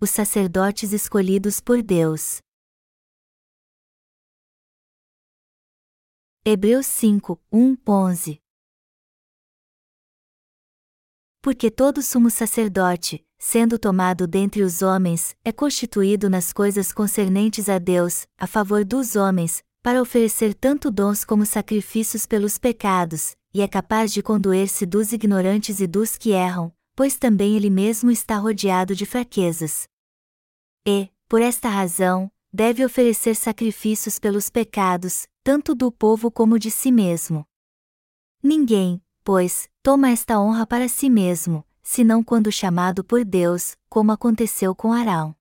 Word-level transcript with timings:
os 0.00 0.10
sacerdotes 0.10 0.92
escolhidos 0.92 1.60
por 1.60 1.82
Deus. 1.82 2.40
Hebreus 6.44 6.86
5, 6.86 7.40
1, 7.52 7.76
11 7.86 8.40
Porque 11.42 11.68
todo 11.70 12.00
sumo 12.00 12.30
sacerdote, 12.30 13.26
sendo 13.38 13.76
tomado 13.76 14.26
dentre 14.28 14.62
os 14.62 14.82
homens, 14.82 15.36
é 15.44 15.50
constituído 15.50 16.30
nas 16.30 16.52
coisas 16.52 16.92
concernentes 16.92 17.68
a 17.68 17.78
Deus, 17.78 18.26
a 18.38 18.46
favor 18.46 18.84
dos 18.84 19.16
homens, 19.16 19.64
para 19.82 20.00
oferecer 20.00 20.54
tanto 20.54 20.92
dons 20.92 21.24
como 21.24 21.44
sacrifícios 21.44 22.24
pelos 22.24 22.56
pecados, 22.56 23.36
e 23.52 23.62
é 23.62 23.66
capaz 23.66 24.12
de 24.12 24.22
condoer-se 24.22 24.86
dos 24.86 25.12
ignorantes 25.12 25.80
e 25.80 25.86
dos 25.88 26.16
que 26.16 26.30
erram, 26.30 26.72
pois 26.98 27.16
também 27.16 27.54
ele 27.54 27.70
mesmo 27.70 28.10
está 28.10 28.38
rodeado 28.38 28.92
de 28.92 29.06
fraquezas. 29.06 29.88
E, 30.84 31.08
por 31.28 31.40
esta 31.40 31.68
razão, 31.68 32.28
deve 32.52 32.84
oferecer 32.84 33.36
sacrifícios 33.36 34.18
pelos 34.18 34.50
pecados, 34.50 35.28
tanto 35.44 35.76
do 35.76 35.92
povo 35.92 36.28
como 36.28 36.58
de 36.58 36.72
si 36.72 36.90
mesmo. 36.90 37.46
Ninguém, 38.42 39.00
pois, 39.22 39.70
toma 39.80 40.10
esta 40.10 40.40
honra 40.40 40.66
para 40.66 40.88
si 40.88 41.08
mesmo, 41.08 41.64
senão 41.84 42.20
quando 42.20 42.50
chamado 42.50 43.04
por 43.04 43.24
Deus, 43.24 43.76
como 43.88 44.10
aconteceu 44.10 44.74
com 44.74 44.92
Arão. 44.92 45.36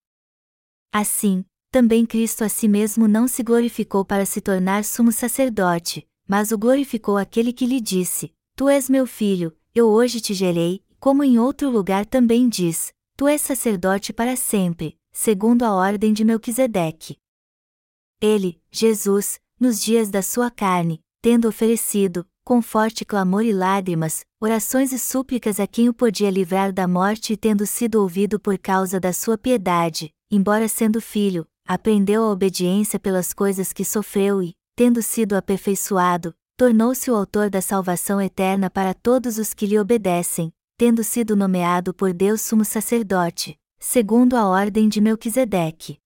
Assim, 0.93 1.43
também 1.71 2.05
Cristo 2.05 2.43
a 2.43 2.49
si 2.49 2.67
mesmo 2.67 3.07
não 3.07 3.27
se 3.27 3.41
glorificou 3.41 4.05
para 4.05 4.27
se 4.27 4.41
tornar 4.41 4.85
sumo 4.85 5.11
sacerdote, 5.11 6.07
mas 6.27 6.51
o 6.51 6.57
glorificou 6.57 7.17
aquele 7.17 7.51
que 7.51 7.65
lhe 7.65 7.81
disse: 7.81 8.31
Tu 8.55 8.69
és 8.69 8.87
meu 8.87 9.07
filho, 9.07 9.57
eu 9.73 9.87
hoje 9.87 10.21
te 10.21 10.35
gerei, 10.35 10.85
como 11.07 11.23
em 11.23 11.39
outro 11.39 11.69
lugar 11.69 12.05
também 12.05 12.49
diz: 12.49 12.91
Tu 13.15 13.29
és 13.29 13.39
sacerdote 13.39 14.11
para 14.11 14.35
sempre, 14.35 14.97
segundo 15.09 15.63
a 15.63 15.73
ordem 15.73 16.11
de 16.11 16.25
Melquisedeque. 16.25 17.15
Ele, 18.19 18.61
Jesus, 18.69 19.39
nos 19.57 19.81
dias 19.81 20.09
da 20.09 20.21
sua 20.21 20.51
carne, 20.51 20.99
tendo 21.21 21.47
oferecido, 21.47 22.27
com 22.43 22.61
forte 22.61 23.05
clamor 23.05 23.45
e 23.45 23.53
lágrimas, 23.53 24.25
orações 24.37 24.91
e 24.91 24.99
súplicas 24.99 25.61
a 25.61 25.65
quem 25.65 25.87
o 25.87 25.93
podia 25.93 26.29
livrar 26.29 26.73
da 26.73 26.85
morte 26.85 27.31
e 27.31 27.37
tendo 27.37 27.65
sido 27.65 28.01
ouvido 28.01 28.37
por 28.37 28.57
causa 28.57 28.99
da 28.99 29.13
sua 29.13 29.37
piedade, 29.37 30.13
embora 30.29 30.67
sendo 30.67 30.99
filho, 30.99 31.47
aprendeu 31.65 32.21
a 32.25 32.31
obediência 32.31 32.99
pelas 32.99 33.31
coisas 33.31 33.71
que 33.71 33.85
sofreu 33.85 34.43
e, 34.43 34.53
tendo 34.75 35.01
sido 35.01 35.37
aperfeiçoado, 35.37 36.35
tornou-se 36.57 37.09
o 37.09 37.15
autor 37.15 37.49
da 37.49 37.61
salvação 37.61 38.19
eterna 38.19 38.69
para 38.69 38.93
todos 38.93 39.37
os 39.37 39.53
que 39.53 39.65
lhe 39.65 39.79
obedecem, 39.79 40.51
tendo 40.77 41.03
sido 41.03 41.35
nomeado 41.35 41.91
por 41.91 42.13
Deus 42.13 42.39
sumo 42.41 42.63
sacerdote, 42.63 43.59
segundo 43.79 44.37
a 44.37 44.47
ordem 44.47 44.87
de 44.87 45.01
Melquisedeque. 45.01 45.97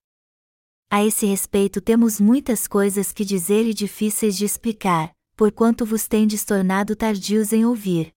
A 0.90 1.04
esse 1.04 1.26
respeito 1.26 1.82
temos 1.82 2.22
muitas 2.22 2.68
coisas 2.68 3.12
que 3.12 3.26
dizer 3.26 3.66
e 3.66 3.74
difíceis 3.74 4.38
de 4.38 4.46
explicar, 4.46 5.14
porquanto 5.36 5.86
vos 5.86 6.08
tendes 6.08 6.46
tornado 6.46 6.96
tardios 6.96 7.52
em 7.52 7.66
ouvir. 7.66 8.14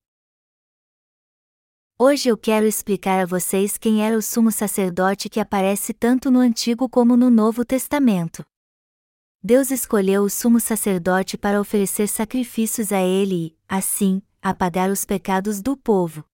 Hoje 1.98 2.28
eu 2.28 2.36
quero 2.36 2.66
explicar 2.66 3.20
a 3.20 3.26
vocês 3.26 3.76
quem 3.76 4.04
era 4.04 4.16
o 4.16 4.22
sumo 4.22 4.52
sacerdote 4.52 5.28
que 5.28 5.40
aparece 5.40 5.92
tanto 5.92 6.30
no 6.30 6.38
Antigo 6.38 6.88
como 6.88 7.16
no 7.16 7.30
Novo 7.30 7.64
Testamento. 7.64 8.44
Deus 9.42 9.72
escolheu 9.72 10.22
o 10.22 10.30
sumo 10.30 10.60
sacerdote 10.60 11.36
para 11.36 11.60
oferecer 11.60 12.06
sacrifícios 12.06 12.92
a 12.92 13.00
ele 13.00 13.34
e, 13.34 13.56
assim, 13.68 14.22
apagar 14.40 14.88
os 14.88 15.04
pecados 15.04 15.60
do 15.60 15.76
povo. 15.76 16.24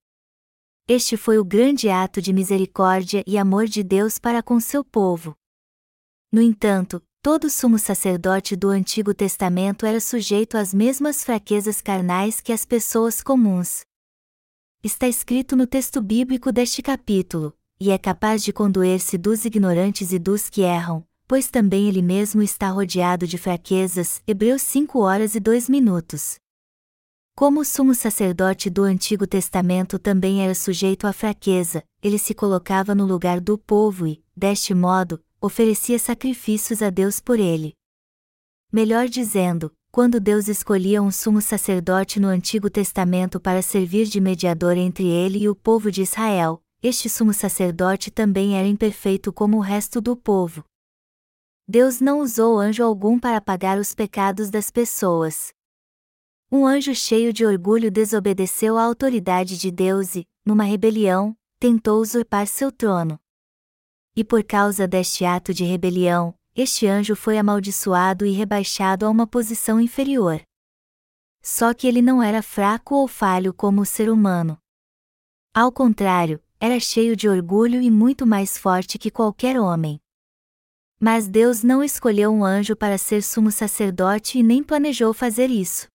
Este 0.93 1.17
foi 1.17 1.39
o 1.39 1.45
grande 1.45 1.89
ato 1.89 2.21
de 2.21 2.33
misericórdia 2.33 3.23
e 3.25 3.39
amor 3.39 3.67
de 3.67 3.81
Deus 3.81 4.19
para 4.19 4.43
com 4.43 4.59
seu 4.59 4.83
povo. 4.83 5.37
No 6.33 6.43
entanto, 6.43 7.01
todo 7.23 7.49
sumo 7.49 7.79
sacerdote 7.79 8.57
do 8.57 8.71
Antigo 8.71 9.15
Testamento 9.15 9.87
era 9.87 10.01
sujeito 10.01 10.57
às 10.57 10.75
mesmas 10.75 11.23
fraquezas 11.23 11.81
carnais 11.81 12.41
que 12.41 12.53
as 12.53 12.65
pessoas 12.65 13.23
comuns. 13.23 13.83
Está 14.83 15.07
escrito 15.07 15.55
no 15.55 15.65
texto 15.65 16.03
bíblico 16.03 16.51
deste 16.51 16.83
capítulo, 16.83 17.57
e 17.79 17.93
é 17.93 17.97
capaz 17.97 18.43
de 18.43 18.53
condoer-se 18.53 19.17
dos 19.17 19.45
ignorantes 19.45 20.13
e 20.13 20.19
dos 20.19 20.51
que 20.51 20.63
erram, 20.63 21.07
pois 21.29 21.49
também 21.49 21.87
ele 21.87 22.03
mesmo 22.03 22.43
está 22.43 22.69
rodeado 22.69 23.29
de 23.29 23.39
fraquezas. 23.39 24.21
Hebreus 24.27 24.63
5 24.63 24.99
horas 24.99 25.37
e 25.37 25.39
2 25.39 25.69
minutos. 25.69 26.41
Como 27.41 27.61
o 27.61 27.65
sumo 27.65 27.95
sacerdote 27.95 28.69
do 28.69 28.83
Antigo 28.83 29.27
Testamento 29.27 29.99
também 29.99 30.45
era 30.45 30.55
sujeito 30.55 31.07
à 31.07 31.13
fraqueza, 31.15 31.83
ele 32.03 32.19
se 32.19 32.35
colocava 32.35 32.95
no 32.95 33.07
lugar 33.07 33.41
do 33.41 33.57
povo 33.57 34.07
e, 34.07 34.23
deste 34.37 34.75
modo, 34.75 35.19
oferecia 35.41 35.99
sacrifícios 35.99 36.83
a 36.83 36.91
Deus 36.91 37.19
por 37.19 37.41
ele. 37.41 37.73
Melhor 38.71 39.09
dizendo, 39.09 39.73
quando 39.91 40.21
Deus 40.21 40.49
escolhia 40.49 41.01
um 41.01 41.11
sumo 41.11 41.41
sacerdote 41.41 42.21
no 42.21 42.29
Antigo 42.29 42.69
Testamento 42.69 43.41
para 43.41 43.63
servir 43.63 44.05
de 44.05 44.21
mediador 44.21 44.77
entre 44.77 45.07
ele 45.07 45.39
e 45.39 45.49
o 45.49 45.57
povo 45.57 45.91
de 45.91 46.03
Israel, 46.03 46.63
este 46.83 47.09
sumo 47.09 47.33
sacerdote 47.33 48.11
também 48.11 48.59
era 48.59 48.69
imperfeito 48.69 49.33
como 49.33 49.57
o 49.57 49.61
resto 49.61 49.99
do 49.99 50.15
povo. 50.15 50.63
Deus 51.67 52.03
não 52.03 52.21
usou 52.21 52.59
anjo 52.59 52.85
algum 52.85 53.19
para 53.19 53.39
apagar 53.39 53.79
os 53.79 53.95
pecados 53.95 54.51
das 54.51 54.71
pessoas. 54.71 55.55
Um 56.53 56.67
anjo 56.67 56.93
cheio 56.97 57.33
de 57.33 57.47
orgulho 57.47 57.93
desobedeceu 57.93 58.77
à 58.77 58.83
autoridade 58.83 59.57
de 59.57 59.71
Deus 59.71 60.17
e, 60.17 60.27
numa 60.45 60.65
rebelião, 60.65 61.37
tentou 61.61 62.01
usurpar 62.01 62.49
seu 62.49 62.73
trono. 62.73 63.21
E 64.17 64.25
por 64.25 64.43
causa 64.43 64.89
deste 64.89 65.25
ato 65.25 65.55
de 65.55 65.63
rebelião, 65.63 66.35
este 66.57 66.89
anjo 66.89 67.15
foi 67.15 67.39
amaldiçoado 67.39 68.27
e 68.27 68.33
rebaixado 68.33 69.07
a 69.07 69.11
uma 69.11 69.29
posição 69.29 69.81
inferior. 69.81 70.43
Só 71.41 71.73
que 71.73 71.87
ele 71.87 72.03
não 72.03 72.21
era 72.21 72.43
fraco 72.43 72.97
ou 72.97 73.07
falho 73.07 73.55
como 73.55 73.83
o 73.83 73.87
ser 73.87 74.11
humano. 74.11 74.59
Ao 75.55 75.71
contrário, 75.71 76.43
era 76.59 76.81
cheio 76.81 77.15
de 77.15 77.29
orgulho 77.29 77.81
e 77.81 77.93
muito 77.93 78.27
mais 78.27 78.59
forte 78.59 78.99
que 78.99 79.09
qualquer 79.11 79.59
homem. 79.59 80.01
Mas 80.99 81.29
Deus 81.29 81.63
não 81.63 81.83
escolheu 81.83 82.33
um 82.33 82.45
anjo 82.45 82.75
para 82.75 82.99
ser 82.99 83.23
sumo 83.23 83.53
sacerdote 83.53 84.41
e 84.41 84.43
nem 84.43 84.65
planejou 84.65 85.15
fazer 85.15 85.49
isso. 85.49 85.89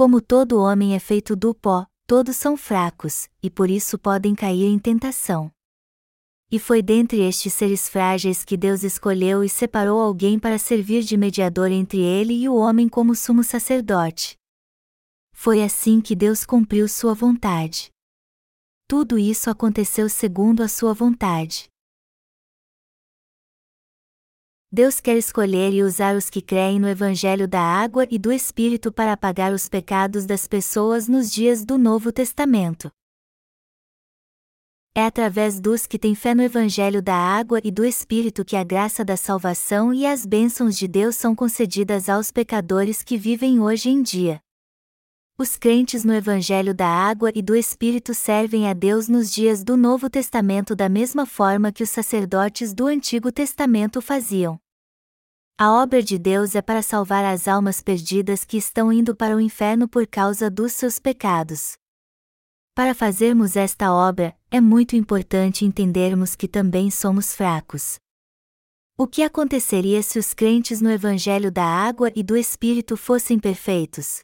Como 0.00 0.18
todo 0.18 0.58
homem 0.58 0.94
é 0.94 0.98
feito 0.98 1.36
do 1.36 1.54
pó, 1.54 1.86
todos 2.06 2.34
são 2.34 2.56
fracos, 2.56 3.28
e 3.42 3.50
por 3.50 3.68
isso 3.68 3.98
podem 3.98 4.34
cair 4.34 4.64
em 4.64 4.78
tentação. 4.78 5.52
E 6.50 6.58
foi 6.58 6.80
dentre 6.80 7.20
estes 7.20 7.52
seres 7.52 7.86
frágeis 7.86 8.42
que 8.42 8.56
Deus 8.56 8.82
escolheu 8.82 9.44
e 9.44 9.48
separou 9.50 10.00
alguém 10.00 10.38
para 10.38 10.56
servir 10.56 11.02
de 11.02 11.18
mediador 11.18 11.70
entre 11.70 12.00
ele 12.00 12.32
e 12.32 12.48
o 12.48 12.54
homem 12.54 12.88
como 12.88 13.14
sumo 13.14 13.44
sacerdote. 13.44 14.38
Foi 15.34 15.62
assim 15.62 16.00
que 16.00 16.16
Deus 16.16 16.46
cumpriu 16.46 16.88
sua 16.88 17.12
vontade. 17.12 17.90
Tudo 18.88 19.18
isso 19.18 19.50
aconteceu 19.50 20.08
segundo 20.08 20.62
a 20.62 20.68
sua 20.68 20.94
vontade. 20.94 21.69
Deus 24.72 25.00
quer 25.00 25.16
escolher 25.16 25.72
e 25.72 25.82
usar 25.82 26.14
os 26.14 26.30
que 26.30 26.40
creem 26.40 26.78
no 26.78 26.88
Evangelho 26.88 27.48
da 27.48 27.60
Água 27.60 28.06
e 28.08 28.16
do 28.16 28.30
Espírito 28.30 28.92
para 28.92 29.12
apagar 29.12 29.52
os 29.52 29.68
pecados 29.68 30.24
das 30.24 30.46
pessoas 30.46 31.08
nos 31.08 31.28
dias 31.28 31.64
do 31.64 31.76
Novo 31.76 32.12
Testamento. 32.12 32.88
É 34.94 35.04
através 35.04 35.58
dos 35.58 35.88
que 35.88 35.98
têm 35.98 36.14
fé 36.14 36.36
no 36.36 36.42
Evangelho 36.42 37.02
da 37.02 37.16
água 37.16 37.60
e 37.64 37.70
do 37.72 37.84
Espírito 37.84 38.44
que 38.44 38.54
a 38.54 38.62
graça 38.62 39.04
da 39.04 39.16
salvação 39.16 39.92
e 39.92 40.06
as 40.06 40.24
bênçãos 40.24 40.78
de 40.78 40.86
Deus 40.86 41.16
são 41.16 41.34
concedidas 41.34 42.08
aos 42.08 42.30
pecadores 42.30 43.02
que 43.02 43.16
vivem 43.16 43.58
hoje 43.58 43.88
em 43.88 44.00
dia. 44.00 44.40
Os 45.40 45.56
crentes 45.56 46.04
no 46.04 46.12
Evangelho 46.12 46.74
da 46.74 46.86
água 46.86 47.32
e 47.34 47.40
do 47.40 47.56
Espírito 47.56 48.12
servem 48.12 48.68
a 48.68 48.74
Deus 48.74 49.08
nos 49.08 49.32
dias 49.32 49.64
do 49.64 49.74
Novo 49.74 50.10
Testamento 50.10 50.76
da 50.76 50.86
mesma 50.86 51.24
forma 51.24 51.72
que 51.72 51.82
os 51.82 51.88
sacerdotes 51.88 52.74
do 52.74 52.86
Antigo 52.86 53.32
Testamento 53.32 54.02
faziam. 54.02 54.60
A 55.58 55.72
obra 55.72 56.02
de 56.02 56.18
Deus 56.18 56.54
é 56.54 56.60
para 56.60 56.82
salvar 56.82 57.24
as 57.24 57.48
almas 57.48 57.80
perdidas 57.80 58.44
que 58.44 58.58
estão 58.58 58.92
indo 58.92 59.16
para 59.16 59.34
o 59.34 59.40
inferno 59.40 59.88
por 59.88 60.06
causa 60.06 60.50
dos 60.50 60.74
seus 60.74 60.98
pecados. 60.98 61.72
Para 62.74 62.94
fazermos 62.94 63.56
esta 63.56 63.94
obra, 63.94 64.36
é 64.50 64.60
muito 64.60 64.94
importante 64.94 65.64
entendermos 65.64 66.36
que 66.36 66.46
também 66.46 66.90
somos 66.90 67.34
fracos. 67.34 67.98
O 68.94 69.06
que 69.06 69.22
aconteceria 69.22 70.02
se 70.02 70.18
os 70.18 70.34
crentes 70.34 70.82
no 70.82 70.90
Evangelho 70.90 71.50
da 71.50 71.64
Água 71.64 72.12
e 72.14 72.22
do 72.22 72.36
Espírito 72.36 72.94
fossem 72.94 73.38
perfeitos? 73.38 74.20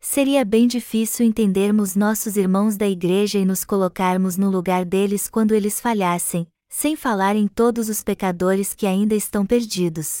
Seria 0.00 0.44
bem 0.44 0.66
difícil 0.66 1.26
entendermos 1.26 1.94
nossos 1.94 2.36
irmãos 2.36 2.76
da 2.76 2.88
igreja 2.88 3.38
e 3.38 3.44
nos 3.44 3.64
colocarmos 3.64 4.36
no 4.36 4.50
lugar 4.50 4.84
deles 4.84 5.28
quando 5.28 5.54
eles 5.54 5.78
falhassem, 5.78 6.46
sem 6.68 6.96
falar 6.96 7.36
em 7.36 7.46
todos 7.46 7.88
os 7.88 8.02
pecadores 8.02 8.74
que 8.74 8.86
ainda 8.86 9.14
estão 9.14 9.44
perdidos. 9.46 10.20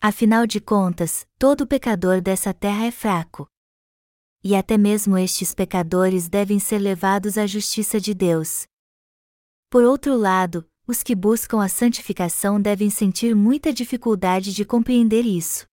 Afinal 0.00 0.46
de 0.46 0.60
contas, 0.60 1.26
todo 1.38 1.66
pecador 1.66 2.20
dessa 2.20 2.54
terra 2.54 2.86
é 2.86 2.90
fraco 2.90 3.46
e 4.42 4.54
até 4.54 4.78
mesmo 4.78 5.18
estes 5.18 5.54
pecadores 5.54 6.28
devem 6.28 6.58
ser 6.58 6.78
levados 6.78 7.36
à 7.36 7.46
justiça 7.46 8.00
de 8.00 8.14
Deus. 8.14 8.66
Por 9.68 9.84
outro 9.84 10.16
lado, 10.16 10.66
os 10.86 11.02
que 11.02 11.14
buscam 11.14 11.62
a 11.62 11.68
santificação 11.68 12.60
devem 12.60 12.90
sentir 12.90 13.34
muita 13.36 13.72
dificuldade 13.72 14.52
de 14.52 14.64
compreender 14.64 15.24
isso. 15.24 15.66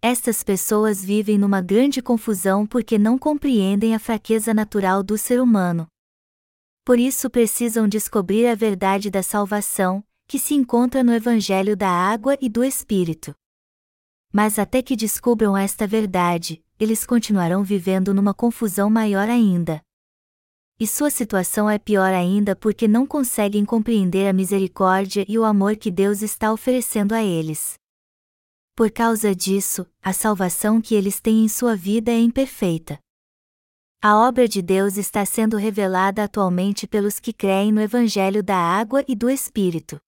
Estas 0.00 0.44
pessoas 0.44 1.04
vivem 1.04 1.36
numa 1.36 1.60
grande 1.60 2.00
confusão 2.00 2.64
porque 2.64 2.96
não 2.96 3.18
compreendem 3.18 3.96
a 3.96 3.98
fraqueza 3.98 4.54
natural 4.54 5.02
do 5.02 5.18
ser 5.18 5.40
humano. 5.40 5.88
Por 6.84 7.00
isso 7.00 7.28
precisam 7.28 7.88
descobrir 7.88 8.46
a 8.46 8.54
verdade 8.54 9.10
da 9.10 9.24
salvação, 9.24 10.04
que 10.28 10.38
se 10.38 10.54
encontra 10.54 11.02
no 11.02 11.12
Evangelho 11.12 11.76
da 11.76 11.90
Água 11.90 12.38
e 12.40 12.48
do 12.48 12.62
Espírito. 12.62 13.34
Mas 14.32 14.56
até 14.56 14.82
que 14.82 14.94
descubram 14.94 15.56
esta 15.56 15.84
verdade, 15.84 16.62
eles 16.78 17.04
continuarão 17.04 17.64
vivendo 17.64 18.14
numa 18.14 18.32
confusão 18.32 18.88
maior 18.88 19.28
ainda. 19.28 19.82
E 20.78 20.86
sua 20.86 21.10
situação 21.10 21.68
é 21.68 21.76
pior 21.76 22.14
ainda 22.14 22.54
porque 22.54 22.86
não 22.86 23.04
conseguem 23.04 23.64
compreender 23.64 24.28
a 24.28 24.32
misericórdia 24.32 25.24
e 25.28 25.36
o 25.36 25.44
amor 25.44 25.74
que 25.74 25.90
Deus 25.90 26.22
está 26.22 26.52
oferecendo 26.52 27.14
a 27.14 27.22
eles. 27.22 27.76
Por 28.78 28.92
causa 28.92 29.34
disso, 29.34 29.84
a 30.00 30.12
salvação 30.12 30.80
que 30.80 30.94
eles 30.94 31.20
têm 31.20 31.44
em 31.44 31.48
sua 31.48 31.74
vida 31.74 32.12
é 32.12 32.20
imperfeita. 32.20 32.96
A 34.00 34.16
obra 34.16 34.46
de 34.46 34.62
Deus 34.62 34.96
está 34.96 35.26
sendo 35.26 35.56
revelada 35.56 36.22
atualmente 36.22 36.86
pelos 36.86 37.18
que 37.18 37.32
creem 37.32 37.72
no 37.72 37.80
Evangelho 37.80 38.40
da 38.40 38.56
Água 38.56 39.04
e 39.08 39.16
do 39.16 39.28
Espírito. 39.28 39.98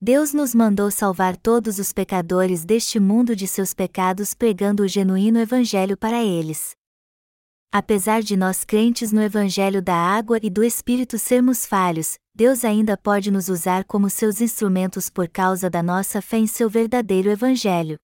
Deus 0.00 0.32
nos 0.32 0.54
mandou 0.54 0.92
salvar 0.92 1.36
todos 1.36 1.80
os 1.80 1.92
pecadores 1.92 2.64
deste 2.64 3.00
mundo 3.00 3.34
de 3.34 3.48
seus 3.48 3.74
pecados 3.74 4.32
pregando 4.32 4.84
o 4.84 4.88
genuíno 4.88 5.40
Evangelho 5.40 5.96
para 5.96 6.22
eles. 6.22 6.76
Apesar 7.72 8.22
de 8.22 8.36
nós 8.36 8.62
crentes 8.62 9.10
no 9.10 9.20
Evangelho 9.20 9.82
da 9.82 9.96
Água 9.96 10.38
e 10.40 10.48
do 10.48 10.62
Espírito 10.62 11.18
sermos 11.18 11.66
falhos, 11.66 12.16
Deus 12.34 12.64
ainda 12.64 12.96
pode 12.96 13.30
nos 13.30 13.50
usar 13.50 13.84
como 13.84 14.08
seus 14.08 14.40
instrumentos 14.40 15.10
por 15.10 15.28
causa 15.28 15.68
da 15.68 15.82
nossa 15.82 16.22
fé 16.22 16.38
em 16.38 16.46
seu 16.46 16.68
verdadeiro 16.68 17.28
Evangelho. 17.28 17.98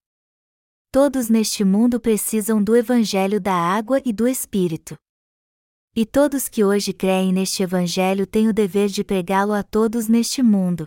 Todos 0.92 1.30
neste 1.30 1.64
mundo 1.64 1.98
precisam 1.98 2.62
do 2.62 2.76
Evangelho 2.76 3.40
da 3.40 3.54
Água 3.54 4.02
e 4.04 4.12
do 4.12 4.28
Espírito. 4.28 4.96
E 5.96 6.04
todos 6.04 6.46
que 6.46 6.62
hoje 6.62 6.92
creem 6.92 7.32
neste 7.32 7.62
Evangelho 7.62 8.26
têm 8.26 8.48
o 8.48 8.52
dever 8.52 8.88
de 8.88 9.02
pregá-lo 9.02 9.54
a 9.54 9.62
todos 9.62 10.08
neste 10.08 10.42
mundo. 10.42 10.86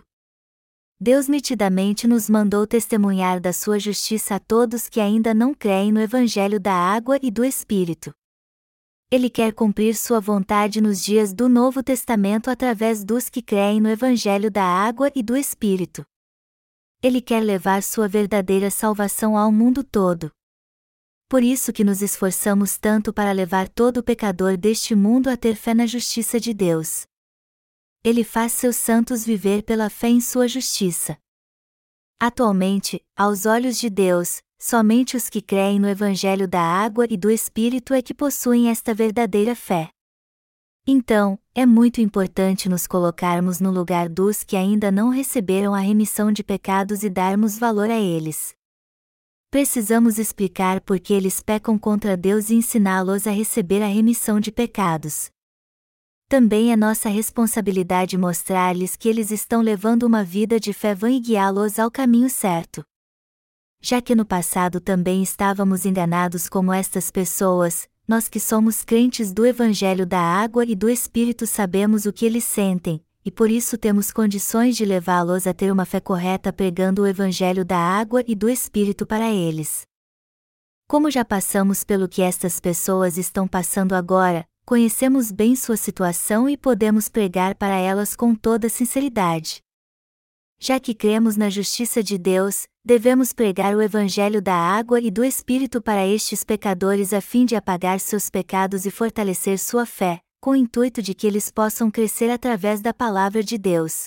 Deus 1.00 1.26
nitidamente 1.26 2.06
nos 2.06 2.30
mandou 2.30 2.64
testemunhar 2.64 3.40
da 3.40 3.52
sua 3.52 3.76
justiça 3.76 4.36
a 4.36 4.38
todos 4.38 4.88
que 4.88 5.00
ainda 5.00 5.34
não 5.34 5.52
creem 5.52 5.90
no 5.90 6.00
Evangelho 6.00 6.60
da 6.60 6.72
Água 6.72 7.18
e 7.20 7.28
do 7.28 7.44
Espírito. 7.44 8.14
Ele 9.12 9.28
quer 9.28 9.52
cumprir 9.52 9.94
sua 9.94 10.20
vontade 10.20 10.80
nos 10.80 11.04
dias 11.04 11.34
do 11.34 11.46
Novo 11.46 11.82
Testamento 11.82 12.48
através 12.48 13.04
dos 13.04 13.28
que 13.28 13.42
creem 13.42 13.78
no 13.78 13.90
Evangelho 13.90 14.50
da 14.50 14.64
Água 14.64 15.12
e 15.14 15.22
do 15.22 15.36
Espírito. 15.36 16.02
Ele 17.02 17.20
quer 17.20 17.40
levar 17.40 17.82
sua 17.82 18.08
verdadeira 18.08 18.70
salvação 18.70 19.36
ao 19.36 19.52
mundo 19.52 19.84
todo. 19.84 20.32
Por 21.28 21.42
isso 21.42 21.74
que 21.74 21.84
nos 21.84 22.00
esforçamos 22.00 22.78
tanto 22.78 23.12
para 23.12 23.32
levar 23.32 23.68
todo 23.68 24.02
pecador 24.02 24.56
deste 24.56 24.94
mundo 24.94 25.28
a 25.28 25.36
ter 25.36 25.56
fé 25.56 25.74
na 25.74 25.84
justiça 25.84 26.40
de 26.40 26.54
Deus. 26.54 27.04
Ele 28.02 28.24
faz 28.24 28.52
seus 28.52 28.76
santos 28.76 29.26
viver 29.26 29.62
pela 29.62 29.90
fé 29.90 30.08
em 30.08 30.22
sua 30.22 30.48
justiça. 30.48 31.18
Atualmente, 32.18 33.04
aos 33.14 33.44
olhos 33.44 33.78
de 33.78 33.90
Deus, 33.90 34.40
somente 34.62 35.16
os 35.16 35.28
que 35.28 35.42
creem 35.42 35.80
no 35.80 35.88
Evangelho 35.88 36.46
da 36.46 36.62
água 36.62 37.04
e 37.10 37.16
do 37.16 37.28
Espírito 37.28 37.92
é 37.92 38.00
que 38.00 38.14
possuem 38.14 38.70
esta 38.70 38.94
verdadeira 38.94 39.56
fé. 39.56 39.90
Então, 40.86 41.36
é 41.52 41.66
muito 41.66 42.00
importante 42.00 42.68
nos 42.68 42.86
colocarmos 42.86 43.58
no 43.58 43.72
lugar 43.72 44.08
dos 44.08 44.44
que 44.44 44.56
ainda 44.56 44.92
não 44.92 45.08
receberam 45.08 45.74
a 45.74 45.80
remissão 45.80 46.30
de 46.30 46.44
pecados 46.44 47.02
e 47.02 47.10
darmos 47.10 47.58
valor 47.58 47.90
a 47.90 47.98
eles. 47.98 48.54
Precisamos 49.50 50.16
explicar 50.16 50.80
por 50.80 51.00
que 51.00 51.12
eles 51.12 51.40
pecam 51.40 51.76
contra 51.76 52.16
Deus 52.16 52.48
e 52.48 52.54
ensiná-los 52.54 53.26
a 53.26 53.32
receber 53.32 53.82
a 53.82 53.88
remissão 53.88 54.38
de 54.38 54.52
pecados. 54.52 55.28
Também 56.28 56.72
é 56.72 56.76
nossa 56.76 57.08
responsabilidade 57.08 58.16
mostrar-lhes 58.16 58.94
que 58.94 59.08
eles 59.08 59.32
estão 59.32 59.60
levando 59.60 60.04
uma 60.04 60.22
vida 60.22 60.60
de 60.60 60.72
fé 60.72 60.94
vã 60.94 61.10
e 61.10 61.18
guiá-los 61.18 61.80
ao 61.80 61.90
caminho 61.90 62.30
certo 62.30 62.84
já 63.82 64.00
que 64.00 64.14
no 64.14 64.24
passado 64.24 64.80
também 64.80 65.24
estávamos 65.24 65.84
enganados 65.84 66.48
como 66.48 66.72
estas 66.72 67.10
pessoas, 67.10 67.88
nós 68.06 68.28
que 68.28 68.38
somos 68.38 68.84
crentes 68.84 69.32
do 69.32 69.44
Evangelho 69.44 70.06
da 70.06 70.20
Água 70.20 70.64
e 70.64 70.76
do 70.76 70.88
Espírito 70.88 71.48
sabemos 71.48 72.06
o 72.06 72.12
que 72.12 72.24
eles 72.24 72.44
sentem, 72.44 73.04
e 73.24 73.30
por 73.30 73.50
isso 73.50 73.76
temos 73.76 74.12
condições 74.12 74.76
de 74.76 74.84
levá-los 74.84 75.48
a 75.48 75.52
ter 75.52 75.72
uma 75.72 75.84
fé 75.84 75.98
correta 75.98 76.52
pregando 76.52 77.02
o 77.02 77.06
Evangelho 77.06 77.64
da 77.64 77.76
Água 77.76 78.22
e 78.24 78.36
do 78.36 78.48
Espírito 78.48 79.04
para 79.04 79.28
eles. 79.32 79.82
Como 80.86 81.10
já 81.10 81.24
passamos 81.24 81.82
pelo 81.82 82.08
que 82.08 82.22
estas 82.22 82.60
pessoas 82.60 83.18
estão 83.18 83.48
passando 83.48 83.94
agora, 83.94 84.44
conhecemos 84.64 85.32
bem 85.32 85.56
sua 85.56 85.76
situação 85.76 86.48
e 86.48 86.56
podemos 86.56 87.08
pregar 87.08 87.56
para 87.56 87.76
elas 87.76 88.14
com 88.14 88.32
toda 88.32 88.68
sinceridade. 88.68 89.60
Já 90.64 90.78
que 90.78 90.94
cremos 90.94 91.36
na 91.36 91.50
justiça 91.50 92.04
de 92.04 92.16
Deus, 92.16 92.68
devemos 92.84 93.32
pregar 93.32 93.74
o 93.74 93.82
Evangelho 93.82 94.40
da 94.40 94.54
água 94.54 95.00
e 95.00 95.10
do 95.10 95.24
Espírito 95.24 95.82
para 95.82 96.06
estes 96.06 96.44
pecadores 96.44 97.12
a 97.12 97.20
fim 97.20 97.44
de 97.44 97.56
apagar 97.56 97.98
seus 97.98 98.30
pecados 98.30 98.86
e 98.86 98.90
fortalecer 98.92 99.58
sua 99.58 99.84
fé, 99.84 100.20
com 100.40 100.52
o 100.52 100.54
intuito 100.54 101.02
de 101.02 101.14
que 101.14 101.26
eles 101.26 101.50
possam 101.50 101.90
crescer 101.90 102.30
através 102.30 102.80
da 102.80 102.94
palavra 102.94 103.42
de 103.42 103.58
Deus. 103.58 104.04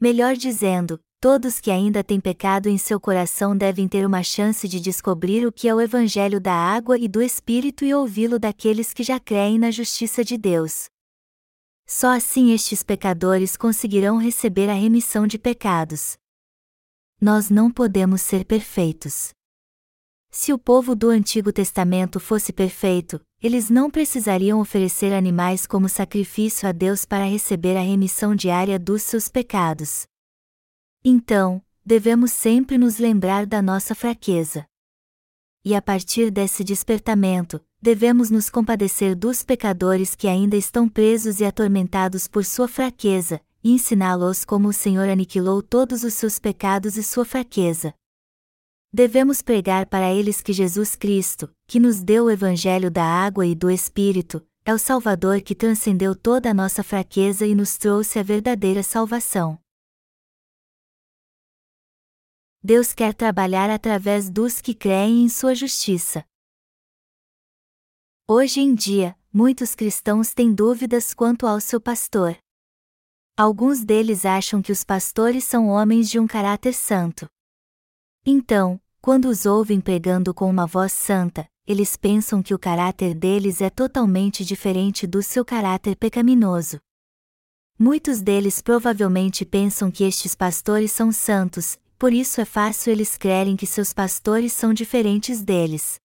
Melhor 0.00 0.34
dizendo, 0.34 0.98
todos 1.20 1.60
que 1.60 1.70
ainda 1.70 2.02
têm 2.02 2.18
pecado 2.18 2.68
em 2.68 2.76
seu 2.76 2.98
coração 2.98 3.56
devem 3.56 3.86
ter 3.86 4.04
uma 4.04 4.24
chance 4.24 4.66
de 4.66 4.80
descobrir 4.80 5.46
o 5.46 5.52
que 5.52 5.68
é 5.68 5.74
o 5.74 5.80
Evangelho 5.80 6.40
da 6.40 6.52
água 6.52 6.98
e 6.98 7.06
do 7.06 7.22
Espírito 7.22 7.84
e 7.84 7.94
ouvi-lo 7.94 8.40
daqueles 8.40 8.92
que 8.92 9.04
já 9.04 9.20
creem 9.20 9.60
na 9.60 9.70
justiça 9.70 10.24
de 10.24 10.36
Deus. 10.36 10.86
Só 11.86 12.16
assim 12.16 12.52
estes 12.52 12.82
pecadores 12.82 13.56
conseguirão 13.56 14.16
receber 14.16 14.70
a 14.70 14.74
remissão 14.74 15.26
de 15.26 15.38
pecados. 15.38 16.16
Nós 17.20 17.50
não 17.50 17.70
podemos 17.70 18.22
ser 18.22 18.44
perfeitos. 18.44 19.32
Se 20.30 20.52
o 20.52 20.58
povo 20.58 20.96
do 20.96 21.10
Antigo 21.10 21.52
Testamento 21.52 22.18
fosse 22.18 22.52
perfeito, 22.52 23.20
eles 23.40 23.70
não 23.70 23.90
precisariam 23.90 24.60
oferecer 24.60 25.12
animais 25.12 25.66
como 25.66 25.88
sacrifício 25.88 26.68
a 26.68 26.72
Deus 26.72 27.04
para 27.04 27.24
receber 27.24 27.76
a 27.76 27.82
remissão 27.82 28.34
diária 28.34 28.78
dos 28.78 29.02
seus 29.02 29.28
pecados. 29.28 30.06
Então, 31.04 31.62
devemos 31.84 32.32
sempre 32.32 32.78
nos 32.78 32.98
lembrar 32.98 33.46
da 33.46 33.62
nossa 33.62 33.94
fraqueza. 33.94 34.66
E 35.64 35.74
a 35.74 35.80
partir 35.80 36.30
desse 36.30 36.62
despertamento, 36.62 37.58
devemos 37.80 38.30
nos 38.30 38.50
compadecer 38.50 39.16
dos 39.16 39.42
pecadores 39.42 40.14
que 40.14 40.28
ainda 40.28 40.56
estão 40.56 40.86
presos 40.86 41.40
e 41.40 41.44
atormentados 41.44 42.28
por 42.28 42.44
sua 42.44 42.68
fraqueza, 42.68 43.40
e 43.62 43.72
ensiná-los 43.72 44.44
como 44.44 44.68
o 44.68 44.72
Senhor 44.74 45.08
aniquilou 45.08 45.62
todos 45.62 46.04
os 46.04 46.12
seus 46.12 46.38
pecados 46.38 46.98
e 46.98 47.02
sua 47.02 47.24
fraqueza. 47.24 47.94
Devemos 48.92 49.40
pregar 49.40 49.86
para 49.86 50.12
eles 50.12 50.42
que 50.42 50.52
Jesus 50.52 50.94
Cristo, 50.94 51.50
que 51.66 51.80
nos 51.80 52.02
deu 52.02 52.26
o 52.26 52.30
Evangelho 52.30 52.90
da 52.90 53.04
água 53.04 53.46
e 53.46 53.54
do 53.54 53.70
Espírito, 53.70 54.46
é 54.66 54.74
o 54.74 54.78
Salvador 54.78 55.40
que 55.40 55.54
transcendeu 55.54 56.14
toda 56.14 56.50
a 56.50 56.54
nossa 56.54 56.82
fraqueza 56.82 57.46
e 57.46 57.54
nos 57.54 57.78
trouxe 57.78 58.18
a 58.18 58.22
verdadeira 58.22 58.82
salvação. 58.82 59.58
Deus 62.66 62.94
quer 62.94 63.12
trabalhar 63.12 63.68
através 63.68 64.30
dos 64.30 64.62
que 64.62 64.74
creem 64.74 65.22
em 65.22 65.28
Sua 65.28 65.54
justiça. 65.54 66.24
Hoje 68.26 68.58
em 68.58 68.74
dia, 68.74 69.14
muitos 69.30 69.74
cristãos 69.74 70.32
têm 70.32 70.54
dúvidas 70.54 71.12
quanto 71.12 71.46
ao 71.46 71.60
seu 71.60 71.78
pastor. 71.78 72.38
Alguns 73.36 73.84
deles 73.84 74.24
acham 74.24 74.62
que 74.62 74.72
os 74.72 74.82
pastores 74.82 75.44
são 75.44 75.68
homens 75.68 76.08
de 76.08 76.18
um 76.18 76.26
caráter 76.26 76.72
santo. 76.72 77.26
Então, 78.24 78.80
quando 78.98 79.26
os 79.28 79.44
ouvem 79.44 79.78
pregando 79.78 80.32
com 80.32 80.48
uma 80.48 80.66
voz 80.66 80.90
santa, 80.90 81.46
eles 81.66 81.96
pensam 81.96 82.42
que 82.42 82.54
o 82.54 82.58
caráter 82.58 83.14
deles 83.14 83.60
é 83.60 83.68
totalmente 83.68 84.42
diferente 84.42 85.06
do 85.06 85.22
seu 85.22 85.44
caráter 85.44 85.96
pecaminoso. 85.96 86.80
Muitos 87.78 88.22
deles 88.22 88.62
provavelmente 88.62 89.44
pensam 89.44 89.90
que 89.90 90.04
estes 90.04 90.34
pastores 90.34 90.92
são 90.92 91.12
santos, 91.12 91.78
por 91.98 92.12
isso 92.12 92.40
é 92.40 92.44
fácil 92.44 92.92
eles 92.92 93.16
crerem 93.16 93.56
que 93.56 93.66
seus 93.66 93.92
pastores 93.92 94.52
são 94.52 94.72
diferentes 94.72 95.42
deles. 95.42 95.96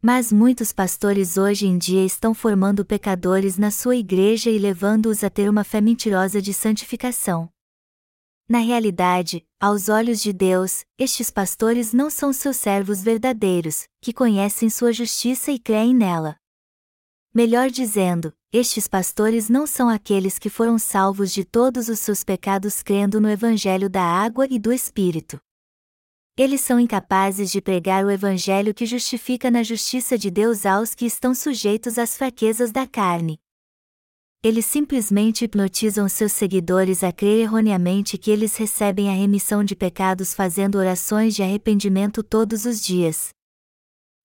Mas 0.00 0.32
muitos 0.32 0.72
pastores 0.72 1.36
hoje 1.36 1.66
em 1.66 1.76
dia 1.76 2.04
estão 2.04 2.32
formando 2.32 2.84
pecadores 2.84 3.58
na 3.58 3.70
sua 3.70 3.96
igreja 3.96 4.48
e 4.48 4.58
levando-os 4.58 5.24
a 5.24 5.30
ter 5.30 5.50
uma 5.50 5.64
fé 5.64 5.80
mentirosa 5.80 6.40
de 6.40 6.54
santificação. 6.54 7.50
Na 8.48 8.60
realidade, 8.60 9.44
aos 9.60 9.88
olhos 9.88 10.22
de 10.22 10.32
Deus, 10.32 10.84
estes 10.96 11.30
pastores 11.30 11.92
não 11.92 12.08
são 12.08 12.32
seus 12.32 12.56
servos 12.56 13.02
verdadeiros, 13.02 13.86
que 14.00 14.12
conhecem 14.12 14.70
sua 14.70 14.92
justiça 14.92 15.50
e 15.50 15.58
creem 15.58 15.94
nela. 15.94 16.36
Melhor 17.34 17.70
dizendo, 17.70 18.32
estes 18.50 18.88
pastores 18.88 19.50
não 19.50 19.66
são 19.66 19.88
aqueles 19.88 20.38
que 20.38 20.48
foram 20.48 20.78
salvos 20.78 21.32
de 21.32 21.44
todos 21.44 21.88
os 21.88 21.98
seus 21.98 22.24
pecados 22.24 22.82
crendo 22.82 23.20
no 23.20 23.28
Evangelho 23.28 23.90
da 23.90 24.02
água 24.02 24.46
e 24.50 24.58
do 24.58 24.72
Espírito. 24.72 25.38
Eles 26.36 26.60
são 26.60 26.80
incapazes 26.80 27.50
de 27.50 27.60
pregar 27.60 28.04
o 28.04 28.10
Evangelho 28.10 28.72
que 28.72 28.86
justifica 28.86 29.50
na 29.50 29.62
justiça 29.62 30.16
de 30.16 30.30
Deus 30.30 30.64
aos 30.64 30.94
que 30.94 31.04
estão 31.04 31.34
sujeitos 31.34 31.98
às 31.98 32.16
fraquezas 32.16 32.72
da 32.72 32.86
carne. 32.86 33.38
Eles 34.40 34.64
simplesmente 34.66 35.44
hipnotizam 35.44 36.08
seus 36.08 36.30
seguidores 36.30 37.02
a 37.02 37.12
crer 37.12 37.40
erroneamente 37.40 38.16
que 38.16 38.30
eles 38.30 38.56
recebem 38.56 39.10
a 39.10 39.12
remissão 39.12 39.64
de 39.64 39.74
pecados 39.74 40.32
fazendo 40.32 40.78
orações 40.78 41.34
de 41.34 41.42
arrependimento 41.42 42.22
todos 42.22 42.64
os 42.64 42.80
dias. 42.80 43.30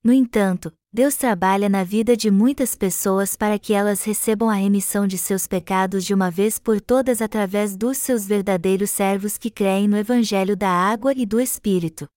No 0.03 0.13
entanto, 0.13 0.71
Deus 0.95 1.15
trabalha 1.15 1.67
na 1.67 1.83
vida 1.83 2.15
de 2.15 2.29
muitas 2.29 2.75
pessoas 2.75 3.35
para 3.35 3.57
que 3.57 3.73
elas 3.73 4.03
recebam 4.03 4.47
a 4.47 4.53
remissão 4.53 5.07
de 5.07 5.17
seus 5.17 5.47
pecados 5.47 6.05
de 6.05 6.13
uma 6.13 6.29
vez 6.29 6.59
por 6.59 6.79
todas 6.79 7.19
através 7.19 7.75
dos 7.75 7.97
seus 7.97 8.27
verdadeiros 8.27 8.91
servos 8.91 9.35
que 9.35 9.49
creem 9.49 9.87
no 9.87 9.97
Evangelho 9.97 10.55
da 10.55 10.69
Água 10.69 11.11
e 11.15 11.25
do 11.25 11.41
Espírito. 11.41 12.07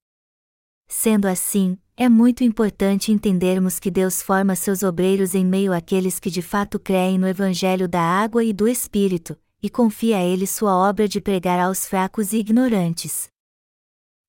Sendo 0.87 1.27
assim, 1.27 1.79
é 1.97 2.07
muito 2.07 2.45
importante 2.45 3.11
entendermos 3.11 3.79
que 3.79 3.91
Deus 3.91 4.21
forma 4.21 4.55
seus 4.55 4.83
obreiros 4.83 5.35
em 5.35 5.47
meio 5.47 5.73
àqueles 5.73 6.21
que 6.21 6.29
de 6.29 6.43
fato 6.43 6.79
creem 6.79 7.17
no 7.17 7.27
Evangelho 7.27 7.89
da 7.89 8.03
Água 8.03 8.45
e 8.45 8.53
do 8.53 8.69
Espírito, 8.69 9.39
e 9.63 9.71
confia 9.71 10.19
a 10.19 10.23
Ele 10.23 10.47
sua 10.47 10.77
obra 10.77 11.09
de 11.09 11.19
pregar 11.19 11.59
aos 11.59 11.87
fracos 11.87 12.35
e 12.35 12.41
ignorantes. 12.41 13.31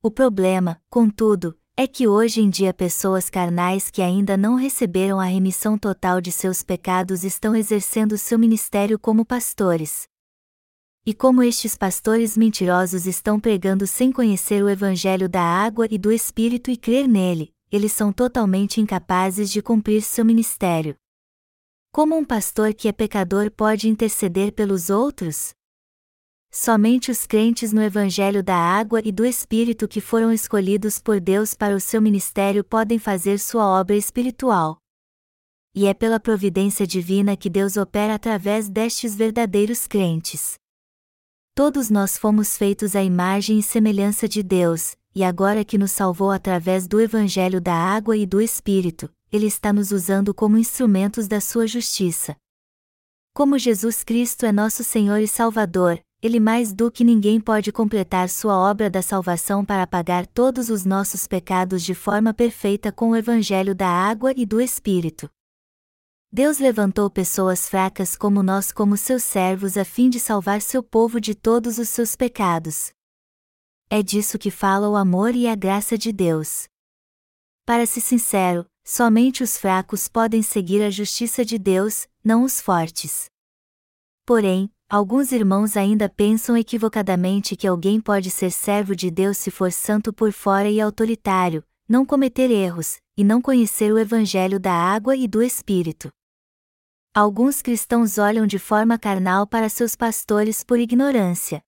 O 0.01 0.09
problema, 0.09 0.81
contudo, 0.89 1.53
é 1.79 1.85
que 1.85 2.07
hoje 2.07 2.41
em 2.41 2.49
dia 2.49 2.73
pessoas 2.73 3.29
carnais 3.29 3.91
que 3.91 4.01
ainda 4.01 4.35
não 4.35 4.55
receberam 4.55 5.19
a 5.19 5.25
remissão 5.25 5.77
total 5.77 6.19
de 6.19 6.31
seus 6.31 6.63
pecados 6.63 7.23
estão 7.23 7.55
exercendo 7.55 8.17
seu 8.17 8.39
ministério 8.39 8.97
como 8.97 9.23
pastores. 9.23 10.07
E 11.05 11.13
como 11.13 11.43
estes 11.43 11.75
pastores 11.75 12.35
mentirosos 12.35 13.05
estão 13.05 13.39
pregando 13.39 13.85
sem 13.85 14.11
conhecer 14.11 14.63
o 14.63 14.69
Evangelho 14.69 15.29
da 15.29 15.43
água 15.43 15.87
e 15.91 15.99
do 15.99 16.11
Espírito 16.11 16.71
e 16.71 16.75
crer 16.75 17.07
nele, 17.07 17.53
eles 17.71 17.91
são 17.91 18.11
totalmente 18.11 18.81
incapazes 18.81 19.51
de 19.51 19.61
cumprir 19.61 20.01
seu 20.01 20.25
ministério. 20.25 20.95
Como 21.91 22.17
um 22.17 22.25
pastor 22.25 22.73
que 22.73 22.87
é 22.87 22.91
pecador 22.91 23.51
pode 23.51 23.87
interceder 23.87 24.51
pelos 24.51 24.89
outros? 24.89 25.53
Somente 26.51 27.11
os 27.11 27.25
crentes 27.25 27.73
no 27.73 27.81
Evangelho 27.81 28.41
da 28.41 28.55
Água 28.55 29.01
e 29.03 29.11
do 29.11 29.25
Espírito 29.25 29.87
que 29.87 30.01
foram 30.01 30.31
escolhidos 30.31 30.99
por 30.99 31.19
Deus 31.19 31.53
para 31.53 31.75
o 31.75 31.79
seu 31.79 32.01
ministério 32.01 32.63
podem 32.63 32.97
fazer 32.97 33.37
sua 33.39 33.67
obra 33.67 33.95
espiritual. 33.95 34.77
E 35.75 35.85
é 35.85 35.93
pela 35.93 36.19
providência 36.19 36.87
divina 36.87 37.37
que 37.37 37.49
Deus 37.49 37.77
opera 37.77 38.15
através 38.15 38.69
destes 38.69 39.15
verdadeiros 39.15 39.85
crentes. 39.85 40.55
Todos 41.53 41.89
nós 41.89 42.17
fomos 42.17 42.57
feitos 42.57 42.95
à 42.95 43.03
imagem 43.03 43.59
e 43.59 43.63
semelhança 43.63 44.27
de 44.27 44.41
Deus, 44.41 44.95
e 45.13 45.23
agora 45.23 45.65
que 45.65 45.77
nos 45.77 45.91
salvou 45.91 46.31
através 46.31 46.87
do 46.87 47.01
Evangelho 47.01 47.59
da 47.59 47.73
Água 47.73 48.15
e 48.15 48.25
do 48.25 48.39
Espírito, 48.39 49.11
Ele 49.31 49.47
está 49.47 49.73
nos 49.73 49.91
usando 49.91 50.33
como 50.33 50.57
instrumentos 50.57 51.27
da 51.27 51.41
sua 51.41 51.67
justiça. 51.67 52.35
Como 53.33 53.57
Jesus 53.57 54.03
Cristo 54.03 54.45
é 54.45 54.51
nosso 54.51 54.83
Senhor 54.83 55.17
e 55.17 55.27
Salvador, 55.27 55.99
ele 56.21 56.39
mais 56.39 56.73
do 56.73 56.91
que 56.91 57.03
ninguém 57.03 57.39
pode 57.39 57.71
completar 57.71 58.29
sua 58.29 58.57
obra 58.57 58.89
da 58.89 59.01
salvação 59.01 59.63
para 59.63 59.85
pagar 59.85 60.25
todos 60.25 60.69
os 60.69 60.83
nossos 60.83 61.27
pecados 61.27 61.83
de 61.83 61.93
forma 61.93 62.33
perfeita 62.33 62.91
com 62.91 63.11
o 63.11 63.15
Evangelho 63.15 63.75
da 63.75 63.87
água 63.87 64.33
e 64.35 64.45
do 64.45 64.59
Espírito. 64.59 65.29
Deus 66.31 66.57
levantou 66.57 67.09
pessoas 67.09 67.69
fracas 67.69 68.15
como 68.15 68.43
nós 68.43 68.71
como 68.71 68.97
seus 68.97 69.23
servos 69.23 69.77
a 69.77 69.85
fim 69.85 70.09
de 70.09 70.19
salvar 70.19 70.61
seu 70.61 70.83
povo 70.83 71.21
de 71.21 71.33
todos 71.33 71.77
os 71.77 71.87
seus 71.87 72.15
pecados. 72.15 72.91
É 73.89 74.03
disso 74.03 74.37
que 74.37 74.51
fala 74.51 74.89
o 74.89 74.95
amor 74.95 75.33
e 75.35 75.47
a 75.47 75.55
graça 75.55 75.97
de 75.97 76.11
Deus. 76.11 76.67
Para 77.65 77.85
ser 77.85 78.01
sincero, 78.01 78.65
somente 78.83 79.43
os 79.43 79.57
fracos 79.57 80.07
podem 80.07 80.41
seguir 80.41 80.81
a 80.83 80.89
justiça 80.89 81.45
de 81.45 81.57
Deus, 81.57 82.07
não 82.23 82.43
os 82.43 82.59
fortes. 82.59 83.29
Porém, 84.25 84.69
Alguns 84.89 85.33
irmãos 85.33 85.75
ainda 85.75 86.07
pensam 86.07 86.55
equivocadamente 86.55 87.57
que 87.57 87.67
alguém 87.67 87.99
pode 87.99 88.31
ser 88.31 88.49
servo 88.49 88.95
de 88.95 89.11
Deus 89.11 89.35
se 89.35 89.51
for 89.51 89.69
santo 89.69 90.13
por 90.13 90.31
fora 90.31 90.69
e 90.69 90.79
autoritário, 90.79 91.61
não 91.89 92.05
cometer 92.05 92.49
erros, 92.49 92.95
e 93.17 93.21
não 93.21 93.41
conhecer 93.41 93.91
o 93.91 93.99
Evangelho 93.99 94.57
da 94.57 94.71
água 94.71 95.13
e 95.13 95.27
do 95.27 95.43
Espírito. 95.43 96.09
Alguns 97.13 97.61
cristãos 97.61 98.17
olham 98.17 98.47
de 98.47 98.57
forma 98.57 98.97
carnal 98.97 99.45
para 99.45 99.67
seus 99.67 99.93
pastores 99.93 100.63
por 100.63 100.79
ignorância. 100.79 101.61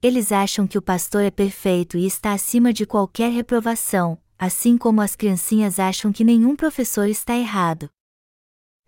Eles 0.00 0.30
acham 0.30 0.68
que 0.68 0.78
o 0.78 0.82
pastor 0.82 1.24
é 1.24 1.32
perfeito 1.32 1.98
e 1.98 2.06
está 2.06 2.32
acima 2.32 2.72
de 2.72 2.86
qualquer 2.86 3.32
reprovação, 3.32 4.16
assim 4.38 4.78
como 4.78 5.00
as 5.00 5.16
criancinhas 5.16 5.80
acham 5.80 6.12
que 6.12 6.22
nenhum 6.22 6.54
professor 6.54 7.08
está 7.08 7.34
errado. 7.34 7.90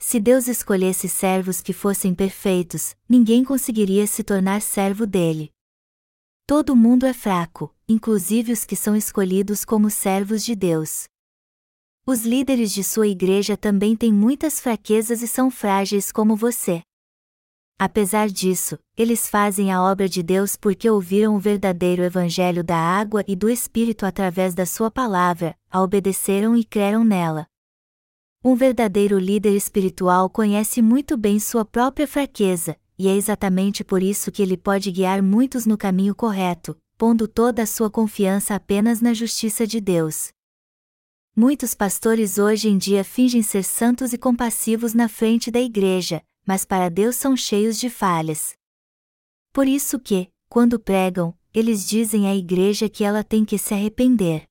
Se 0.05 0.19
Deus 0.19 0.49
escolhesse 0.49 1.09
servos 1.09 1.61
que 1.61 1.73
fossem 1.73 2.13
perfeitos, 2.13 2.97
ninguém 3.09 3.45
conseguiria 3.45 4.05
se 4.05 4.25
tornar 4.25 4.61
servo 4.61 5.07
dele. 5.07 5.53
Todo 6.45 6.75
mundo 6.75 7.07
é 7.07 7.13
fraco, 7.13 7.73
inclusive 7.89 8.53
os 8.53 8.65
que 8.65 8.75
são 8.75 8.97
escolhidos 8.97 9.65
como 9.65 9.89
servos 9.89 10.45
de 10.45 10.57
Deus. 10.57 11.05
Os 12.05 12.27
líderes 12.27 12.73
de 12.73 12.83
sua 12.83 13.07
igreja 13.07 13.57
também 13.57 13.95
têm 13.95 14.13
muitas 14.13 14.59
fraquezas 14.59 15.23
e 15.23 15.29
são 15.29 15.53
frágeis 15.53 16.11
como 16.11 16.35
você. 16.35 16.83
Apesar 17.79 18.29
disso, 18.29 18.77
eles 18.97 19.31
fazem 19.31 19.71
a 19.71 19.81
obra 19.81 20.09
de 20.09 20.21
Deus 20.21 20.57
porque 20.57 20.91
ouviram 20.91 21.37
o 21.37 21.39
verdadeiro 21.39 22.03
Evangelho 22.03 22.65
da 22.65 22.77
água 22.77 23.25
e 23.27 23.37
do 23.37 23.49
Espírito 23.49 24.05
através 24.05 24.53
da 24.53 24.67
Sua 24.67 24.91
palavra, 24.91 25.57
a 25.71 25.81
obedeceram 25.81 26.57
e 26.57 26.65
creram 26.65 27.05
nela. 27.05 27.47
Um 28.45 28.57
verdadeiro 28.57 29.21
líder 29.21 29.55
espiritual 29.55 30.29
conhece 30.29 30.83
muito 30.83 31.17
bem 31.17 31.39
sua 31.39 31.65
própria 31.65 32.09
fraqueza, 32.09 32.77
e 32.99 33.07
é 33.07 33.15
exatamente 33.15 33.85
por 33.85 34.03
isso 34.03 34.33
que 34.33 34.43
ele 34.43 34.57
pode 34.57 34.91
guiar 34.91 35.23
muitos 35.23 35.65
no 35.65 35.79
caminho 35.79 36.13
correto, 36.13 36.77
pondo 36.99 37.29
toda 37.29 37.63
a 37.63 37.67
sua 37.67 37.89
confiança 37.89 38.57
apenas 38.57 39.01
na 39.01 39.15
justiça 39.15 39.65
de 39.65 39.81
Deus. 39.81 40.33
Muitos 41.37 41.73
pastores 41.73 42.37
hoje 42.37 42.69
em 42.69 42.77
dia 42.77 43.05
fingem 43.05 43.43
ser 43.43 43.63
santos 43.63 44.13
e 44.13 44.19
compassivos 44.19 44.93
na 44.93 45.09
frente 45.09 45.49
da 45.49 45.61
igreja, 45.61 46.21
mas 46.45 46.65
para 46.65 46.89
Deus 46.89 47.15
são 47.15 47.37
cheios 47.37 47.79
de 47.79 47.89
falhas. 47.89 48.55
Por 49.53 49.69
isso 49.69 50.01
que, 50.01 50.29
quando 50.49 50.81
pregam, 50.81 51.33
eles 51.55 51.89
dizem 51.89 52.29
à 52.29 52.35
igreja 52.35 52.89
que 52.89 53.05
ela 53.05 53.23
tem 53.23 53.45
que 53.45 53.57
se 53.57 53.73
arrepender. 53.73 54.49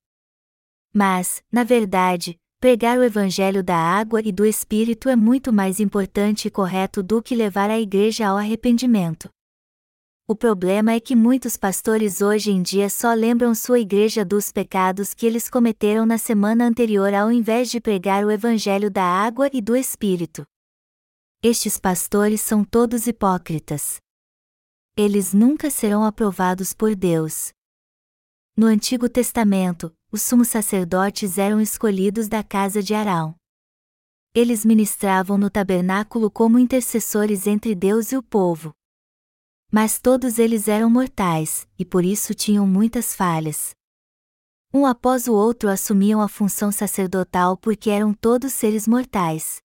Mas, 0.93 1.43
na 1.51 1.63
verdade, 1.65 2.39
Pregar 2.62 3.00
o 3.00 3.03
Evangelho 3.03 3.63
da 3.63 3.75
água 3.75 4.22
e 4.24 4.32
do 4.32 4.46
Espírito 4.46 5.10
é 5.10 5.15
muito 5.15 5.51
mais 5.51 5.80
importante 5.80 6.48
e 6.48 6.51
correto 6.51 7.01
do 7.01 7.20
que 7.20 7.36
levar 7.36 7.72
a 7.72 7.80
igreja 7.80 8.27
ao 8.27 8.38
arrependimento. 8.38 9.32
O 10.27 10.36
problema 10.36 10.91
é 10.91 11.00
que 11.00 11.15
muitos 11.15 11.58
pastores 11.58 12.22
hoje 12.22 12.51
em 12.51 12.62
dia 12.62 12.88
só 12.88 13.15
lembram 13.15 13.56
sua 13.56 13.80
igreja 13.80 14.24
dos 14.24 14.51
pecados 14.51 15.15
que 15.15 15.25
eles 15.25 15.50
cometeram 15.50 16.06
na 16.06 16.20
semana 16.20 16.63
anterior 16.63 17.12
ao 17.15 17.32
invés 17.32 17.72
de 17.72 17.82
pregar 17.82 18.24
o 18.24 18.30
Evangelho 18.30 18.91
da 18.91 19.06
água 19.06 19.50
e 19.51 19.60
do 19.60 19.75
Espírito. 19.75 20.46
Estes 21.41 21.80
pastores 21.80 22.41
são 22.41 22.63
todos 22.63 23.08
hipócritas. 23.08 23.98
Eles 24.96 25.34
nunca 25.34 25.72
serão 25.72 26.03
aprovados 26.03 26.75
por 26.75 26.96
Deus. 26.96 27.51
No 28.55 28.67
Antigo 28.67 29.08
Testamento, 29.08 29.96
os 30.12 30.22
sumos 30.22 30.50
sacerdotes 30.50 31.38
eram 31.38 31.62
escolhidos 31.62 32.27
da 32.27 32.43
casa 32.43 32.84
de 32.84 32.93
Arão. 32.93 33.34
Eles 34.36 34.65
ministravam 34.65 35.38
no 35.38 35.50
tabernáculo 35.50 36.29
como 36.29 36.60
intercessores 36.60 37.48
entre 37.48 37.74
Deus 37.74 38.12
e 38.12 38.17
o 38.17 38.22
povo. 38.22 38.74
Mas 39.72 40.00
todos 40.00 40.38
eles 40.38 40.67
eram 40.67 40.89
mortais, 40.89 41.65
e 41.79 41.86
por 41.86 42.03
isso 42.03 42.34
tinham 42.34 42.67
muitas 42.67 43.15
falhas. 43.15 43.72
Um 44.74 44.86
após 44.86 45.29
o 45.29 45.34
outro 45.34 45.70
assumiam 45.70 46.20
a 46.20 46.27
função 46.27 46.74
sacerdotal 46.74 47.55
porque 47.55 47.89
eram 47.89 48.13
todos 48.13 48.51
seres 48.51 48.86
mortais. 48.86 49.62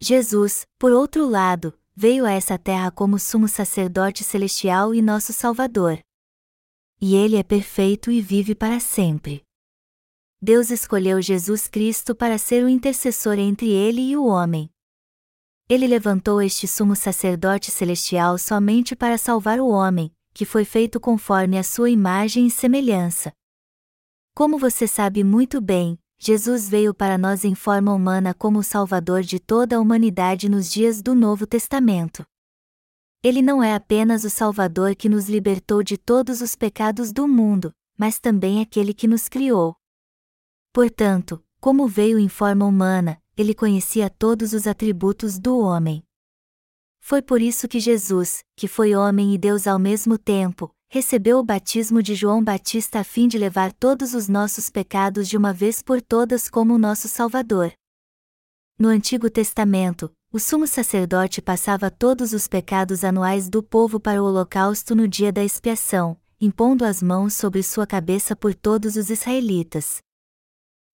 Jesus, 0.00 0.66
por 0.78 0.92
outro 0.92 1.28
lado, 1.28 1.78
veio 1.94 2.24
a 2.24 2.32
essa 2.32 2.58
terra 2.58 2.90
como 2.90 3.18
sumo 3.18 3.48
sacerdote 3.48 4.24
celestial 4.24 4.94
e 4.94 5.02
nosso 5.02 5.34
Salvador 5.34 6.02
e 7.04 7.16
ele 7.16 7.34
é 7.36 7.42
perfeito 7.42 8.12
e 8.12 8.20
vive 8.20 8.54
para 8.54 8.78
sempre. 8.78 9.42
Deus 10.40 10.70
escolheu 10.70 11.20
Jesus 11.20 11.66
Cristo 11.66 12.14
para 12.14 12.38
ser 12.38 12.64
o 12.64 12.68
intercessor 12.68 13.40
entre 13.40 13.68
ele 13.70 14.00
e 14.00 14.16
o 14.16 14.24
homem. 14.26 14.70
Ele 15.68 15.88
levantou 15.88 16.40
este 16.40 16.68
sumo 16.68 16.94
sacerdote 16.94 17.72
celestial 17.72 18.38
somente 18.38 18.94
para 18.94 19.18
salvar 19.18 19.58
o 19.58 19.66
homem, 19.68 20.14
que 20.32 20.44
foi 20.44 20.64
feito 20.64 21.00
conforme 21.00 21.58
a 21.58 21.64
sua 21.64 21.90
imagem 21.90 22.46
e 22.46 22.50
semelhança. 22.50 23.32
Como 24.32 24.56
você 24.56 24.86
sabe 24.86 25.24
muito 25.24 25.60
bem, 25.60 25.98
Jesus 26.20 26.68
veio 26.68 26.94
para 26.94 27.18
nós 27.18 27.44
em 27.44 27.56
forma 27.56 27.92
humana 27.92 28.32
como 28.32 28.60
o 28.60 28.64
Salvador 28.64 29.22
de 29.22 29.40
toda 29.40 29.74
a 29.74 29.80
humanidade 29.80 30.48
nos 30.48 30.70
dias 30.70 31.02
do 31.02 31.16
Novo 31.16 31.48
Testamento. 31.48 32.24
Ele 33.22 33.40
não 33.40 33.62
é 33.62 33.74
apenas 33.74 34.24
o 34.24 34.30
Salvador 34.30 34.96
que 34.96 35.08
nos 35.08 35.28
libertou 35.28 35.80
de 35.82 35.96
todos 35.96 36.40
os 36.40 36.56
pecados 36.56 37.12
do 37.12 37.28
mundo, 37.28 37.72
mas 37.96 38.18
também 38.18 38.60
aquele 38.60 38.92
que 38.92 39.06
nos 39.06 39.28
criou. 39.28 39.76
Portanto, 40.72 41.40
como 41.60 41.86
veio 41.86 42.18
em 42.18 42.28
forma 42.28 42.66
humana, 42.66 43.22
ele 43.36 43.54
conhecia 43.54 44.10
todos 44.10 44.52
os 44.52 44.66
atributos 44.66 45.38
do 45.38 45.56
homem. 45.58 46.02
Foi 46.98 47.22
por 47.22 47.40
isso 47.40 47.68
que 47.68 47.78
Jesus, 47.78 48.42
que 48.56 48.66
foi 48.66 48.94
homem 48.96 49.32
e 49.32 49.38
Deus 49.38 49.68
ao 49.68 49.78
mesmo 49.78 50.18
tempo, 50.18 50.74
recebeu 50.88 51.38
o 51.38 51.44
batismo 51.44 52.02
de 52.02 52.16
João 52.16 52.42
Batista 52.42 53.00
a 53.00 53.04
fim 53.04 53.28
de 53.28 53.38
levar 53.38 53.72
todos 53.72 54.14
os 54.14 54.28
nossos 54.28 54.68
pecados 54.68 55.28
de 55.28 55.36
uma 55.36 55.52
vez 55.52 55.80
por 55.80 56.02
todas 56.02 56.50
como 56.50 56.74
o 56.74 56.78
nosso 56.78 57.06
Salvador. 57.06 57.72
No 58.76 58.88
Antigo 58.88 59.30
Testamento, 59.30 60.12
o 60.32 60.38
sumo 60.38 60.66
sacerdote 60.66 61.42
passava 61.42 61.90
todos 61.90 62.32
os 62.32 62.48
pecados 62.48 63.04
anuais 63.04 63.50
do 63.50 63.62
povo 63.62 64.00
para 64.00 64.22
o 64.22 64.24
holocausto 64.26 64.94
no 64.94 65.06
dia 65.06 65.30
da 65.30 65.44
expiação, 65.44 66.16
impondo 66.40 66.86
as 66.86 67.02
mãos 67.02 67.34
sobre 67.34 67.62
sua 67.62 67.86
cabeça 67.86 68.34
por 68.34 68.54
todos 68.54 68.96
os 68.96 69.10
israelitas. 69.10 69.98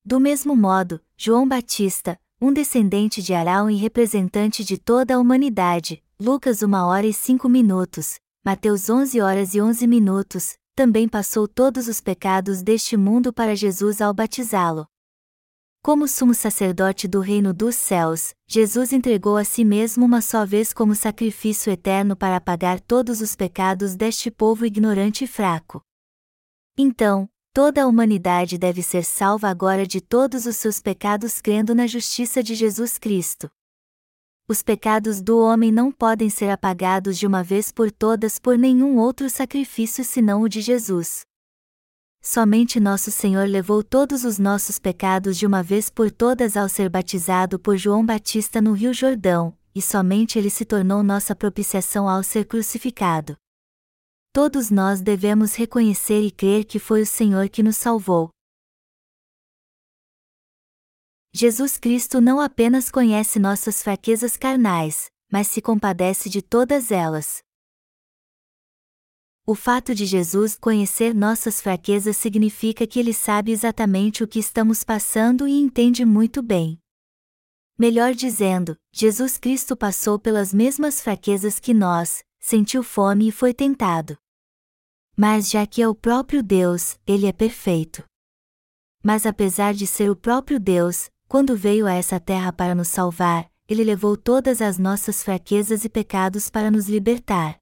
Do 0.05 0.19
mesmo 0.19 0.57
modo, 0.57 1.01
João 1.17 1.47
Batista, 1.47 2.19
um 2.41 2.53
descendente 2.53 3.23
de 3.23 3.33
Arão 3.33 3.71
e 3.71 3.77
representante 3.77 4.65
de 4.65 4.77
toda 4.77 5.15
a 5.15 5.19
humanidade, 5.21 6.03
Lucas 6.19 6.61
1 6.61 6.73
hora 6.75 7.07
e 7.07 7.13
5 7.13 7.49
minutos, 7.49 8.19
Mateus 8.45 8.91
11 8.91 9.21
horas 9.21 9.55
e 9.55 9.61
11 9.61 9.87
minutos, 9.87 10.57
também 10.75 11.09
passou 11.09 11.47
todos 11.47 11.87
os 11.87 12.01
pecados 12.01 12.61
deste 12.61 12.97
mundo 12.97 13.33
para 13.33 13.55
Jesus 13.55 14.01
ao 14.01 14.13
batizá-lo. 14.13 14.85
Como 15.83 16.07
sumo 16.07 16.35
sacerdote 16.35 17.09
do 17.09 17.21
reino 17.21 17.55
dos 17.55 17.75
céus, 17.75 18.35
Jesus 18.47 18.93
entregou 18.93 19.37
a 19.37 19.45
si 19.45 19.65
mesmo 19.65 20.05
uma 20.05 20.21
só 20.21 20.45
vez 20.45 20.73
como 20.73 20.95
sacrifício 20.95 21.73
eterno 21.73 22.17
para 22.17 22.37
apagar 22.37 22.81
todos 22.81 23.21
os 23.21 23.35
pecados 23.35 23.95
deste 23.95 24.31
povo 24.31 24.67
ignorante 24.67 25.25
e 25.25 25.27
fraco. 25.27 25.81
Então, 26.77 27.29
toda 27.53 27.83
a 27.83 27.87
humanidade 27.87 28.59
deve 28.59 28.83
ser 28.83 29.05
salva 29.05 29.49
agora 29.49 29.87
de 29.87 30.01
todos 30.01 30.47
os 30.47 30.57
seus 30.57 30.81
pecados 30.81 31.41
crendo 31.41 31.75
na 31.75 31.87
justiça 31.87 32.43
de 32.43 32.55
Jesus 32.55 32.99
Cristo 32.99 33.51
os 34.51 34.63
pecados 34.63 35.21
do 35.21 35.39
homem 35.39 35.71
não 35.71 35.93
podem 35.93 36.31
ser 36.31 36.49
apagados 36.49 37.19
de 37.19 37.27
uma 37.27 37.45
vez 37.45 37.71
por 37.71 37.93
todas 37.93 38.39
por 38.39 38.57
nenhum 38.57 38.97
outro 38.97 39.29
sacrifício 39.29 40.03
senão 40.03 40.41
o 40.41 40.49
de 40.49 40.63
Jesus. 40.63 41.28
Somente 42.21 42.81
nosso 42.81 43.11
Senhor 43.11 43.49
levou 43.49 43.83
todos 43.83 44.25
os 44.25 44.39
nossos 44.39 44.79
pecados 44.79 45.39
de 45.39 45.47
uma 45.47 45.63
vez 45.63 45.89
por 45.89 46.11
todas 46.11 46.57
ao 46.57 46.69
ser 46.69 46.89
batizado 46.91 47.59
por 47.59 47.77
João 47.77 48.05
Batista 48.05 48.61
no 48.61 48.73
Rio 48.73 48.93
Jordão, 48.93 49.57
e 49.75 49.81
somente 49.81 50.39
ele 50.39 50.51
se 50.51 50.65
tornou 50.65 51.03
nossa 51.03 51.35
propiciação 51.35 52.09
ao 52.09 52.23
ser 52.23 52.45
crucificado. 52.47 53.37
Todos 54.33 54.71
nós 54.71 55.01
devemos 55.01 55.55
reconhecer 55.55 56.21
e 56.21 56.31
crer 56.31 56.65
que 56.65 56.79
foi 56.79 57.03
o 57.03 57.07
Senhor 57.07 57.49
que 57.49 57.63
nos 57.63 57.77
salvou. 57.77 58.31
Jesus 61.33 61.79
Cristo 61.79 62.21
não 62.21 62.41
apenas 62.41 62.91
conhece 62.91 63.39
nossas 63.39 63.83
fraquezas 63.83 64.37
carnais, 64.37 65.07
mas 65.31 65.47
se 65.47 65.63
compadece 65.63 66.29
de 66.29 66.43
todas 66.43 66.91
elas. 66.91 67.43
O 69.51 69.55
fato 69.55 69.95
de 69.95 70.05
Jesus 70.05 70.59
conhecer 70.61 71.15
nossas 71.15 71.59
fraquezas 71.59 72.19
significa 72.19 72.87
que 72.87 73.01
ele 73.01 73.15
sabe 73.15 73.51
exatamente 73.51 74.23
o 74.23 74.29
que 74.29 74.39
estamos 74.39 74.85
passando 74.85 75.49
e 75.49 75.59
entende 75.59 76.05
muito 76.05 76.43
bem. 76.43 76.79
Melhor 77.79 78.13
dizendo, 78.13 78.77
Jesus 78.93 79.39
Cristo 79.39 79.75
passou 79.75 80.19
pelas 80.19 80.53
mesmas 80.53 81.01
fraquezas 81.01 81.59
que 81.59 81.73
nós, 81.73 82.23
sentiu 82.39 82.83
fome 82.83 83.29
e 83.29 83.33
foi 83.33 83.55
tentado. 83.55 84.19
Mas 85.17 85.49
já 85.49 85.67
que 85.67 85.81
é 85.81 85.89
o 85.89 85.95
próprio 85.95 86.43
Deus, 86.43 86.99
ele 87.07 87.25
é 87.25 87.33
perfeito. 87.33 88.05
Mas 89.03 89.25
apesar 89.25 89.73
de 89.73 89.87
ser 89.87 90.11
o 90.11 90.15
próprio 90.15 90.61
Deus, 90.61 91.09
quando 91.27 91.57
veio 91.57 91.87
a 91.87 91.95
essa 91.95 92.21
terra 92.21 92.53
para 92.53 92.75
nos 92.75 92.89
salvar, 92.89 93.51
ele 93.67 93.83
levou 93.83 94.15
todas 94.15 94.61
as 94.61 94.77
nossas 94.77 95.23
fraquezas 95.23 95.87
e 95.87 95.89
pecados 95.89 96.51
para 96.51 96.71
nos 96.71 96.87
libertar. 96.87 97.59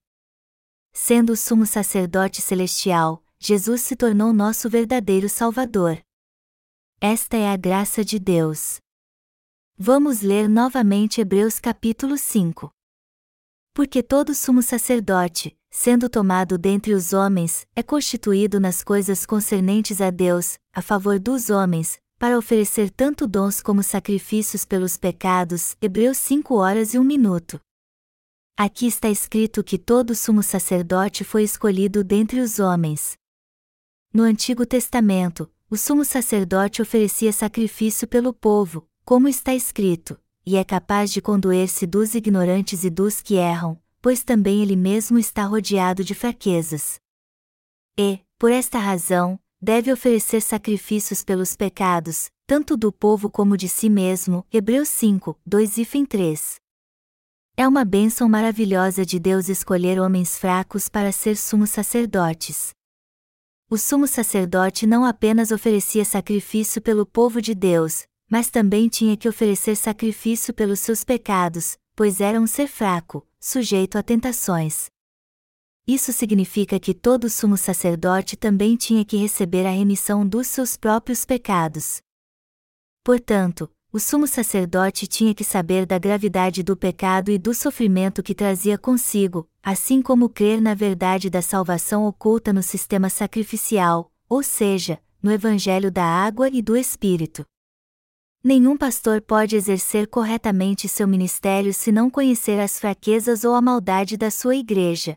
Sendo 0.99 1.35
o 1.35 1.37
sumo 1.37 1.67
sacerdote 1.67 2.41
celestial, 2.41 3.23
Jesus 3.39 3.83
se 3.83 3.95
tornou 3.95 4.33
nosso 4.33 4.69
verdadeiro 4.71 5.29
Salvador. 5.29 6.01
Esta 6.99 7.37
é 7.37 7.53
a 7.53 7.57
graça 7.57 8.03
de 8.03 8.19
Deus. 8.19 8.79
Vamos 9.77 10.23
ler 10.23 10.49
novamente 10.49 11.21
Hebreus 11.21 11.61
capítulo 11.61 12.17
5. 12.17 12.71
Porque 13.75 14.03
todo 14.03 14.35
sumo 14.35 14.63
sacerdote, 14.63 15.55
sendo 15.71 16.09
tomado 16.09 16.57
dentre 16.57 16.95
os 16.95 17.13
homens, 17.13 17.67
é 17.77 17.83
constituído 17.83 18.59
nas 18.59 18.83
coisas 18.83 19.27
concernentes 19.27 20.01
a 20.01 20.09
Deus, 20.09 20.59
a 20.73 20.81
favor 20.81 21.19
dos 21.21 21.51
homens, 21.51 21.99
para 22.19 22.39
oferecer 22.39 22.91
tanto 22.91 23.29
dons 23.29 23.61
como 23.61 23.83
sacrifícios 23.83 24.65
pelos 24.65 24.97
pecados. 24.97 25.77
Hebreus 25.79 26.17
5 26.17 26.55
horas 26.55 26.95
e 26.95 26.99
1 26.99 27.05
minuto. 27.05 27.61
Aqui 28.59 28.87
está 28.87 29.11
escrito 29.11 29.63
que 29.63 29.77
todo 29.77 30.15
sumo 30.15 30.43
sacerdote 30.43 31.25
foi 31.25 31.43
escolhido 31.43 32.03
dentre 32.03 32.41
os 32.41 32.59
homens. 32.59 33.19
No 34.11 34.23
Antigo 34.23 34.65
Testamento, 34.65 35.51
o 35.69 35.77
sumo 35.77 36.07
sacerdote 36.07 36.81
oferecia 36.81 37.35
sacrifício 37.35 38.09
pelo 38.09 38.33
povo, 38.33 38.89
como 39.05 39.29
está 39.29 39.55
escrito, 39.55 40.19
e 40.47 40.57
é 40.57 40.65
capaz 40.65 41.13
de 41.13 41.21
condoer-se 41.21 41.87
dos 41.87 42.15
ignorantes 42.15 42.83
e 42.83 42.89
dos 42.89 43.21
que 43.21 43.35
erram, 43.35 43.79
pois 44.01 44.25
também 44.25 44.63
ele 44.63 44.75
mesmo 44.75 45.19
está 45.19 45.45
rodeado 45.45 46.03
de 46.03 46.15
fraquezas. 46.15 46.99
E, 47.99 48.21
por 48.39 48.51
esta 48.51 48.79
razão, 48.79 49.39
deve 49.61 49.93
oferecer 49.93 50.41
sacrifícios 50.41 51.23
pelos 51.23 51.55
pecados, 51.55 52.31
tanto 52.47 52.75
do 52.75 52.91
povo 52.91 53.29
como 53.29 53.55
de 53.55 53.69
si 53.69 53.91
mesmo. 53.91 54.47
Hebreus 54.51 54.89
5, 54.89 55.39
2 55.45 55.77
e 55.77 56.07
3. 56.07 56.66
É 57.59 57.67
uma 57.67 57.87
bênção 57.87 58.29
maravilhosa 58.29 59.07
de 59.07 59.19
Deus 59.19 59.49
escolher 59.49 59.99
homens 59.99 60.37
fracos 60.37 60.91
para 60.91 61.11
ser 61.11 61.39
sumos 61.39 61.71
sacerdotes. 61.71 62.75
O 63.71 63.79
sumo 63.79 64.07
sacerdote 64.07 64.87
não 64.87 65.07
apenas 65.07 65.51
oferecia 65.51 66.05
sacrifício 66.05 66.83
pelo 66.83 67.07
povo 67.07 67.41
de 67.41 67.55
Deus, 67.55 68.05
mas 68.31 68.51
também 68.51 68.91
tinha 68.91 69.17
que 69.17 69.27
oferecer 69.27 69.75
sacrifício 69.75 70.53
pelos 70.53 70.81
seus 70.81 71.03
pecados, 71.03 71.79
pois 71.95 72.21
era 72.21 72.39
um 72.39 72.47
ser 72.47 72.69
fraco, 72.69 73.27
sujeito 73.41 73.97
a 73.97 74.03
tentações. 74.03 74.91
Isso 75.87 76.13
significa 76.13 76.79
que 76.79 76.93
todo 76.93 77.31
sumo 77.31 77.57
sacerdote 77.57 78.37
também 78.37 78.77
tinha 78.77 79.03
que 79.03 79.17
receber 79.17 79.65
a 79.65 79.71
remissão 79.71 80.29
dos 80.29 80.47
seus 80.47 80.77
próprios 80.77 81.25
pecados. 81.25 82.03
Portanto, 83.03 83.71
o 83.97 83.99
sumo 83.99 84.27
sacerdote 84.27 85.07
tinha 85.07 85.33
que 85.33 85.43
saber 85.43 85.87
da 85.87 85.99
gravidade 85.99 86.63
do 86.63 86.77
pecado 86.77 87.31
e 87.31 87.39
do 87.39 87.55
sofrimento 87.55 88.23
que 88.23 88.35
trazia 88.35 88.77
consigo, 88.77 89.49
assim 89.63 90.03
como 90.03 90.29
crer 90.29 90.61
na 90.61 90.75
verdade 90.75 91.31
da 91.31 91.41
salvação 91.41 92.05
oculta 92.05 92.53
no 92.53 92.63
sistema 92.63 93.09
sacrificial, 93.09 94.13
ou 94.29 94.43
seja, 94.43 95.01
no 95.23 95.33
Evangelho 95.33 95.91
da 95.91 96.05
água 96.05 96.51
e 96.51 96.61
do 96.61 96.77
Espírito. 96.77 97.43
Nenhum 98.45 98.77
pastor 98.77 99.23
pode 99.23 99.57
exercer 99.57 100.07
corretamente 100.09 100.87
seu 100.89 101.09
ministério 101.09 101.73
se 101.73 101.91
não 101.91 102.11
conhecer 102.11 102.61
as 102.61 102.79
fraquezas 102.79 103.45
ou 103.45 103.55
a 103.55 103.63
maldade 103.63 104.19
da 104.19 104.31
sua 104.31 104.57
igreja. 104.57 105.17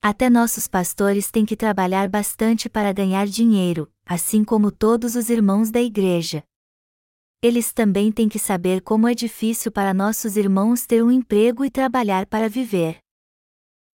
Até 0.00 0.30
nossos 0.30 0.66
pastores 0.66 1.30
têm 1.30 1.44
que 1.44 1.54
trabalhar 1.54 2.08
bastante 2.08 2.66
para 2.66 2.94
ganhar 2.94 3.26
dinheiro, 3.26 3.92
assim 4.06 4.42
como 4.42 4.70
todos 4.70 5.14
os 5.14 5.28
irmãos 5.28 5.70
da 5.70 5.82
igreja. 5.82 6.42
Eles 7.44 7.74
também 7.74 8.10
têm 8.10 8.26
que 8.26 8.38
saber 8.38 8.80
como 8.80 9.06
é 9.06 9.14
difícil 9.14 9.70
para 9.70 9.92
nossos 9.92 10.34
irmãos 10.34 10.86
ter 10.86 11.04
um 11.04 11.10
emprego 11.10 11.62
e 11.62 11.68
trabalhar 11.70 12.24
para 12.24 12.48
viver. 12.48 12.96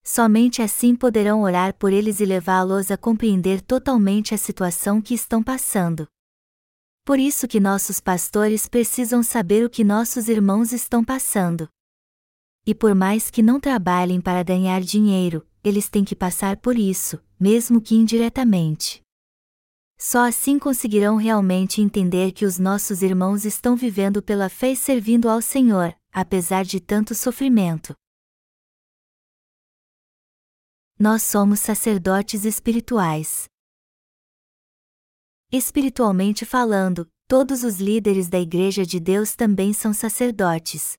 Somente 0.04 0.62
assim 0.62 0.94
poderão 0.94 1.42
orar 1.42 1.74
por 1.74 1.92
eles 1.92 2.20
e 2.20 2.24
levá-los 2.24 2.92
a 2.92 2.96
compreender 2.96 3.60
totalmente 3.60 4.32
a 4.32 4.38
situação 4.38 5.02
que 5.02 5.14
estão 5.14 5.42
passando. 5.42 6.06
Por 7.04 7.18
isso 7.18 7.48
que 7.48 7.58
nossos 7.58 7.98
pastores 7.98 8.68
precisam 8.68 9.20
saber 9.20 9.66
o 9.66 9.68
que 9.68 9.82
nossos 9.82 10.28
irmãos 10.28 10.72
estão 10.72 11.04
passando. 11.04 11.68
E 12.64 12.72
por 12.72 12.94
mais 12.94 13.32
que 13.32 13.42
não 13.42 13.58
trabalhem 13.58 14.20
para 14.20 14.44
ganhar 14.44 14.80
dinheiro, 14.80 15.44
eles 15.64 15.88
têm 15.88 16.04
que 16.04 16.14
passar 16.14 16.56
por 16.58 16.78
isso, 16.78 17.20
mesmo 17.36 17.80
que 17.80 17.96
indiretamente. 17.96 19.02
Só 20.02 20.26
assim 20.26 20.58
conseguirão 20.58 21.16
realmente 21.16 21.82
entender 21.82 22.32
que 22.32 22.46
os 22.46 22.58
nossos 22.58 23.02
irmãos 23.02 23.44
estão 23.44 23.76
vivendo 23.76 24.22
pela 24.22 24.48
fé 24.48 24.72
e 24.72 24.76
servindo 24.76 25.28
ao 25.28 25.42
Senhor, 25.42 25.94
apesar 26.10 26.64
de 26.64 26.80
tanto 26.80 27.14
sofrimento. 27.14 27.94
Nós 30.98 31.22
somos 31.22 31.60
sacerdotes 31.60 32.46
espirituais. 32.46 33.44
Espiritualmente 35.52 36.46
falando, 36.46 37.06
todos 37.28 37.62
os 37.62 37.78
líderes 37.78 38.30
da 38.30 38.40
Igreja 38.40 38.86
de 38.86 38.98
Deus 38.98 39.34
também 39.36 39.74
são 39.74 39.92
sacerdotes. 39.92 40.94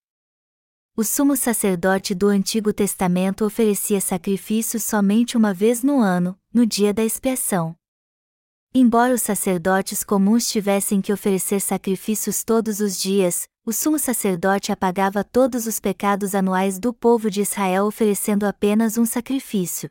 O 0.95 1.03
sumo 1.03 1.35
sacerdote 1.35 2.13
do 2.13 2.27
Antigo 2.27 2.71
Testamento 2.71 3.45
oferecia 3.45 3.99
sacrifícios 3.99 4.83
somente 4.83 5.35
uma 5.35 5.55
vez 5.55 5.81
no 5.81 5.99
ano, 5.99 6.39
no 6.53 6.67
dia 6.67 6.93
da 6.93 7.03
expiação. 7.03 7.75
Embora 8.73 9.13
os 9.13 9.21
sacerdotes 9.21 10.01
comuns 10.01 10.47
tivessem 10.47 11.01
que 11.01 11.11
oferecer 11.11 11.59
sacrifícios 11.59 12.41
todos 12.41 12.79
os 12.79 12.97
dias, 12.97 13.45
o 13.65 13.73
sumo 13.73 13.99
sacerdote 13.99 14.71
apagava 14.71 15.25
todos 15.25 15.67
os 15.67 15.77
pecados 15.77 16.33
anuais 16.33 16.79
do 16.79 16.93
povo 16.93 17.29
de 17.29 17.41
Israel 17.41 17.85
oferecendo 17.85 18.45
apenas 18.45 18.97
um 18.97 19.05
sacrifício. 19.05 19.89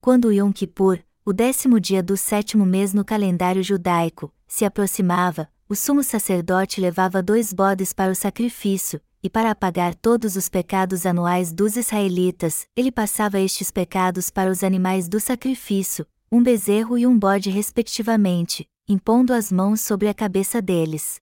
Quando 0.00 0.32
Yom 0.32 0.50
Kippur, 0.50 0.98
o 1.24 1.32
décimo 1.32 1.78
dia 1.78 2.02
do 2.02 2.16
sétimo 2.16 2.66
mês 2.66 2.92
no 2.92 3.04
calendário 3.04 3.62
judaico, 3.62 4.34
se 4.48 4.64
aproximava, 4.64 5.48
o 5.68 5.76
sumo 5.76 6.02
sacerdote 6.02 6.80
levava 6.80 7.22
dois 7.22 7.52
bodes 7.52 7.92
para 7.92 8.10
o 8.10 8.16
sacrifício, 8.16 9.00
e 9.22 9.30
para 9.30 9.52
apagar 9.52 9.94
todos 9.94 10.34
os 10.34 10.48
pecados 10.48 11.06
anuais 11.06 11.52
dos 11.52 11.76
israelitas, 11.76 12.66
ele 12.74 12.90
passava 12.90 13.38
estes 13.38 13.70
pecados 13.70 14.28
para 14.28 14.50
os 14.50 14.64
animais 14.64 15.08
do 15.08 15.20
sacrifício, 15.20 16.04
um 16.30 16.42
bezerro 16.42 16.98
e 16.98 17.06
um 17.06 17.18
bode 17.18 17.50
respectivamente, 17.50 18.68
impondo 18.88 19.32
as 19.32 19.52
mãos 19.52 19.80
sobre 19.80 20.08
a 20.08 20.14
cabeça 20.14 20.60
deles. 20.60 21.20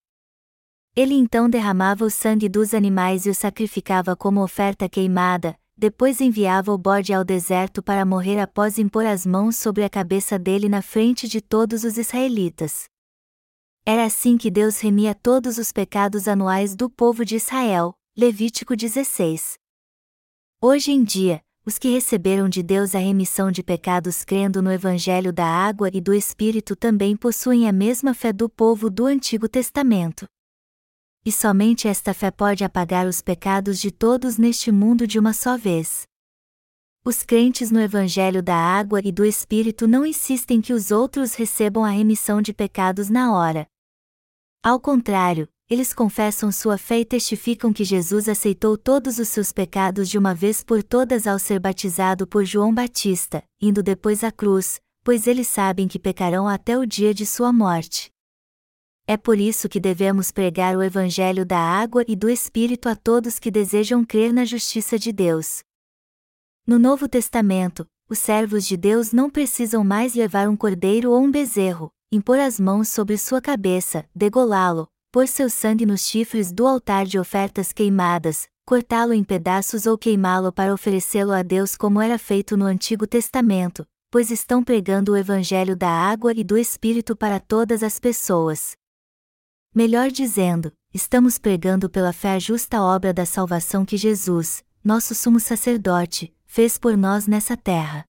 Ele 0.97 1.15
então 1.15 1.51
derramava 1.51 2.05
o 2.05 2.11
sangue 2.11 2.49
dos 2.49 2.73
animais 2.73 3.27
e 3.27 3.31
o 3.31 3.35
sacrificava 3.35 4.15
como 4.15 4.43
oferta 4.43 4.89
queimada, 4.89 5.59
depois 5.77 6.21
enviava 6.21 6.73
o 6.73 6.79
bode 6.79 7.13
ao 7.13 7.25
deserto 7.25 7.83
para 7.83 8.05
morrer 8.05 8.39
após 8.39 8.79
impor 8.79 9.05
as 9.05 9.27
mãos 9.27 9.57
sobre 9.57 9.83
a 9.83 9.91
cabeça 9.91 10.39
dele 10.39 10.69
na 10.69 10.81
frente 10.81 11.27
de 11.27 11.41
todos 11.41 11.83
os 11.83 11.99
israelitas. 11.99 12.85
Era 13.85 14.05
assim 14.05 14.39
que 14.39 14.51
Deus 14.51 14.79
remia 14.79 15.15
todos 15.15 15.59
os 15.59 15.73
pecados 15.73 16.27
anuais 16.27 16.75
do 16.75 16.89
povo 16.89 17.25
de 17.25 17.37
Israel. 17.37 17.95
Levítico 18.17 18.77
16. 18.77 19.59
Hoje 20.61 20.93
em 20.93 21.05
dia, 21.05 21.44
os 21.67 21.79
que 21.79 21.89
receberam 21.89 22.49
de 22.49 22.63
Deus 22.63 22.95
a 22.95 22.99
remissão 22.99 23.51
de 23.51 23.63
pecados 23.63 24.23
crendo 24.23 24.61
no 24.61 24.71
Evangelho 24.71 25.33
da 25.33 25.47
água 25.47 25.89
e 25.93 26.01
do 26.01 26.13
Espírito 26.13 26.77
também 26.77 27.17
possuem 27.17 27.67
a 27.67 27.73
mesma 27.73 28.13
fé 28.13 28.33
do 28.33 28.49
povo 28.49 28.91
do 28.91 29.07
Antigo 29.07 29.49
Testamento. 29.49 30.27
E 31.25 31.33
somente 31.33 31.89
esta 31.89 32.13
fé 32.13 32.31
pode 32.31 32.63
apagar 32.63 33.07
os 33.07 33.23
pecados 33.23 33.81
de 33.81 33.91
todos 33.91 34.37
neste 34.37 34.71
mundo 34.71 35.07
de 35.07 35.19
uma 35.19 35.33
só 35.33 35.57
vez. 35.57 36.07
Os 37.03 37.23
crentes 37.23 37.71
no 37.71 37.81
Evangelho 37.81 38.43
da 38.43 38.57
água 38.57 39.01
e 39.03 39.11
do 39.11 39.25
Espírito 39.25 39.89
não 39.89 40.05
insistem 40.05 40.61
que 40.61 40.73
os 40.73 40.91
outros 40.91 41.35
recebam 41.35 41.83
a 41.83 41.91
remissão 41.91 42.43
de 42.43 42.53
pecados 42.53 43.09
na 43.09 43.35
hora. 43.35 43.67
Ao 44.63 44.79
contrário, 44.79 45.49
eles 45.69 45.95
confessam 45.95 46.53
sua 46.53 46.77
fé 46.77 47.01
e 47.01 47.05
testificam 47.05 47.73
que 47.73 47.85
Jesus 47.85 48.29
aceitou 48.29 48.77
todos 48.77 49.19
os 49.19 49.29
seus 49.29 49.51
pecados 49.51 50.11
de 50.11 50.19
uma 50.19 50.35
vez 50.35 50.63
por 50.63 50.83
todas 50.83 51.27
ao 51.27 51.39
ser 51.39 51.59
batizado 51.59 52.27
por 52.27 52.45
João 52.45 52.73
Batista, 52.73 53.43
indo 53.61 53.83
depois 53.83 54.23
à 54.23 54.31
cruz, 54.31 54.79
pois 55.03 55.27
eles 55.27 55.49
sabem 55.49 55.89
que 55.89 55.99
pecarão 55.99 56.47
até 56.47 56.77
o 56.79 56.85
dia 56.85 57.15
de 57.15 57.25
sua 57.25 57.51
morte. 57.51 58.11
É 59.07 59.17
por 59.17 59.39
isso 59.39 59.69
que 59.69 59.81
devemos 59.81 60.31
pregar 60.31 60.77
o 60.77 60.83
Evangelho 60.83 61.47
da 61.47 61.59
água 61.59 62.05
e 62.07 62.15
do 62.15 62.29
Espírito 62.29 62.89
a 62.89 62.97
todos 62.97 63.39
que 63.39 63.51
desejam 63.51 64.05
crer 64.05 64.33
na 64.33 64.45
justiça 64.45 64.99
de 64.99 65.13
Deus. 65.13 65.63
No 66.67 66.79
Novo 66.79 67.09
Testamento, 67.09 67.87
os 68.09 68.19
servos 68.19 68.67
de 68.67 68.77
Deus 68.77 69.13
não 69.13 69.31
precisam 69.31 69.83
mais 69.83 70.15
levar 70.15 70.49
um 70.49 70.57
cordeiro 70.57 71.11
ou 71.11 71.23
um 71.23 71.31
bezerro, 71.31 71.91
impor 72.13 72.39
as 72.39 72.61
mãos 72.61 72.89
sobre 72.89 73.19
sua 73.19 73.41
cabeça, 73.41 74.09
degolá-lo, 74.15 74.89
pôr 75.15 75.29
seu 75.29 75.49
sangue 75.49 75.87
nos 75.87 76.01
chifres 76.01 76.51
do 76.51 76.67
altar 76.67 77.07
de 77.07 77.21
ofertas 77.21 77.73
queimadas, 77.73 78.49
cortá-lo 78.67 79.13
em 79.13 79.23
pedaços 79.23 79.87
ou 79.87 79.97
queimá-lo 79.97 80.53
para 80.53 80.75
oferecê-lo 80.75 81.31
a 81.31 81.41
Deus 81.41 81.77
como 81.77 82.01
era 82.01 82.19
feito 82.19 82.57
no 82.57 82.65
Antigo 82.65 83.07
Testamento, 83.07 83.87
pois 84.11 84.33
estão 84.33 84.61
pregando 84.61 85.13
o 85.13 85.17
Evangelho 85.17 85.77
da 85.77 85.89
água 85.89 86.33
e 86.35 86.43
do 86.43 86.59
Espírito 86.59 87.15
para 87.15 87.39
todas 87.39 87.85
as 87.85 88.01
pessoas. 88.01 88.73
Melhor 89.73 90.11
dizendo, 90.11 90.73
estamos 90.93 91.39
pregando 91.39 91.89
pela 91.89 92.13
fé 92.13 92.33
a 92.33 92.39
justa 92.41 92.83
obra 92.83 93.15
da 93.15 93.25
salvação 93.25 93.85
que 93.85 93.97
Jesus, 93.97 94.65
nosso 94.83 95.15
sumo 95.15 95.39
sacerdote, 95.39 96.35
fez 96.45 96.77
por 96.77 96.97
nós 96.97 97.29
nessa 97.29 97.57
terra. 97.57 98.05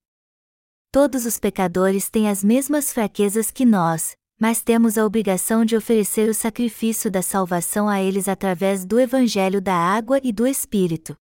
Todos 0.92 1.28
os 1.28 1.38
pecadores 1.38 2.10
têm 2.10 2.28
as 2.28 2.44
mesmas 2.44 2.92
fraquezas 2.92 3.52
que 3.52 3.64
nós, 3.64 4.18
mas 4.40 4.62
temos 4.62 4.98
a 4.98 5.06
obrigação 5.06 5.64
de 5.64 5.76
oferecer 5.76 6.30
o 6.30 6.34
sacrifício 6.34 7.10
da 7.10 7.22
salvação 7.22 7.88
a 7.88 8.02
eles 8.02 8.28
através 8.28 8.86
do 8.86 9.00
Evangelho 9.00 9.62
da 9.62 9.76
água 9.76 10.20
e 10.24 10.32
do 10.32 10.46
Espírito. 10.46 11.16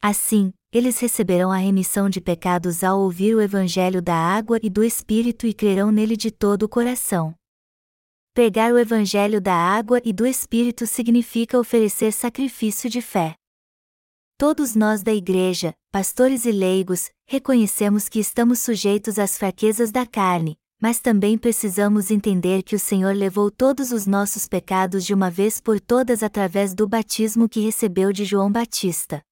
Assim, 0.00 0.52
eles 0.72 0.98
receberão 0.98 1.52
a 1.52 1.56
remissão 1.56 2.10
de 2.10 2.20
pecados 2.20 2.82
ao 2.82 3.00
ouvir 3.00 3.34
o 3.34 3.40
Evangelho 3.40 4.02
da 4.02 4.14
água 4.14 4.58
e 4.62 4.68
do 4.68 4.82
Espírito 4.82 5.46
e 5.46 5.54
crerão 5.54 5.92
nele 5.92 6.16
de 6.16 6.30
todo 6.30 6.64
o 6.64 6.68
coração. 6.68 7.34
Pregar 8.34 8.72
o 8.72 8.78
Evangelho 8.78 9.40
da 9.40 9.54
água 9.54 10.00
e 10.04 10.12
do 10.12 10.26
Espírito 10.26 10.86
significa 10.86 11.58
oferecer 11.58 12.12
sacrifício 12.12 12.90
de 12.90 13.00
fé. 13.00 13.36
Todos 14.36 14.74
nós 14.74 15.02
da 15.02 15.14
Igreja, 15.14 15.72
pastores 15.92 16.44
e 16.44 16.50
leigos, 16.50 17.08
reconhecemos 17.28 18.08
que 18.08 18.18
estamos 18.18 18.58
sujeitos 18.58 19.18
às 19.18 19.38
fraquezas 19.38 19.92
da 19.92 20.04
carne, 20.04 20.58
mas 20.80 21.00
também 21.00 21.38
precisamos 21.38 22.10
entender 22.10 22.62
que 22.62 22.76
o 22.76 22.78
Senhor 22.78 23.14
levou 23.14 23.50
todos 23.50 23.92
os 23.92 24.06
nossos 24.06 24.46
pecados 24.46 25.04
de 25.04 25.14
uma 25.14 25.30
vez 25.30 25.60
por 25.60 25.80
todas 25.80 26.22
através 26.22 26.74
do 26.74 26.86
batismo 26.86 27.48
que 27.48 27.60
recebeu 27.60 28.12
de 28.12 28.24
João 28.24 28.50
Batista. 28.50 29.22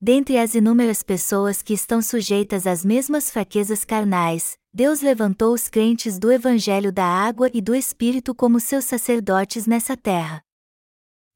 Dentre 0.00 0.38
as 0.38 0.54
inúmeras 0.54 1.02
pessoas 1.02 1.62
que 1.62 1.72
estão 1.72 2.02
sujeitas 2.02 2.66
às 2.66 2.84
mesmas 2.84 3.30
fraquezas 3.30 3.84
carnais, 3.84 4.56
Deus 4.72 5.00
levantou 5.00 5.54
os 5.54 5.68
crentes 5.68 6.18
do 6.18 6.30
Evangelho 6.30 6.92
da 6.92 7.06
Água 7.06 7.48
e 7.54 7.60
do 7.60 7.74
Espírito 7.74 8.34
como 8.34 8.60
seus 8.60 8.84
sacerdotes 8.84 9.66
nessa 9.66 9.96
terra. 9.96 10.42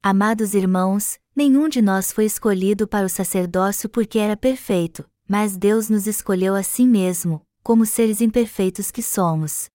Amados 0.03 0.53
irmãos, 0.53 1.17
nenhum 1.35 1.67
de 1.67 1.81
nós 1.81 2.11
foi 2.11 2.25
escolhido 2.25 2.87
para 2.87 3.05
o 3.05 3.09
sacerdócio 3.09 3.89
porque 3.89 4.19
era 4.19 4.37
perfeito, 4.37 5.09
mas 5.27 5.57
Deus 5.57 5.89
nos 5.89 6.05
escolheu 6.05 6.53
a 6.53 6.63
si 6.63 6.85
mesmo, 6.85 7.41
como 7.63 7.85
seres 7.85 8.21
imperfeitos 8.21 8.91
que 8.91 9.01
somos. 9.01 9.69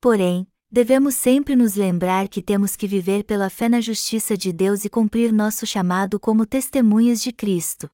Porém, 0.00 0.46
devemos 0.70 1.14
sempre 1.14 1.56
nos 1.56 1.74
lembrar 1.74 2.28
que 2.28 2.42
temos 2.42 2.76
que 2.76 2.86
viver 2.86 3.24
pela 3.24 3.48
fé 3.48 3.68
na 3.68 3.80
justiça 3.80 4.36
de 4.36 4.52
Deus 4.52 4.84
e 4.84 4.90
cumprir 4.90 5.32
nosso 5.32 5.66
chamado 5.66 6.20
como 6.20 6.44
testemunhas 6.44 7.22
de 7.22 7.32
Cristo. 7.32 7.90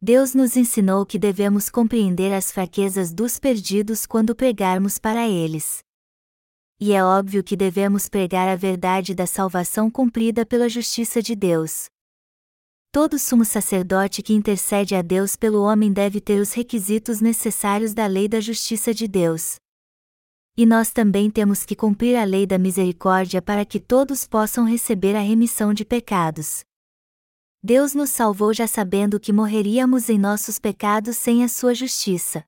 Deus 0.00 0.32
nos 0.32 0.56
ensinou 0.56 1.04
que 1.04 1.18
devemos 1.18 1.68
compreender 1.68 2.32
as 2.32 2.52
fraquezas 2.52 3.12
dos 3.12 3.38
perdidos 3.38 4.06
quando 4.06 4.34
pregarmos 4.34 4.96
para 4.96 5.28
eles. 5.28 5.82
E 6.78 6.92
é 6.92 7.02
óbvio 7.02 7.42
que 7.42 7.56
devemos 7.56 8.08
pregar 8.08 8.48
a 8.48 8.54
verdade 8.54 9.12
da 9.12 9.26
salvação 9.26 9.90
cumprida 9.90 10.46
pela 10.46 10.68
justiça 10.68 11.20
de 11.20 11.34
Deus. 11.34 11.88
Todo 12.90 13.18
sumo 13.18 13.44
sacerdote 13.44 14.22
que 14.22 14.32
intercede 14.32 14.94
a 14.94 15.02
Deus 15.02 15.36
pelo 15.36 15.62
homem 15.62 15.92
deve 15.92 16.22
ter 16.22 16.40
os 16.40 16.54
requisitos 16.54 17.20
necessários 17.20 17.92
da 17.92 18.06
lei 18.06 18.26
da 18.26 18.40
justiça 18.40 18.94
de 18.94 19.06
Deus. 19.06 19.56
E 20.56 20.64
nós 20.64 20.90
também 20.90 21.30
temos 21.30 21.66
que 21.66 21.76
cumprir 21.76 22.16
a 22.16 22.24
lei 22.24 22.46
da 22.46 22.56
misericórdia 22.56 23.42
para 23.42 23.66
que 23.66 23.78
todos 23.78 24.26
possam 24.26 24.64
receber 24.64 25.14
a 25.14 25.20
remissão 25.20 25.74
de 25.74 25.84
pecados. 25.84 26.60
Deus 27.62 27.94
nos 27.94 28.08
salvou 28.08 28.54
já 28.54 28.66
sabendo 28.66 29.20
que 29.20 29.34
morreríamos 29.34 30.08
em 30.08 30.18
nossos 30.18 30.58
pecados 30.58 31.18
sem 31.18 31.44
a 31.44 31.48
sua 31.48 31.74
justiça. 31.74 32.42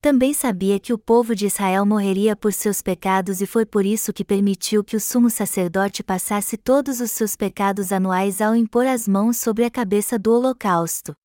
Também 0.00 0.32
sabia 0.32 0.78
que 0.78 0.92
o 0.92 0.98
povo 0.98 1.34
de 1.34 1.46
Israel 1.46 1.84
morreria 1.84 2.36
por 2.36 2.52
seus 2.52 2.80
pecados 2.80 3.40
e 3.40 3.46
foi 3.46 3.66
por 3.66 3.84
isso 3.84 4.12
que 4.12 4.24
permitiu 4.24 4.84
que 4.84 4.94
o 4.94 5.00
sumo 5.00 5.28
sacerdote 5.28 6.04
passasse 6.04 6.56
todos 6.56 7.00
os 7.00 7.10
seus 7.10 7.34
pecados 7.34 7.90
anuais 7.90 8.40
ao 8.40 8.54
impor 8.54 8.86
as 8.86 9.08
mãos 9.08 9.38
sobre 9.38 9.64
a 9.64 9.70
cabeça 9.70 10.16
do 10.16 10.32
holocausto. 10.32 11.16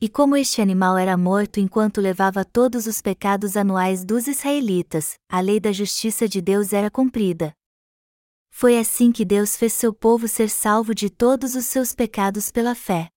E 0.00 0.08
como 0.08 0.36
este 0.36 0.60
animal 0.60 0.98
era 0.98 1.16
morto 1.16 1.60
enquanto 1.60 2.00
levava 2.00 2.44
todos 2.44 2.88
os 2.88 3.00
pecados 3.00 3.56
anuais 3.56 4.04
dos 4.04 4.26
israelitas, 4.26 5.14
a 5.28 5.40
lei 5.40 5.60
da 5.60 5.70
justiça 5.70 6.28
de 6.28 6.42
Deus 6.42 6.72
era 6.72 6.90
cumprida. 6.90 7.54
Foi 8.50 8.78
assim 8.78 9.12
que 9.12 9.24
Deus 9.24 9.56
fez 9.56 9.72
seu 9.72 9.94
povo 9.94 10.26
ser 10.26 10.50
salvo 10.50 10.92
de 10.92 11.08
todos 11.08 11.54
os 11.54 11.66
seus 11.66 11.94
pecados 11.94 12.50
pela 12.50 12.74
fé. 12.74 13.08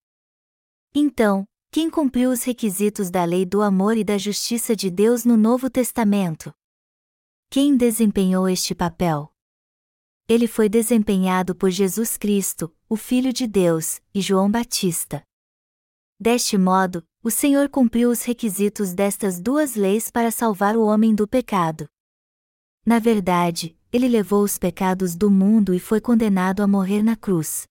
Então, 0.93 1.43
quem 1.71 1.87
cumpriu 1.87 2.31
os 2.31 2.43
requisitos 2.43 3.11
da 3.11 3.23
lei 3.23 3.45
do 3.45 3.61
amor 3.61 3.95
e 3.95 4.03
da 4.03 4.17
justiça 4.17 4.75
de 4.75 4.89
Deus 4.89 5.23
no 5.23 5.37
Novo 5.37 5.69
Testamento? 5.69 6.51
Quem 7.47 7.77
desempenhou 7.77 8.49
este 8.49 8.73
papel? 8.73 9.31
Ele 10.27 10.47
foi 10.47 10.67
desempenhado 10.67 11.55
por 11.55 11.69
Jesus 11.69 12.17
Cristo, 12.17 12.75
o 12.89 12.95
Filho 12.95 13.31
de 13.31 13.45
Deus, 13.45 14.01
e 14.13 14.19
João 14.19 14.49
Batista. 14.49 15.21
Deste 16.19 16.57
modo, 16.57 17.05
o 17.21 17.29
Senhor 17.29 17.69
cumpriu 17.69 18.09
os 18.09 18.23
requisitos 18.23 18.91
destas 18.91 19.39
duas 19.39 19.75
leis 19.75 20.09
para 20.09 20.31
salvar 20.31 20.75
o 20.75 20.83
homem 20.83 21.13
do 21.13 21.27
pecado. 21.27 21.87
Na 22.83 22.97
verdade, 22.97 23.77
ele 23.93 24.07
levou 24.07 24.43
os 24.43 24.57
pecados 24.57 25.15
do 25.15 25.29
mundo 25.29 25.71
e 25.75 25.79
foi 25.79 26.01
condenado 26.01 26.63
a 26.63 26.67
morrer 26.67 27.03
na 27.03 27.15
cruz. 27.15 27.67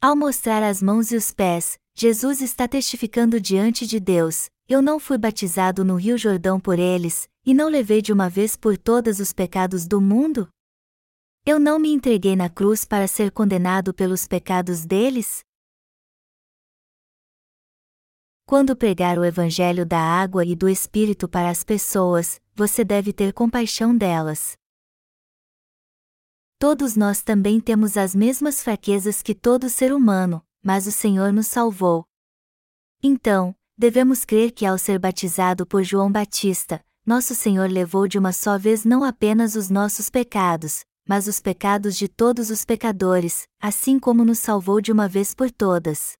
Ao 0.00 0.16
mostrar 0.16 0.62
as 0.62 0.82
mãos 0.82 1.12
e 1.12 1.16
os 1.16 1.30
pés, 1.30 1.78
Jesus 1.98 2.42
está 2.42 2.68
testificando 2.68 3.40
diante 3.40 3.86
de 3.86 3.98
Deus: 3.98 4.50
Eu 4.68 4.82
não 4.82 5.00
fui 5.00 5.16
batizado 5.16 5.82
no 5.82 5.96
Rio 5.96 6.18
Jordão 6.18 6.60
por 6.60 6.78
eles, 6.78 7.26
e 7.42 7.54
não 7.54 7.70
levei 7.70 8.02
de 8.02 8.12
uma 8.12 8.28
vez 8.28 8.54
por 8.54 8.76
todas 8.76 9.18
os 9.18 9.32
pecados 9.32 9.86
do 9.86 9.98
mundo? 9.98 10.46
Eu 11.46 11.58
não 11.58 11.78
me 11.78 11.88
entreguei 11.88 12.36
na 12.36 12.50
cruz 12.50 12.84
para 12.84 13.08
ser 13.08 13.30
condenado 13.30 13.94
pelos 13.94 14.26
pecados 14.26 14.84
deles? 14.84 15.42
Quando 18.44 18.76
pregar 18.76 19.18
o 19.18 19.24
Evangelho 19.24 19.86
da 19.86 19.98
água 19.98 20.44
e 20.44 20.54
do 20.54 20.68
Espírito 20.68 21.26
para 21.26 21.48
as 21.48 21.64
pessoas, 21.64 22.42
você 22.54 22.84
deve 22.84 23.10
ter 23.10 23.32
compaixão 23.32 23.96
delas. 23.96 24.54
Todos 26.58 26.94
nós 26.94 27.22
também 27.22 27.58
temos 27.58 27.96
as 27.96 28.14
mesmas 28.14 28.62
fraquezas 28.62 29.22
que 29.22 29.34
todo 29.34 29.70
ser 29.70 29.94
humano, 29.94 30.44
mas 30.66 30.84
o 30.88 30.90
Senhor 30.90 31.32
nos 31.32 31.46
salvou. 31.46 32.04
Então, 33.00 33.54
devemos 33.78 34.24
crer 34.24 34.50
que 34.50 34.66
ao 34.66 34.76
ser 34.76 34.98
batizado 34.98 35.64
por 35.64 35.84
João 35.84 36.10
Batista, 36.10 36.84
nosso 37.06 37.36
Senhor 37.36 37.70
levou 37.70 38.08
de 38.08 38.18
uma 38.18 38.32
só 38.32 38.58
vez 38.58 38.84
não 38.84 39.04
apenas 39.04 39.54
os 39.54 39.70
nossos 39.70 40.10
pecados, 40.10 40.84
mas 41.06 41.28
os 41.28 41.38
pecados 41.38 41.96
de 41.96 42.08
todos 42.08 42.50
os 42.50 42.64
pecadores, 42.64 43.46
assim 43.60 43.96
como 43.96 44.24
nos 44.24 44.40
salvou 44.40 44.80
de 44.80 44.90
uma 44.90 45.06
vez 45.06 45.36
por 45.36 45.52
todas. 45.52 46.14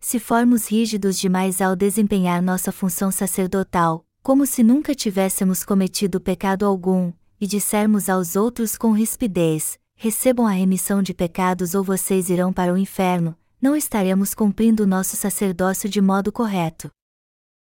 Se 0.00 0.18
formos 0.18 0.68
rígidos 0.68 1.16
demais 1.16 1.60
ao 1.60 1.76
desempenhar 1.76 2.42
nossa 2.42 2.72
função 2.72 3.12
sacerdotal, 3.12 4.04
como 4.20 4.46
se 4.46 4.64
nunca 4.64 4.96
tivéssemos 4.96 5.62
cometido 5.62 6.20
pecado 6.20 6.66
algum, 6.66 7.12
e 7.40 7.46
dissermos 7.46 8.08
aos 8.08 8.34
outros 8.34 8.76
com 8.76 8.90
rispidez: 8.90 9.78
recebam 9.94 10.44
a 10.44 10.50
remissão 10.50 11.00
de 11.00 11.14
pecados 11.14 11.72
ou 11.72 11.84
vocês 11.84 12.28
irão 12.28 12.52
para 12.52 12.74
o 12.74 12.76
inferno, 12.76 13.38
não 13.64 13.74
estaremos 13.74 14.34
cumprindo 14.34 14.86
nosso 14.86 15.16
sacerdócio 15.16 15.88
de 15.88 15.98
modo 15.98 16.30
correto. 16.30 16.90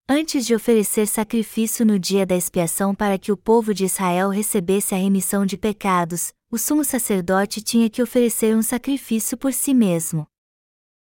Antes 0.09 0.47
de 0.47 0.55
oferecer 0.55 1.07
sacrifício 1.07 1.85
no 1.85 1.99
dia 1.99 2.25
da 2.25 2.35
expiação 2.35 2.94
para 2.94 3.18
que 3.18 3.31
o 3.31 3.37
povo 3.37 3.75
de 3.75 3.85
Israel 3.85 4.31
recebesse 4.31 4.94
a 4.94 4.97
remissão 4.97 5.44
de 5.44 5.59
pecados, 5.59 6.33
o 6.51 6.57
sumo 6.57 6.87
sacerdote 6.87 7.61
tinha 7.61 7.90
que 7.90 8.03
oferecer 8.03 8.57
um 8.57 8.62
sacrifício 8.62 9.37
por 9.37 9.53
si 9.53 9.75
mesmo. 9.75 10.27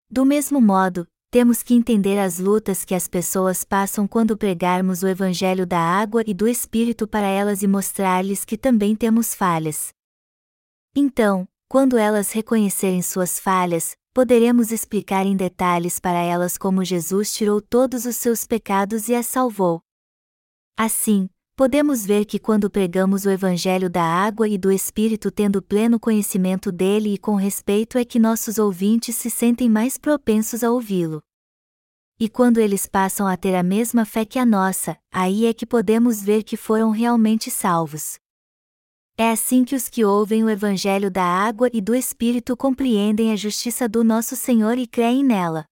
Do 0.09 0.25
mesmo 0.25 0.61
modo, 0.61 1.05
temos 1.33 1.65
que 1.65 1.75
entender 1.75 2.21
as 2.21 2.39
lutas 2.39 2.85
que 2.85 2.95
as 2.95 3.09
pessoas 3.09 3.65
passam 3.65 4.07
quando 4.07 4.37
pregarmos 4.37 5.03
o 5.03 5.09
Evangelho 5.09 5.67
da 5.67 5.81
água 5.81 6.23
e 6.25 6.33
do 6.33 6.47
Espírito 6.47 7.09
para 7.09 7.27
elas 7.27 7.65
e 7.65 7.67
mostrar-lhes 7.67 8.45
que 8.45 8.57
também 8.57 8.95
temos 8.95 9.35
falhas. 9.35 9.89
Então, 10.95 11.49
quando 11.69 11.99
elas 11.99 12.31
reconhecerem 12.31 13.03
suas 13.03 13.41
falhas, 13.41 13.97
poderemos 14.13 14.73
explicar 14.73 15.25
em 15.25 15.37
detalhes 15.37 15.99
para 15.99 16.19
elas 16.19 16.59
como 16.59 16.85
Jesus 16.85 17.33
tirou 17.33 17.61
todos 17.61 18.05
os 18.05 18.17
seus 18.17 18.45
pecados 18.45 19.09
e 19.09 19.15
as 19.15 19.27
salvou. 19.27 19.81
Assim, 20.77 21.29
podemos 21.57 22.05
ver 22.05 22.25
que 22.25 22.39
quando 22.39 22.71
pregamos 22.71 23.25
o 23.25 23.31
Evangelho 23.31 23.89
da 23.89 24.03
água 24.03 24.49
e 24.49 24.59
do 24.59 24.73
Espírito 24.73 25.31
tendo 25.31 25.63
pleno 25.63 26.01
conhecimento 26.01 26.73
dele 26.73 27.15
e 27.15 27.19
com 27.19 27.35
respeito 27.35 27.99
é 27.99 28.05
que 28.05 28.19
nossos 28.19 28.59
ouvintes 28.59 29.15
se 29.17 29.31
sentem 29.31 29.69
mais 29.69 29.97
propensos 29.97 30.65
a 30.65 30.71
ouvi-lo. 30.71 31.23
E 32.19 32.29
quando 32.29 32.59
eles 32.59 32.87
passam 32.87 33.27
a 33.27 33.37
ter 33.37 33.55
a 33.55 33.63
mesma 33.63 34.05
fé 34.05 34.27
que 34.27 34.39
a 34.39 34.45
nossa, 34.45 34.99
aí 35.11 35.47
é 35.47 35.55
que 35.55 35.65
podemos 35.65 36.23
ver 36.23 36.43
que 36.43 36.57
foram 36.57 36.91
realmente 36.91 37.51
salvos. 37.51 38.19
É 39.21 39.31
assim 39.31 39.65
que 39.65 39.75
os 39.75 39.89
que 39.89 40.03
ouvem 40.03 40.43
o 40.43 40.49
Evangelho 40.49 41.11
da 41.11 41.25
água 41.25 41.69
e 41.75 41.81
do 41.83 41.95
Espírito 41.95 42.57
compreendem 42.57 43.33
a 43.33 43.37
justiça 43.37 43.87
do 43.87 44.03
nosso 44.03 44.35
Senhor 44.35 44.79
e 44.79 44.87
creem 44.87 45.23
nela. 45.23 45.67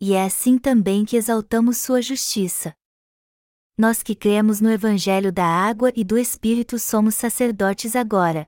E 0.00 0.14
é 0.14 0.24
assim 0.24 0.58
também 0.58 1.04
que 1.04 1.16
exaltamos 1.16 1.78
Sua 1.78 2.02
justiça 2.02 2.74
nós 3.78 4.02
que 4.02 4.16
cremos 4.16 4.60
no 4.60 4.68
Evangelho 4.68 5.32
da 5.32 5.46
água 5.46 5.92
e 5.94 6.02
do 6.02 6.18
Espírito 6.18 6.80
somos 6.80 7.14
sacerdotes 7.14 7.94
agora. 7.94 8.44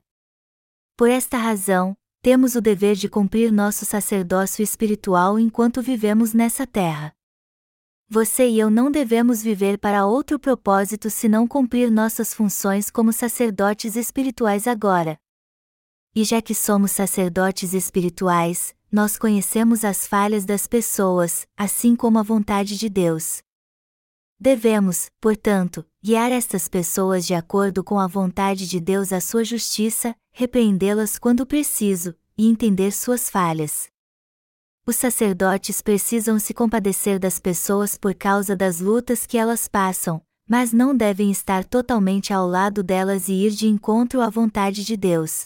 Por 0.97 1.09
esta 1.09 1.37
razão, 1.37 1.95
temos 2.21 2.53
o 2.55 2.61
dever 2.61 2.97
de 2.97 3.07
cumprir 3.07 3.49
nosso 3.49 3.85
sacerdócio 3.85 4.61
espiritual 4.61 5.39
enquanto 5.39 5.81
vivemos 5.81 6.33
nessa 6.33 6.67
terra. 6.67 7.13
Você 8.13 8.45
e 8.45 8.59
eu 8.59 8.69
não 8.69 8.91
devemos 8.91 9.41
viver 9.41 9.77
para 9.77 10.05
outro 10.05 10.37
propósito 10.37 11.09
senão 11.09 11.47
cumprir 11.47 11.89
nossas 11.89 12.33
funções 12.33 12.89
como 12.89 13.13
sacerdotes 13.13 13.95
espirituais 13.95 14.67
agora. 14.67 15.17
E 16.13 16.25
já 16.25 16.41
que 16.41 16.53
somos 16.53 16.91
sacerdotes 16.91 17.73
espirituais, 17.73 18.75
nós 18.91 19.17
conhecemos 19.17 19.85
as 19.85 20.05
falhas 20.05 20.43
das 20.43 20.67
pessoas, 20.67 21.47
assim 21.55 21.95
como 21.95 22.19
a 22.19 22.21
vontade 22.21 22.77
de 22.77 22.89
Deus. 22.89 23.41
Devemos, 24.37 25.09
portanto, 25.21 25.85
guiar 26.03 26.33
estas 26.33 26.67
pessoas 26.67 27.25
de 27.25 27.33
acordo 27.33 27.81
com 27.81 27.97
a 27.97 28.07
vontade 28.07 28.67
de 28.67 28.81
Deus 28.81 29.13
à 29.13 29.21
sua 29.21 29.45
justiça, 29.45 30.13
repreendê-las 30.33 31.17
quando 31.17 31.45
preciso, 31.45 32.13
e 32.37 32.49
entender 32.49 32.91
suas 32.91 33.29
falhas. 33.29 33.90
Os 34.91 34.97
sacerdotes 34.97 35.81
precisam 35.81 36.37
se 36.37 36.53
compadecer 36.53 37.17
das 37.17 37.39
pessoas 37.39 37.97
por 37.97 38.13
causa 38.13 38.57
das 38.57 38.81
lutas 38.81 39.25
que 39.25 39.37
elas 39.37 39.65
passam, 39.65 40.21
mas 40.45 40.73
não 40.73 40.93
devem 40.93 41.31
estar 41.31 41.63
totalmente 41.63 42.33
ao 42.33 42.45
lado 42.45 42.83
delas 42.83 43.29
e 43.29 43.45
ir 43.45 43.51
de 43.51 43.69
encontro 43.69 44.19
à 44.19 44.29
vontade 44.29 44.83
de 44.83 44.97
Deus. 44.97 45.45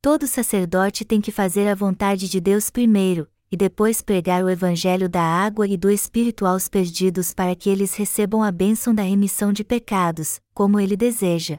Todo 0.00 0.26
sacerdote 0.26 1.04
tem 1.04 1.20
que 1.20 1.30
fazer 1.30 1.68
a 1.68 1.74
vontade 1.74 2.26
de 2.26 2.40
Deus 2.40 2.70
primeiro, 2.70 3.28
e 3.52 3.56
depois 3.56 4.00
pregar 4.00 4.42
o 4.42 4.48
Evangelho 4.48 5.10
da 5.10 5.22
água 5.22 5.68
e 5.68 5.76
do 5.76 5.90
Espírito 5.90 6.46
aos 6.46 6.70
perdidos 6.70 7.34
para 7.34 7.54
que 7.54 7.68
eles 7.68 7.96
recebam 7.96 8.42
a 8.42 8.50
bênção 8.50 8.94
da 8.94 9.02
remissão 9.02 9.52
de 9.52 9.62
pecados, 9.62 10.40
como 10.54 10.80
ele 10.80 10.96
deseja. 10.96 11.58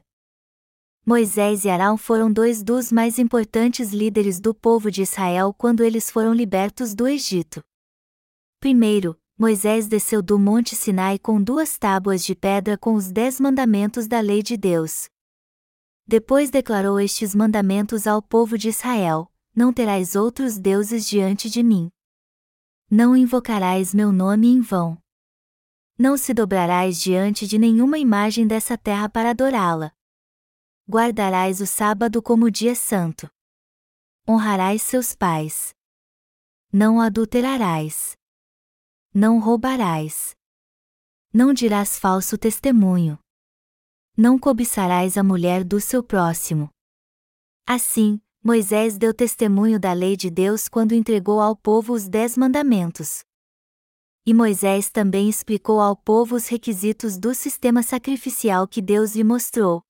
Moisés 1.10 1.66
e 1.66 1.70
Arão 1.72 1.98
foram 1.98 2.32
dois 2.32 2.62
dos 2.62 2.92
mais 2.92 3.18
importantes 3.18 3.90
líderes 3.92 4.40
do 4.40 4.54
povo 4.54 4.92
de 4.92 5.02
Israel 5.02 5.52
quando 5.58 5.84
eles 5.84 6.12
foram 6.12 6.32
libertos 6.32 6.94
do 6.94 7.08
Egito. 7.08 7.64
Primeiro, 8.60 9.20
Moisés 9.36 9.88
desceu 9.88 10.22
do 10.22 10.38
Monte 10.38 10.76
Sinai 10.76 11.18
com 11.18 11.42
duas 11.42 11.80
tábuas 11.80 12.24
de 12.24 12.36
pedra 12.36 12.78
com 12.78 12.94
os 12.94 13.12
dez 13.12 13.40
mandamentos 13.40 14.08
da 14.08 14.20
lei 14.20 14.44
de 14.44 14.56
Deus. 14.56 15.10
Depois 16.06 16.52
declarou 16.52 17.00
estes 17.00 17.34
mandamentos 17.34 18.06
ao 18.06 18.22
povo 18.22 18.56
de 18.56 18.70
Israel: 18.70 19.32
não 19.56 19.74
terás 19.74 20.16
outros 20.16 20.60
deuses 20.60 21.08
diante 21.08 21.50
de 21.50 21.64
mim. 21.64 21.90
Não 22.88 23.18
invocarás 23.18 23.96
meu 23.96 24.12
nome 24.12 24.50
em 24.50 24.62
vão. 24.62 24.96
Não 25.98 26.16
se 26.16 26.36
dobrarás 26.36 27.02
diante 27.02 27.48
de 27.48 27.58
nenhuma 27.58 27.98
imagem 27.98 28.46
dessa 28.46 28.78
terra 28.78 29.10
para 29.10 29.32
adorá-la. 29.32 29.92
Guardarás 30.92 31.62
o 31.62 31.68
sábado 31.68 32.20
como 32.20 32.50
dia 32.50 32.74
santo. 32.74 33.30
Honrarás 34.28 34.82
seus 34.82 35.14
pais. 35.14 35.70
Não 36.74 37.00
adulterarás. 37.00 38.18
Não 39.14 39.38
roubarás. 39.40 40.36
Não 41.32 41.54
dirás 41.54 42.00
falso 42.00 42.40
testemunho. 42.40 43.20
Não 44.18 44.40
cobiçarás 44.40 45.16
a 45.16 45.22
mulher 45.22 45.64
do 45.64 45.80
seu 45.80 46.02
próximo. 46.02 46.72
Assim, 47.68 48.20
Moisés 48.44 48.98
deu 48.98 49.14
testemunho 49.14 49.80
da 49.80 49.94
lei 49.94 50.18
de 50.18 50.32
Deus 50.32 50.68
quando 50.68 50.94
entregou 50.94 51.40
ao 51.40 51.56
povo 51.56 51.94
os 51.94 52.08
Dez 52.08 52.36
Mandamentos. 52.36 53.20
E 54.26 54.34
Moisés 54.34 54.90
também 54.90 55.30
explicou 55.30 55.80
ao 55.82 55.96
povo 55.96 56.36
os 56.36 56.48
requisitos 56.48 57.16
do 57.16 57.36
sistema 57.36 57.84
sacrificial 57.84 58.68
que 58.68 58.82
Deus 58.82 59.16
lhe 59.16 59.24
mostrou. 59.24 59.84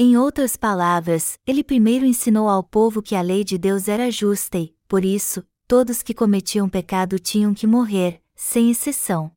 Em 0.00 0.16
outras 0.16 0.56
palavras, 0.56 1.40
ele 1.44 1.64
primeiro 1.64 2.06
ensinou 2.06 2.48
ao 2.48 2.62
povo 2.62 3.02
que 3.02 3.16
a 3.16 3.20
lei 3.20 3.42
de 3.42 3.58
Deus 3.58 3.88
era 3.88 4.12
justa 4.12 4.56
e, 4.56 4.72
por 4.86 5.04
isso, 5.04 5.44
todos 5.66 6.04
que 6.04 6.14
cometiam 6.14 6.68
pecado 6.68 7.18
tinham 7.18 7.52
que 7.52 7.66
morrer, 7.66 8.22
sem 8.32 8.70
exceção. 8.70 9.32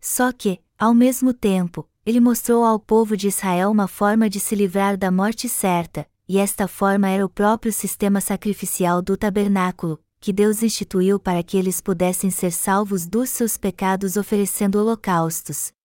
Só 0.00 0.32
que, 0.32 0.58
ao 0.78 0.94
mesmo 0.94 1.34
tempo, 1.34 1.86
ele 2.06 2.18
mostrou 2.18 2.64
ao 2.64 2.80
povo 2.80 3.14
de 3.14 3.28
Israel 3.28 3.70
uma 3.70 3.86
forma 3.86 4.30
de 4.30 4.40
se 4.40 4.54
livrar 4.54 4.96
da 4.96 5.10
morte 5.10 5.50
certa, 5.50 6.08
e 6.26 6.38
esta 6.38 6.66
forma 6.66 7.06
era 7.06 7.26
o 7.26 7.28
próprio 7.28 7.70
sistema 7.70 8.22
sacrificial 8.22 9.02
do 9.02 9.18
tabernáculo, 9.18 10.00
que 10.18 10.32
Deus 10.32 10.62
instituiu 10.62 11.20
para 11.20 11.42
que 11.42 11.58
eles 11.58 11.78
pudessem 11.78 12.30
ser 12.30 12.52
salvos 12.52 13.06
dos 13.06 13.28
seus 13.28 13.58
pecados 13.58 14.16
oferecendo 14.16 14.78
holocaustos. 14.78 15.76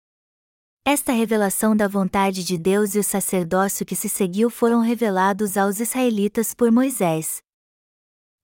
Esta 0.85 1.13
revelação 1.13 1.77
da 1.77 1.87
vontade 1.87 2.43
de 2.43 2.57
Deus 2.57 2.93
e 2.93 2.99
o 2.99 3.03
sacerdócio 3.03 3.85
que 3.85 3.95
se 3.95 4.09
seguiu 4.09 4.49
foram 4.49 4.81
revelados 4.81 5.55
aos 5.55 5.79
israelitas 5.79 6.53
por 6.53 6.69
Moisés. 6.73 7.41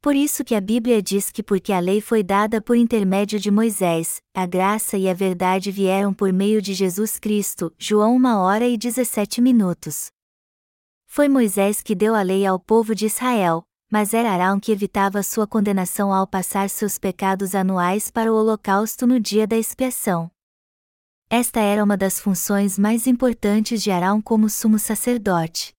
Por 0.01 0.15
isso 0.15 0.45
que 0.45 0.55
a 0.55 0.61
Bíblia 0.61 1.01
diz 1.01 1.31
que 1.31 1.43
porque 1.43 1.73
a 1.73 1.79
lei 1.81 1.99
foi 1.99 2.23
dada 2.23 2.61
por 2.61 2.77
intermédio 2.77 3.37
de 3.41 3.51
Moisés, 3.51 4.21
a 4.33 4.45
graça 4.45 4.97
e 4.97 5.09
a 5.09 5.13
verdade 5.13 5.69
vieram 5.69 6.13
por 6.13 6.31
meio 6.31 6.61
de 6.61 6.73
Jesus 6.73 7.19
Cristo. 7.19 7.73
João 7.77 8.15
1 8.15 8.25
hora 8.37 8.65
e 8.65 8.77
17 8.77 9.41
minutos. 9.41 10.07
Foi 11.07 11.27
Moisés 11.27 11.81
que 11.81 11.93
deu 11.93 12.15
a 12.15 12.21
lei 12.21 12.45
ao 12.45 12.57
povo 12.57 12.95
de 12.95 13.07
Israel, 13.07 13.63
mas 13.91 14.13
era 14.13 14.31
Arão 14.31 14.61
que 14.61 14.71
evitava 14.71 15.21
sua 15.23 15.45
condenação 15.45 16.13
ao 16.13 16.25
passar 16.25 16.69
seus 16.69 16.97
pecados 16.97 17.53
anuais 17.53 18.09
para 18.09 18.31
o 18.31 18.35
holocausto 18.37 19.05
no 19.05 19.19
dia 19.19 19.45
da 19.45 19.57
expiação. 19.57 20.31
Esta 21.31 21.59
era 21.59 21.83
uma 21.83 21.95
das 21.95 22.19
funções 22.19 22.79
mais 22.79 23.05
importantes 23.05 23.83
de 23.83 23.91
Arão 23.91 24.19
como 24.19 24.49
sumo 24.49 24.79
sacerdote. 24.79 25.73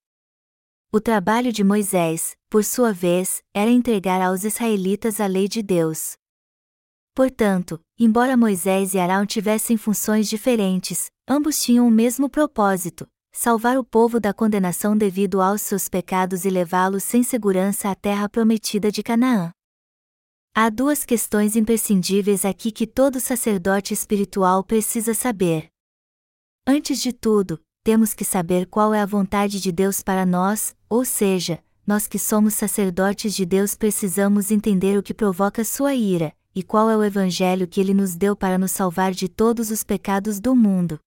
O 0.93 1.01
trabalho 1.01 1.53
de 1.53 1.65
Moisés, 1.65 2.37
por 2.49 2.63
sua 2.63 2.93
vez, 2.93 3.43
era 3.53 3.69
entregar 3.69 4.23
aos 4.23 4.45
israelitas 4.45 5.21
a 5.21 5.27
lei 5.27 5.49
de 5.49 5.61
Deus. 5.61 6.13
Portanto, 7.17 7.81
embora 7.99 8.37
Moisés 8.37 8.95
e 8.95 9.01
Arão 9.01 9.27
tivessem 9.27 9.77
funções 9.77 10.29
diferentes, 10.29 11.11
ambos 11.29 11.61
tinham 11.61 11.89
o 11.89 11.91
mesmo 11.91 12.31
propósito: 12.31 13.05
salvar 13.33 13.77
o 13.77 13.83
povo 13.83 14.21
da 14.21 14.33
condenação 14.33 14.97
devido 14.97 15.43
aos 15.43 15.63
seus 15.63 15.89
pecados 15.89 16.45
e 16.45 16.49
levá-los 16.49 17.03
sem 17.03 17.25
segurança 17.25 17.91
à 17.91 17.97
terra 17.97 18.29
prometida 18.29 18.93
de 18.93 19.03
Canaã. 19.03 19.53
Há 20.53 20.69
duas 20.69 21.05
questões 21.05 21.55
imprescindíveis 21.55 22.45
aqui 22.45 22.73
que 22.73 22.87
todo 22.87 23.21
sacerdote 23.21 23.95
espiritual 23.95 24.65
precisa 24.65 25.15
saber. 25.15 25.69
Antes 26.67 27.01
de 27.01 27.13
tudo, 27.13 27.61
temos 27.85 28.15
que 28.15 28.25
saber 28.25 28.67
qual 28.67 28.93
é 28.93 29.01
a 29.01 29.07
vontade 29.07 29.61
de 29.61 29.71
Deus 29.71 30.03
para 30.03 30.27
nós, 30.27 30.75
ou 30.89 31.05
seja, 31.05 31.63
nós 31.87 32.09
que 32.09 32.19
somos 32.19 32.55
sacerdotes 32.55 33.35
de 33.35 33.47
Deus 33.47 33.77
precisamos 33.77 34.51
entender 34.51 34.99
o 34.99 35.03
que 35.03 35.15
provoca 35.15 35.65
sua 35.65 35.95
ira, 35.95 36.35
e 36.53 36.65
qual 36.65 36.91
é 36.91 36.97
o 36.97 37.05
evangelho 37.05 37.69
que 37.69 37.81
ele 37.81 37.95
nos 37.95 38.17
deu 38.17 38.35
para 38.35 38.59
nos 38.59 38.73
salvar 38.73 39.13
de 39.13 39.29
todos 39.29 39.71
os 39.71 39.85
pecados 39.85 40.41
do 40.41 40.57
mundo. 40.57 40.99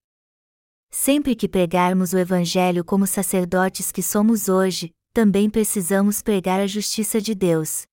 Sempre 0.90 1.34
que 1.34 1.48
pregarmos 1.48 2.12
o 2.12 2.18
Evangelho 2.18 2.84
como 2.84 3.04
sacerdotes 3.04 3.90
que 3.90 4.00
somos 4.00 4.48
hoje, 4.48 4.92
também 5.12 5.50
precisamos 5.50 6.22
pregar 6.22 6.60
a 6.60 6.68
justiça 6.68 7.20
de 7.20 7.34
Deus. 7.34 7.84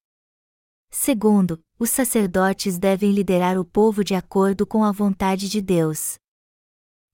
Segundo, 0.93 1.63
os 1.79 1.89
sacerdotes 1.89 2.77
devem 2.77 3.13
liderar 3.13 3.57
o 3.57 3.63
povo 3.63 4.03
de 4.03 4.13
acordo 4.13 4.67
com 4.67 4.83
a 4.83 4.91
vontade 4.91 5.47
de 5.47 5.61
Deus. 5.61 6.15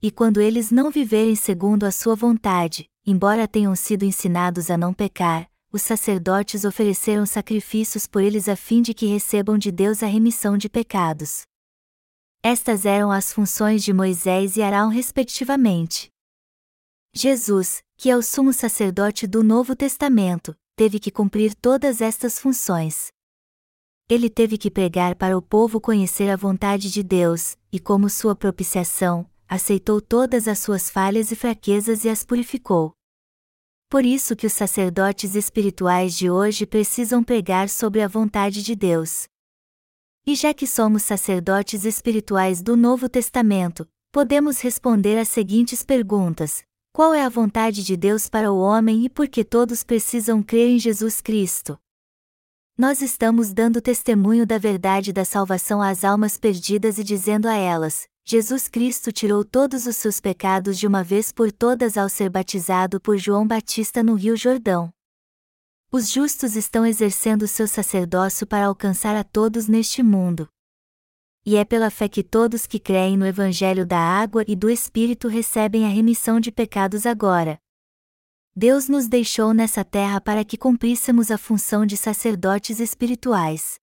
E 0.02 0.10
quando 0.10 0.42
eles 0.42 0.72
não 0.72 0.90
viverem 0.90 1.36
segundo 1.36 1.84
a 1.84 1.92
sua 1.92 2.16
vontade, 2.16 2.90
embora 3.06 3.48
tenham 3.48 3.76
sido 3.76 4.04
ensinados 4.04 4.72
a 4.72 4.78
não 4.78 4.94
pecar, 4.94 5.50
os 5.72 5.84
sacerdotes 5.84 6.66
ofereceram 6.66 7.26
sacrifícios 7.26 8.08
por 8.08 8.24
eles 8.24 8.50
a 8.50 8.56
fim 8.56 8.82
de 8.82 8.96
que 8.96 9.06
recebam 9.06 9.58
de 9.58 9.72
Deus 9.72 10.02
a 10.02 10.08
remissão 10.08 10.58
de 10.58 10.68
pecados. 10.68 11.44
Estas 12.42 12.86
eram 12.86 13.12
as 13.12 13.32
funções 13.32 13.84
de 13.84 13.94
Moisés 13.94 14.58
e 14.58 14.62
Arão, 14.62 14.90
respectivamente. 14.90 16.10
Jesus, 17.14 17.84
que 17.96 18.10
é 18.10 18.18
o 18.18 18.24
sumo 18.24 18.54
sacerdote 18.54 19.28
do 19.28 19.44
Novo 19.44 19.76
Testamento, 19.76 20.56
teve 20.76 21.00
que 21.00 21.12
cumprir 21.12 21.54
todas 21.56 22.02
estas 22.02 22.40
funções. 22.40 23.12
Ele 24.10 24.30
teve 24.30 24.58
que 24.58 24.72
pregar 24.72 25.16
para 25.16 25.38
o 25.38 25.42
povo 25.42 25.82
conhecer 25.82 26.30
a 26.30 26.38
vontade 26.38 26.90
de 26.90 27.04
Deus, 27.04 27.58
e 27.70 27.78
como 27.78 28.10
sua 28.10 28.34
propiciação, 28.34 29.30
aceitou 29.50 30.00
todas 30.00 30.48
as 30.48 30.60
suas 30.60 30.90
falhas 30.90 31.30
e 31.30 31.36
fraquezas 31.36 32.06
e 32.06 32.10
as 32.10 32.24
purificou. 32.24 32.94
Por 33.90 34.06
isso 34.06 34.34
que 34.34 34.48
os 34.48 34.54
sacerdotes 34.54 35.36
espirituais 35.36 36.16
de 36.16 36.30
hoje 36.30 36.66
precisam 36.66 37.22
pregar 37.22 37.68
sobre 37.68 38.02
a 38.02 38.08
vontade 38.08 38.64
de 38.64 38.76
Deus. 38.76 39.28
E 40.26 40.36
já 40.36 40.54
que 40.54 40.66
somos 40.66 41.04
sacerdotes 41.04 41.84
espirituais 41.84 42.62
do 42.62 42.78
Novo 42.78 43.10
Testamento, 43.10 43.86
podemos 44.14 44.62
responder 44.62 45.18
as 45.18 45.28
seguintes 45.28 45.84
perguntas: 45.84 46.64
Qual 46.94 47.14
é 47.14 47.26
a 47.26 47.30
vontade 47.30 47.84
de 47.84 47.98
Deus 47.98 48.30
para 48.30 48.54
o 48.54 48.60
homem 48.60 49.04
e 49.04 49.10
por 49.10 49.28
que 49.28 49.44
todos 49.44 49.84
precisam 49.84 50.42
crer 50.42 50.70
em 50.70 50.80
Jesus 50.80 51.20
Cristo? 51.20 51.78
Nós 52.78 53.02
estamos 53.02 53.52
dando 53.52 53.82
testemunho 53.82 54.46
da 54.46 54.60
verdade 54.60 55.12
da 55.12 55.26
salvação 55.26 55.82
às 55.82 56.04
almas 56.04 56.38
perdidas 56.38 57.00
e 57.00 57.04
dizendo 57.04 57.48
a 57.48 57.56
elas: 57.56 58.08
Jesus 58.24 58.68
Cristo 58.68 59.12
tirou 59.12 59.44
todos 59.44 59.88
os 59.88 59.96
seus 59.96 60.20
pecados 60.20 60.78
de 60.78 60.86
uma 60.86 61.04
vez 61.04 61.32
por 61.32 61.52
todas 61.52 61.98
ao 61.98 62.08
ser 62.08 62.30
batizado 62.30 63.02
por 63.02 63.18
João 63.18 63.48
Batista 63.48 64.04
no 64.04 64.14
Rio 64.14 64.38
Jordão. 64.38 64.94
Os 65.92 66.12
justos 66.12 66.56
estão 66.56 66.86
exercendo 66.86 67.48
seu 67.48 67.68
sacerdócio 67.68 68.46
para 68.46 68.68
alcançar 68.68 69.16
a 69.16 69.24
todos 69.24 69.68
neste 69.68 70.04
mundo. 70.04 70.48
E 71.44 71.56
é 71.56 71.66
pela 71.66 71.90
fé 71.90 72.08
que 72.08 72.22
todos 72.22 72.68
que 72.68 72.78
creem 72.78 73.18
no 73.18 73.26
Evangelho 73.26 73.88
da 73.88 73.98
água 73.98 74.46
e 74.48 74.56
do 74.56 74.70
Espírito 74.70 75.28
recebem 75.28 75.84
a 75.84 75.90
remissão 75.90 76.40
de 76.40 76.52
pecados 76.52 77.08
agora. 77.08 77.58
Deus 78.58 78.90
nos 78.90 79.08
deixou 79.08 79.54
nessa 79.54 79.86
terra 79.86 80.20
para 80.20 80.44
que 80.44 80.58
cumpríssemos 80.58 81.30
a 81.30 81.38
função 81.38 81.86
de 81.86 81.96
sacerdotes 81.96 82.80
espirituais. 82.80 83.76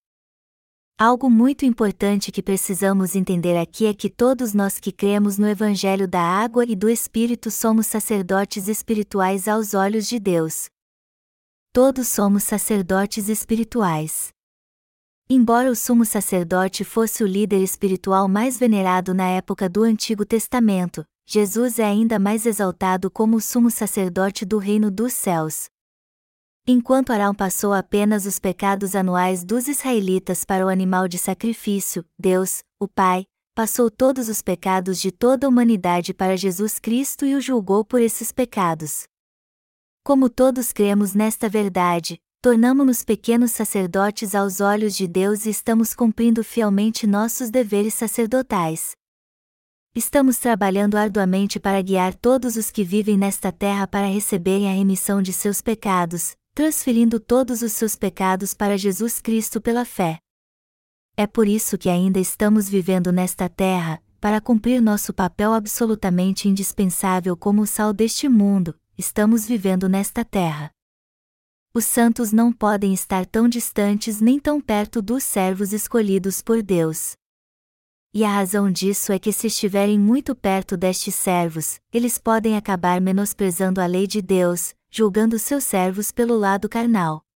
Algo 0.98 1.30
muito 1.30 1.64
importante 1.64 2.32
que 2.32 2.42
precisamos 2.42 3.14
entender 3.14 3.56
aqui 3.56 3.86
é 3.86 3.94
que 3.94 4.10
todos 4.10 4.52
nós 4.52 4.80
que 4.80 4.90
cremos 4.90 5.38
no 5.38 5.48
Evangelho 5.48 6.08
da 6.08 6.20
água 6.20 6.64
e 6.64 6.74
do 6.74 6.90
Espírito 6.90 7.50
somos 7.50 7.86
sacerdotes 7.86 8.66
espirituais 8.68 9.46
aos 9.46 9.74
olhos 9.74 10.08
de 10.08 10.18
Deus 10.18 10.68
todos 11.74 12.06
somos 12.06 12.44
sacerdotes 12.44 13.28
espirituais. 13.28 14.28
Embora 15.28 15.68
o 15.68 15.74
sumo 15.74 16.04
sacerdote 16.04 16.84
fosse 16.84 17.24
o 17.24 17.26
líder 17.26 17.64
espiritual 17.64 18.28
mais 18.28 18.56
venerado 18.56 19.12
na 19.12 19.26
época 19.26 19.68
do 19.68 19.82
Antigo 19.82 20.24
Testamento, 20.24 21.04
Jesus 21.26 21.78
é 21.78 21.84
ainda 21.84 22.18
mais 22.18 22.44
exaltado 22.44 23.10
como 23.10 23.38
o 23.38 23.40
sumo 23.40 23.70
sacerdote 23.70 24.44
do 24.44 24.58
reino 24.58 24.90
dos 24.90 25.14
céus. 25.14 25.66
Enquanto 26.66 27.12
Arão 27.12 27.34
passou 27.34 27.72
apenas 27.72 28.26
os 28.26 28.38
pecados 28.38 28.94
anuais 28.94 29.44
dos 29.44 29.66
israelitas 29.66 30.44
para 30.44 30.64
o 30.64 30.68
animal 30.68 31.08
de 31.08 31.18
sacrifício, 31.18 32.04
Deus, 32.18 32.62
o 32.80 32.86
Pai, 32.86 33.26
passou 33.54 33.90
todos 33.90 34.28
os 34.28 34.42
pecados 34.42 35.00
de 35.00 35.12
toda 35.12 35.46
a 35.46 35.48
humanidade 35.48 36.12
para 36.12 36.36
Jesus 36.36 36.78
Cristo 36.78 37.24
e 37.24 37.34
o 37.34 37.40
julgou 37.40 37.84
por 37.84 38.00
esses 38.00 38.32
pecados. 38.32 39.04
Como 40.02 40.28
todos 40.28 40.72
cremos 40.72 41.14
nesta 41.14 41.48
verdade, 41.48 42.18
tornamo-nos 42.42 43.02
pequenos 43.02 43.52
sacerdotes 43.52 44.34
aos 44.34 44.60
olhos 44.60 44.94
de 44.94 45.08
Deus 45.08 45.46
e 45.46 45.50
estamos 45.50 45.94
cumprindo 45.94 46.44
fielmente 46.44 47.06
nossos 47.06 47.50
deveres 47.50 47.94
sacerdotais. 47.94 48.94
Estamos 49.96 50.38
trabalhando 50.38 50.96
arduamente 50.96 51.60
para 51.60 51.80
guiar 51.80 52.16
todos 52.16 52.56
os 52.56 52.68
que 52.68 52.82
vivem 52.82 53.16
nesta 53.16 53.52
terra 53.52 53.86
para 53.86 54.08
receberem 54.08 54.68
a 54.68 54.74
remissão 54.74 55.22
de 55.22 55.32
seus 55.32 55.62
pecados, 55.62 56.34
transferindo 56.52 57.20
todos 57.20 57.62
os 57.62 57.70
seus 57.70 57.94
pecados 57.94 58.54
para 58.54 58.76
Jesus 58.76 59.20
Cristo 59.20 59.60
pela 59.60 59.84
fé. 59.84 60.18
É 61.16 61.28
por 61.28 61.46
isso 61.46 61.78
que 61.78 61.88
ainda 61.88 62.18
estamos 62.18 62.68
vivendo 62.68 63.12
nesta 63.12 63.48
terra, 63.48 64.02
para 64.20 64.40
cumprir 64.40 64.82
nosso 64.82 65.14
papel 65.14 65.52
absolutamente 65.52 66.48
indispensável 66.48 67.36
como 67.36 67.62
o 67.62 67.66
sal 67.66 67.92
deste 67.92 68.28
mundo, 68.28 68.76
estamos 68.98 69.46
vivendo 69.46 69.88
nesta 69.88 70.24
terra. 70.24 70.72
Os 71.72 71.84
santos 71.84 72.32
não 72.32 72.52
podem 72.52 72.92
estar 72.92 73.24
tão 73.26 73.48
distantes 73.48 74.20
nem 74.20 74.40
tão 74.40 74.60
perto 74.60 75.00
dos 75.00 75.22
servos 75.22 75.72
escolhidos 75.72 76.42
por 76.42 76.64
Deus. 76.64 77.14
E 78.16 78.22
a 78.22 78.28
razão 78.28 78.70
disso 78.70 79.10
é 79.10 79.18
que, 79.18 79.32
se 79.32 79.48
estiverem 79.48 79.98
muito 79.98 80.36
perto 80.36 80.76
destes 80.76 81.16
servos, 81.16 81.80
eles 81.92 82.16
podem 82.16 82.56
acabar 82.56 83.00
menosprezando 83.00 83.80
a 83.80 83.86
lei 83.86 84.06
de 84.06 84.22
Deus, 84.22 84.72
julgando 84.88 85.36
seus 85.36 85.64
servos 85.64 86.12
pelo 86.12 86.38
lado 86.38 86.68
carnal. 86.68 87.26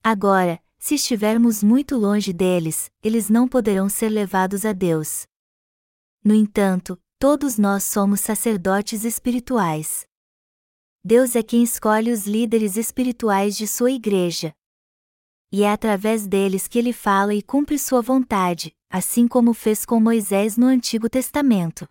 Agora, 0.00 0.62
se 0.78 0.94
estivermos 0.94 1.64
muito 1.64 1.96
longe 1.96 2.32
deles, 2.32 2.92
eles 3.02 3.28
não 3.28 3.48
poderão 3.48 3.88
ser 3.88 4.08
levados 4.08 4.64
a 4.64 4.72
Deus. 4.72 5.26
No 6.22 6.32
entanto, 6.32 6.96
todos 7.18 7.58
nós 7.58 7.82
somos 7.82 8.20
sacerdotes 8.20 9.02
espirituais. 9.04 10.06
Deus 11.04 11.34
é 11.34 11.42
quem 11.42 11.64
escolhe 11.64 12.12
os 12.12 12.24
líderes 12.24 12.76
espirituais 12.76 13.56
de 13.56 13.66
sua 13.66 13.90
igreja. 13.90 14.54
E 15.50 15.62
é 15.62 15.72
através 15.72 16.26
deles 16.26 16.68
que 16.68 16.78
ele 16.78 16.92
fala 16.92 17.34
e 17.34 17.42
cumpre 17.42 17.78
sua 17.78 18.02
vontade, 18.02 18.74
assim 18.90 19.26
como 19.26 19.54
fez 19.54 19.84
com 19.84 19.98
Moisés 19.98 20.56
no 20.56 20.66
Antigo 20.66 21.08
Testamento. 21.08 21.88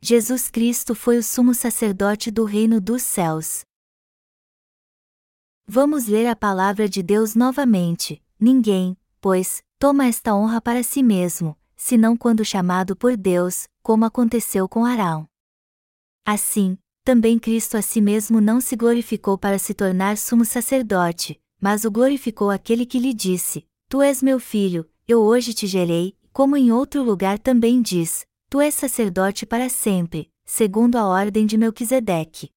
Jesus 0.00 0.50
Cristo 0.50 0.94
foi 0.94 1.18
o 1.18 1.22
sumo 1.22 1.54
sacerdote 1.54 2.30
do 2.30 2.44
reino 2.44 2.80
dos 2.80 3.02
céus. 3.02 3.64
Vamos 5.66 6.06
ler 6.06 6.26
a 6.26 6.34
palavra 6.34 6.88
de 6.88 7.02
Deus 7.02 7.34
novamente. 7.34 8.22
Ninguém, 8.38 8.96
pois, 9.20 9.62
toma 9.78 10.06
esta 10.06 10.34
honra 10.34 10.60
para 10.60 10.82
si 10.82 11.02
mesmo, 11.02 11.58
senão 11.76 12.16
quando 12.16 12.44
chamado 12.44 12.96
por 12.96 13.16
Deus, 13.16 13.68
como 13.82 14.04
aconteceu 14.04 14.68
com 14.68 14.84
Arão. 14.84 15.28
Assim, 16.24 16.78
também 17.08 17.38
Cristo 17.38 17.78
a 17.78 17.80
si 17.80 18.02
mesmo 18.02 18.38
não 18.38 18.60
se 18.60 18.76
glorificou 18.76 19.38
para 19.38 19.58
se 19.58 19.72
tornar 19.72 20.18
sumo 20.18 20.44
sacerdote, 20.44 21.40
mas 21.58 21.86
o 21.86 21.90
glorificou 21.90 22.50
aquele 22.50 22.84
que 22.84 22.98
lhe 22.98 23.14
disse: 23.14 23.66
Tu 23.88 24.02
és 24.02 24.22
meu 24.22 24.38
filho, 24.38 24.86
eu 25.08 25.22
hoje 25.22 25.54
te 25.54 25.66
gerei, 25.66 26.14
como 26.34 26.54
em 26.54 26.70
outro 26.70 27.02
lugar 27.02 27.38
também 27.38 27.80
diz: 27.80 28.26
Tu 28.50 28.60
és 28.60 28.74
sacerdote 28.74 29.46
para 29.46 29.70
sempre, 29.70 30.30
segundo 30.44 30.96
a 30.96 31.06
ordem 31.06 31.46
de 31.46 31.56
Melquisedeque. 31.56 32.50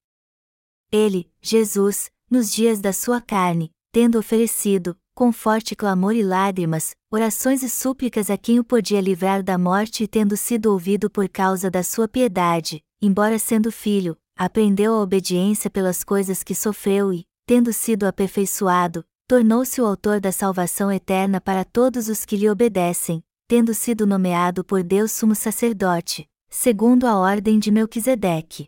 Ele, 0.92 1.32
Jesus, 1.42 2.12
nos 2.30 2.52
dias 2.52 2.82
da 2.82 2.92
sua 2.92 3.22
carne, 3.22 3.72
tendo 3.90 4.20
oferecido, 4.20 4.98
com 5.16 5.32
forte 5.32 5.78
clamor 5.78 6.14
e 6.14 6.24
lágrimas, 6.24 6.94
orações 7.10 7.64
e 7.64 7.70
súplicas 7.70 8.30
a 8.30 8.38
quem 8.38 8.60
o 8.60 8.66
podia 8.66 9.00
livrar 9.00 9.42
da 9.44 9.58
morte 9.58 10.04
e 10.04 10.08
tendo 10.10 10.36
sido 10.36 10.74
ouvido 10.74 11.10
por 11.10 11.30
causa 11.30 11.72
da 11.72 11.82
sua 11.84 12.06
piedade, 12.06 12.84
embora 13.02 13.40
sendo 13.40 13.72
filho, 13.72 14.18
aprendeu 14.44 14.96
a 14.96 15.02
obediência 15.04 15.70
pelas 15.70 16.04
coisas 16.04 16.42
que 16.42 16.56
sofreu 16.56 17.14
e, 17.14 17.28
tendo 17.46 17.72
sido 17.72 18.06
aperfeiçoado, 18.08 19.06
tornou-se 19.28 19.80
o 19.80 19.86
autor 19.86 20.20
da 20.20 20.32
salvação 20.32 20.92
eterna 20.92 21.40
para 21.40 21.64
todos 21.64 22.10
os 22.10 22.26
que 22.26 22.36
lhe 22.36 22.50
obedecem, 22.50 23.24
tendo 23.48 23.72
sido 23.72 24.08
nomeado 24.08 24.64
por 24.64 24.82
Deus 24.82 25.12
sumo 25.12 25.36
sacerdote, 25.36 26.28
segundo 26.50 27.06
a 27.06 27.20
ordem 27.20 27.60
de 27.60 27.70
Melquisedeque. 27.70 28.68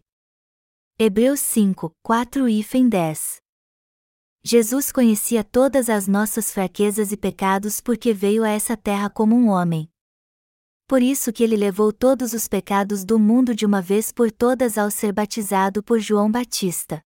Hebreus 0.99 1.39
5, 1.39 1.91
4 2.03 2.47
e 2.47 2.63
10 2.87 3.37
Jesus 4.43 4.91
conhecia 4.91 5.43
todas 5.43 5.89
as 5.89 6.07
nossas 6.07 6.51
fraquezas 6.51 7.11
e 7.11 7.17
pecados 7.17 7.81
porque 7.81 8.13
veio 8.13 8.43
a 8.43 8.49
essa 8.49 8.77
terra 8.77 9.09
como 9.09 9.35
um 9.35 9.49
homem. 9.49 9.89
Por 10.93 11.01
isso 11.01 11.33
que 11.33 11.43
ele 11.43 11.57
levou 11.57 11.91
todos 11.91 12.33
os 12.33 12.47
pecados 12.47 13.03
do 13.03 13.17
mundo 13.17 13.55
de 13.55 13.65
uma 13.65 13.81
vez 13.81 14.11
por 14.11 14.31
todas 14.31 14.77
ao 14.77 14.91
ser 14.91 15.11
batizado 15.11 15.81
por 15.81 15.99
João 15.99 16.29
Batista. 16.29 17.01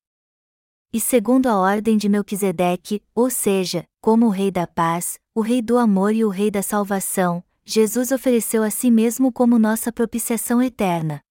E 0.91 0.99
segundo 0.99 1.47
a 1.47 1.57
ordem 1.57 1.95
de 1.95 2.09
Melquisedeque, 2.09 3.01
ou 3.15 3.29
seja, 3.29 3.85
como 4.01 4.25
o 4.25 4.29
Rei 4.29 4.51
da 4.51 4.67
Paz, 4.67 5.17
o 5.33 5.39
Rei 5.39 5.61
do 5.61 5.77
Amor 5.77 6.13
e 6.13 6.25
o 6.25 6.27
Rei 6.27 6.51
da 6.51 6.61
Salvação, 6.61 7.41
Jesus 7.63 8.11
ofereceu 8.11 8.61
a 8.61 8.69
si 8.69 8.91
mesmo 8.91 9.31
como 9.31 9.57
nossa 9.57 9.89
propiciação 9.89 10.61
eterna. 10.61 11.21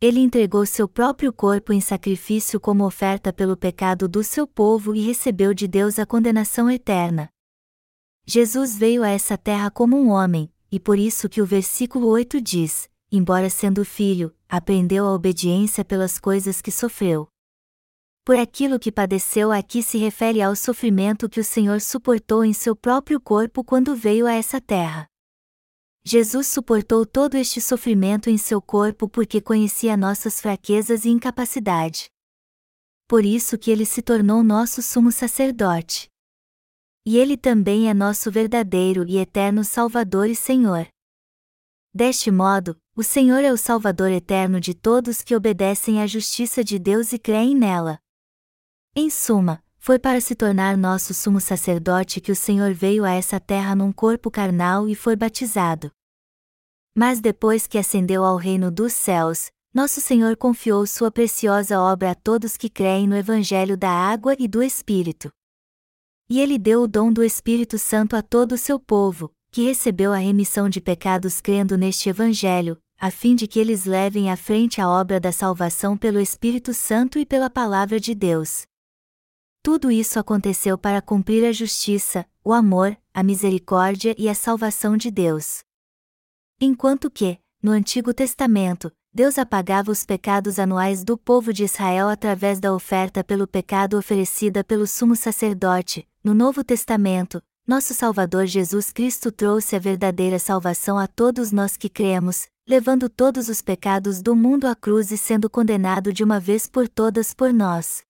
Ele 0.00 0.18
entregou 0.18 0.66
seu 0.66 0.88
próprio 0.88 1.32
corpo 1.32 1.72
em 1.72 1.80
sacrifício 1.80 2.58
como 2.58 2.84
oferta 2.84 3.32
pelo 3.32 3.56
pecado 3.56 4.08
do 4.08 4.24
seu 4.24 4.44
povo 4.44 4.92
e 4.92 5.02
recebeu 5.02 5.54
de 5.54 5.68
Deus 5.68 6.00
a 6.00 6.04
condenação 6.04 6.68
eterna. 6.68 7.28
Jesus 8.26 8.76
veio 8.76 9.04
a 9.04 9.08
essa 9.08 9.38
terra 9.38 9.70
como 9.70 9.96
um 9.96 10.08
homem, 10.08 10.52
e 10.70 10.78
por 10.78 10.98
isso 10.98 11.28
que 11.28 11.42
o 11.42 11.46
versículo 11.46 12.06
8 12.08 12.40
diz: 12.40 12.88
embora 13.10 13.50
sendo 13.50 13.84
filho, 13.84 14.34
aprendeu 14.48 15.06
a 15.06 15.12
obediência 15.12 15.84
pelas 15.84 16.18
coisas 16.18 16.62
que 16.62 16.70
sofreu. 16.70 17.28
Por 18.24 18.36
aquilo 18.36 18.78
que 18.78 18.92
padeceu 18.92 19.50
aqui 19.50 19.82
se 19.82 19.98
refere 19.98 20.40
ao 20.40 20.54
sofrimento 20.54 21.28
que 21.28 21.40
o 21.40 21.44
Senhor 21.44 21.80
suportou 21.80 22.44
em 22.44 22.52
seu 22.52 22.76
próprio 22.76 23.20
corpo 23.20 23.64
quando 23.64 23.96
veio 23.96 24.26
a 24.26 24.32
essa 24.32 24.60
terra. 24.60 25.06
Jesus 26.04 26.46
suportou 26.46 27.04
todo 27.04 27.34
este 27.34 27.60
sofrimento 27.60 28.30
em 28.30 28.38
seu 28.38 28.60
corpo 28.62 29.08
porque 29.08 29.40
conhecia 29.40 29.96
nossas 29.96 30.40
fraquezas 30.40 31.04
e 31.04 31.10
incapacidade. 31.10 32.08
Por 33.08 33.24
isso 33.24 33.58
que 33.58 33.70
ele 33.70 33.84
se 33.84 34.00
tornou 34.00 34.42
nosso 34.42 34.80
sumo 34.80 35.10
sacerdote. 35.10 36.09
E 37.06 37.16
ele 37.16 37.36
também 37.36 37.88
é 37.88 37.94
nosso 37.94 38.30
verdadeiro 38.30 39.04
e 39.08 39.16
eterno 39.16 39.64
Salvador 39.64 40.28
e 40.28 40.36
Senhor. 40.36 40.86
Deste 41.92 42.30
modo, 42.30 42.76
o 42.94 43.02
Senhor 43.02 43.42
é 43.42 43.52
o 43.52 43.56
Salvador 43.56 44.10
eterno 44.10 44.60
de 44.60 44.74
todos 44.74 45.22
que 45.22 45.34
obedecem 45.34 46.02
à 46.02 46.06
justiça 46.06 46.62
de 46.62 46.78
Deus 46.78 47.12
e 47.12 47.18
creem 47.18 47.56
nela. 47.56 47.98
Em 48.94 49.08
suma, 49.08 49.64
foi 49.78 49.98
para 49.98 50.20
se 50.20 50.34
tornar 50.34 50.76
nosso 50.76 51.14
sumo 51.14 51.40
sacerdote 51.40 52.20
que 52.20 52.30
o 52.30 52.36
Senhor 52.36 52.74
veio 52.74 53.04
a 53.04 53.12
essa 53.12 53.40
terra 53.40 53.74
num 53.74 53.90
corpo 53.90 54.30
carnal 54.30 54.88
e 54.88 54.94
foi 54.94 55.16
batizado. 55.16 55.90
Mas 56.94 57.20
depois 57.20 57.66
que 57.66 57.78
ascendeu 57.78 58.24
ao 58.24 58.36
reino 58.36 58.70
dos 58.70 58.92
céus, 58.92 59.50
nosso 59.72 60.00
Senhor 60.00 60.36
confiou 60.36 60.86
sua 60.86 61.10
preciosa 61.10 61.80
obra 61.80 62.10
a 62.10 62.14
todos 62.14 62.56
que 62.56 62.68
creem 62.68 63.08
no 63.08 63.16
Evangelho 63.16 63.76
da 63.76 63.90
água 63.90 64.36
e 64.38 64.46
do 64.46 64.62
Espírito. 64.62 65.32
E 66.30 66.38
ele 66.38 66.56
deu 66.58 66.82
o 66.82 66.88
dom 66.88 67.12
do 67.12 67.24
Espírito 67.24 67.76
Santo 67.76 68.14
a 68.14 68.22
todo 68.22 68.52
o 68.52 68.58
seu 68.58 68.78
povo, 68.78 69.32
que 69.50 69.64
recebeu 69.64 70.12
a 70.12 70.18
remissão 70.18 70.68
de 70.68 70.80
pecados 70.80 71.40
crendo 71.40 71.76
neste 71.76 72.08
Evangelho, 72.08 72.80
a 73.00 73.10
fim 73.10 73.34
de 73.34 73.48
que 73.48 73.58
eles 73.58 73.84
levem 73.84 74.30
à 74.30 74.36
frente 74.36 74.80
a 74.80 74.88
obra 74.88 75.18
da 75.18 75.32
salvação 75.32 75.96
pelo 75.96 76.20
Espírito 76.20 76.72
Santo 76.72 77.18
e 77.18 77.26
pela 77.26 77.50
Palavra 77.50 77.98
de 77.98 78.14
Deus. 78.14 78.62
Tudo 79.60 79.90
isso 79.90 80.20
aconteceu 80.20 80.78
para 80.78 81.02
cumprir 81.02 81.44
a 81.44 81.50
justiça, 81.50 82.24
o 82.44 82.52
amor, 82.52 82.96
a 83.12 83.24
misericórdia 83.24 84.14
e 84.16 84.28
a 84.28 84.34
salvação 84.34 84.96
de 84.96 85.10
Deus. 85.10 85.64
Enquanto 86.60 87.10
que, 87.10 87.40
no 87.60 87.72
Antigo 87.72 88.14
Testamento, 88.14 88.92
Deus 89.12 89.38
apagava 89.38 89.90
os 89.90 90.04
pecados 90.04 90.56
anuais 90.60 91.02
do 91.02 91.18
povo 91.18 91.52
de 91.52 91.64
Israel 91.64 92.08
através 92.08 92.60
da 92.60 92.72
oferta 92.72 93.24
pelo 93.24 93.44
pecado 93.44 93.98
oferecida 93.98 94.62
pelo 94.62 94.86
sumo 94.86 95.16
sacerdote, 95.16 96.06
no 96.22 96.32
Novo 96.32 96.62
Testamento, 96.62 97.42
nosso 97.66 97.92
Salvador 97.92 98.46
Jesus 98.46 98.92
Cristo 98.92 99.32
trouxe 99.32 99.74
a 99.74 99.80
verdadeira 99.80 100.38
salvação 100.38 100.96
a 100.96 101.08
todos 101.08 101.50
nós 101.50 101.76
que 101.76 101.88
cremos, 101.88 102.46
levando 102.68 103.08
todos 103.08 103.48
os 103.48 103.60
pecados 103.60 104.22
do 104.22 104.36
mundo 104.36 104.68
à 104.68 104.76
cruz 104.76 105.10
e 105.10 105.18
sendo 105.18 105.50
condenado 105.50 106.12
de 106.12 106.22
uma 106.22 106.38
vez 106.38 106.68
por 106.68 106.88
todas 106.88 107.34
por 107.34 107.52
nós. 107.52 108.04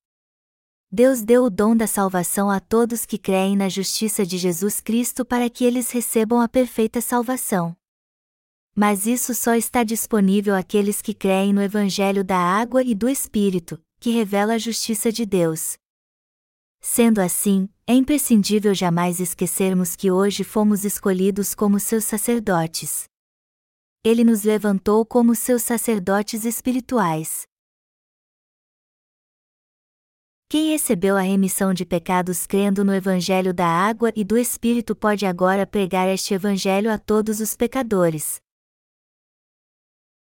Deus 0.92 1.22
deu 1.22 1.44
o 1.44 1.50
dom 1.50 1.74
da 1.74 1.86
salvação 1.86 2.50
a 2.50 2.60
todos 2.60 3.06
que 3.06 3.16
creem 3.16 3.56
na 3.56 3.70
justiça 3.70 4.26
de 4.26 4.36
Jesus 4.36 4.80
Cristo 4.80 5.24
para 5.24 5.48
que 5.48 5.64
eles 5.64 5.90
recebam 5.90 6.40
a 6.42 6.48
perfeita 6.48 7.00
salvação. 7.00 7.74
Mas 8.80 9.06
isso 9.06 9.34
só 9.34 9.54
está 9.54 9.84
disponível 9.84 10.56
àqueles 10.56 11.02
que 11.02 11.12
creem 11.12 11.52
no 11.52 11.60
Evangelho 11.60 12.24
da 12.24 12.38
Água 12.38 12.82
e 12.82 12.94
do 12.94 13.10
Espírito, 13.10 13.78
que 14.00 14.08
revela 14.08 14.54
a 14.54 14.58
justiça 14.58 15.12
de 15.12 15.26
Deus. 15.26 15.76
Sendo 16.80 17.20
assim, 17.20 17.68
é 17.86 17.92
imprescindível 17.92 18.74
jamais 18.74 19.20
esquecermos 19.20 19.94
que 19.94 20.10
hoje 20.10 20.44
fomos 20.44 20.82
escolhidos 20.82 21.54
como 21.54 21.78
seus 21.78 22.04
sacerdotes. 22.04 23.04
Ele 24.02 24.24
nos 24.24 24.44
levantou 24.44 25.04
como 25.04 25.34
seus 25.34 25.60
sacerdotes 25.60 26.46
espirituais. 26.46 27.42
Quem 30.48 30.70
recebeu 30.70 31.18
a 31.18 31.20
remissão 31.20 31.74
de 31.74 31.84
pecados 31.84 32.46
crendo 32.46 32.82
no 32.82 32.94
Evangelho 32.94 33.52
da 33.52 33.66
Água 33.66 34.10
e 34.16 34.24
do 34.24 34.38
Espírito 34.38 34.96
pode 34.96 35.26
agora 35.26 35.66
pregar 35.66 36.08
este 36.08 36.32
Evangelho 36.32 36.90
a 36.90 36.96
todos 36.96 37.40
os 37.40 37.54
pecadores. 37.54 38.40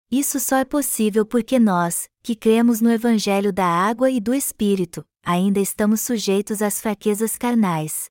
Isso 0.10 0.40
só 0.40 0.56
é 0.56 0.64
possível 0.64 1.26
porque 1.26 1.60
nós, 1.60 2.10
que 2.24 2.34
cremos 2.34 2.80
no 2.80 2.90
Evangelho 2.90 3.52
da 3.52 3.66
Água 3.66 4.10
e 4.10 4.22
do 4.22 4.34
Espírito, 4.34 5.06
ainda 5.22 5.60
estamos 5.60 6.00
sujeitos 6.00 6.62
às 6.62 6.80
fraquezas 6.80 7.38
carnais. 7.38 8.10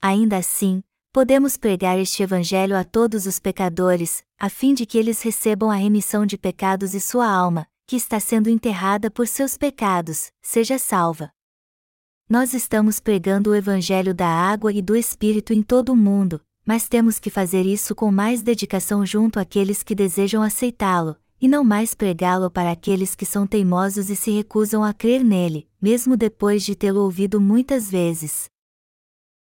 Ainda 0.00 0.36
assim, 0.36 0.80
podemos 1.12 1.56
pregar 1.56 1.98
este 1.98 2.22
Evangelho 2.22 2.76
a 2.76 2.84
todos 2.84 3.26
os 3.26 3.40
pecadores, 3.40 4.22
a 4.38 4.48
fim 4.48 4.74
de 4.74 4.86
que 4.86 4.96
eles 4.96 5.20
recebam 5.22 5.72
a 5.72 5.74
remissão 5.74 6.24
de 6.24 6.38
pecados 6.38 6.94
e 6.94 7.00
sua 7.00 7.28
alma, 7.28 7.66
que 7.84 7.96
está 7.96 8.20
sendo 8.20 8.48
enterrada 8.48 9.10
por 9.10 9.26
seus 9.26 9.56
pecados, 9.56 10.30
seja 10.40 10.78
salva. 10.78 11.32
Nós 12.28 12.54
estamos 12.54 13.00
pregando 13.00 13.50
o 13.50 13.56
Evangelho 13.56 14.14
da 14.14 14.28
água 14.28 14.72
e 14.72 14.80
do 14.80 14.94
Espírito 14.94 15.52
em 15.52 15.62
todo 15.62 15.92
o 15.92 15.96
mundo, 15.96 16.40
mas 16.64 16.88
temos 16.88 17.18
que 17.18 17.30
fazer 17.30 17.66
isso 17.66 17.94
com 17.94 18.10
mais 18.12 18.42
dedicação 18.42 19.04
junto 19.04 19.38
àqueles 19.38 19.82
que 19.82 19.94
desejam 19.94 20.42
aceitá-lo, 20.42 21.16
e 21.40 21.48
não 21.48 21.64
mais 21.64 21.92
pregá-lo 21.92 22.50
para 22.50 22.70
aqueles 22.70 23.16
que 23.16 23.26
são 23.26 23.46
teimosos 23.46 24.08
e 24.08 24.14
se 24.14 24.30
recusam 24.30 24.84
a 24.84 24.94
crer 24.94 25.24
nele, 25.24 25.68
mesmo 25.80 26.16
depois 26.16 26.64
de 26.64 26.76
tê-lo 26.76 27.00
ouvido 27.00 27.40
muitas 27.40 27.90
vezes. 27.90 28.48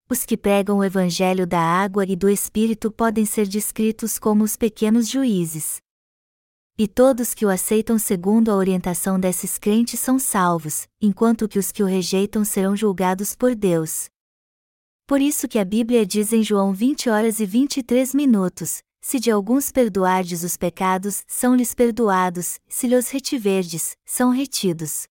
Os 0.09 0.25
que 0.25 0.37
pregam 0.37 0.79
o 0.79 0.85
Evangelho 0.85 1.47
da 1.47 1.61
água 1.61 2.07
e 2.07 2.15
do 2.15 2.31
Espírito 2.31 2.91
podem 2.91 3.27
ser 3.27 3.47
descritos 3.49 4.19
como 4.19 4.45
os 4.45 4.57
pequenos 4.57 5.09
juízes. 5.09 5.83
E 6.79 6.87
todos 6.87 7.35
que 7.35 7.45
o 7.45 7.49
aceitam 7.49 7.99
segundo 7.99 8.51
a 8.51 8.55
orientação 8.55 9.19
desses 9.19 9.59
crentes 9.59 9.99
são 9.99 10.19
salvos, 10.19 10.87
enquanto 11.01 11.49
que 11.49 11.59
os 11.59 11.73
que 11.73 11.83
o 11.83 11.87
rejeitam 11.87 12.45
serão 12.45 12.77
julgados 12.77 13.35
por 13.35 13.57
Deus. 13.57 14.09
Por 15.09 15.21
isso 15.21 15.49
que 15.49 15.59
a 15.59 15.65
Bíblia 15.65 16.07
diz 16.07 16.33
em 16.33 16.45
João 16.45 16.73
20 16.73 17.11
horas 17.11 17.41
e 17.41 17.47
23 17.47 18.15
minutos: 18.15 18.83
Se 19.01 19.19
de 19.19 19.31
alguns 19.31 19.73
perdoardes 19.73 20.45
os 20.45 20.57
pecados, 20.57 21.25
são-lhes 21.27 21.75
perdoados, 21.75 22.61
se 22.69 22.87
lhes 22.87 23.11
retiverdes, 23.11 23.97
são 24.05 24.31
retidos. 24.31 25.09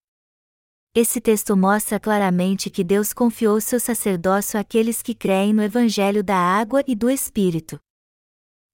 Esse 0.96 1.20
texto 1.20 1.58
mostra 1.58 2.00
claramente 2.00 2.70
que 2.70 2.84
Deus 2.84 3.12
confiou 3.12 3.60
seu 3.60 3.80
sacerdócio 3.80 4.60
àqueles 4.60 5.02
que 5.02 5.14
creem 5.14 5.52
no 5.52 5.62
Evangelho 5.64 6.24
da 6.24 6.38
água 6.38 6.82
e 6.88 6.96
do 6.96 7.10
Espírito 7.10 7.78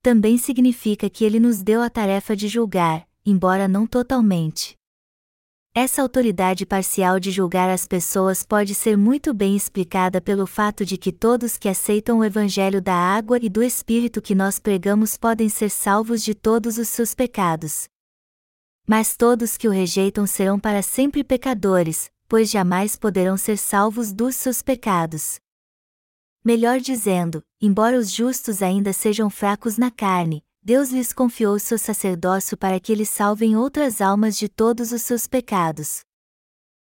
também 0.04 0.38
significa 0.38 1.10
que 1.10 1.24
ele 1.24 1.40
nos 1.40 1.64
deu 1.64 1.82
a 1.82 1.90
tarefa 1.90 2.36
de 2.36 2.50
julgar, 2.50 3.08
embora 3.26 3.70
não 3.70 3.88
totalmente. 3.88 4.76
Essa 5.76 6.04
autoridade 6.04 6.68
parcial 6.68 7.20
de 7.20 7.32
julgar 7.32 7.68
as 7.68 7.88
pessoas 7.88 8.46
pode 8.46 8.76
ser 8.76 8.96
muito 8.96 9.34
bem 9.34 9.56
explicada 9.56 10.22
pelo 10.22 10.46
fato 10.46 10.86
de 10.86 10.98
que 10.98 11.12
todos 11.12 11.58
que 11.58 11.68
aceitam 11.68 12.20
o 12.20 12.24
Evangelho 12.24 12.80
da 12.80 12.94
água 12.94 13.40
e 13.42 13.50
do 13.50 13.64
Espírito 13.64 14.22
que 14.22 14.36
nós 14.36 14.60
pregamos 14.60 15.18
podem 15.18 15.50
ser 15.50 15.72
salvos 15.72 16.24
de 16.24 16.36
todos 16.36 16.78
os 16.78 16.90
seus 16.90 17.16
pecados. 17.16 17.88
Mas 18.88 19.18
todos 19.18 19.58
que 19.58 19.68
o 19.68 19.72
rejeitam 19.72 20.28
serão 20.28 20.60
para 20.60 20.84
sempre 20.84 21.24
pecadores, 21.24 22.12
pois 22.28 22.52
jamais 22.52 22.96
poderão 22.96 23.36
ser 23.36 23.58
salvos 23.58 24.14
dos 24.14 24.36
seus 24.36 24.62
pecados. 24.62 25.40
Melhor 26.46 26.80
dizendo, 26.80 27.42
embora 27.60 27.98
os 27.98 28.12
justos 28.12 28.62
ainda 28.62 28.94
sejam 28.94 29.28
fracos 29.28 29.80
na 29.80 29.90
carne, 29.90 30.44
Deus 30.66 30.92
lhes 30.92 31.12
confiou 31.12 31.60
seu 31.60 31.78
sacerdócio 31.78 32.56
para 32.56 32.80
que 32.80 32.90
eles 32.94 33.10
salvem 33.10 33.54
outras 33.54 34.00
almas 34.00 34.38
de 34.38 34.48
todos 34.48 34.94
os 34.94 35.02
seus 35.02 35.28
pecados. 35.28 36.04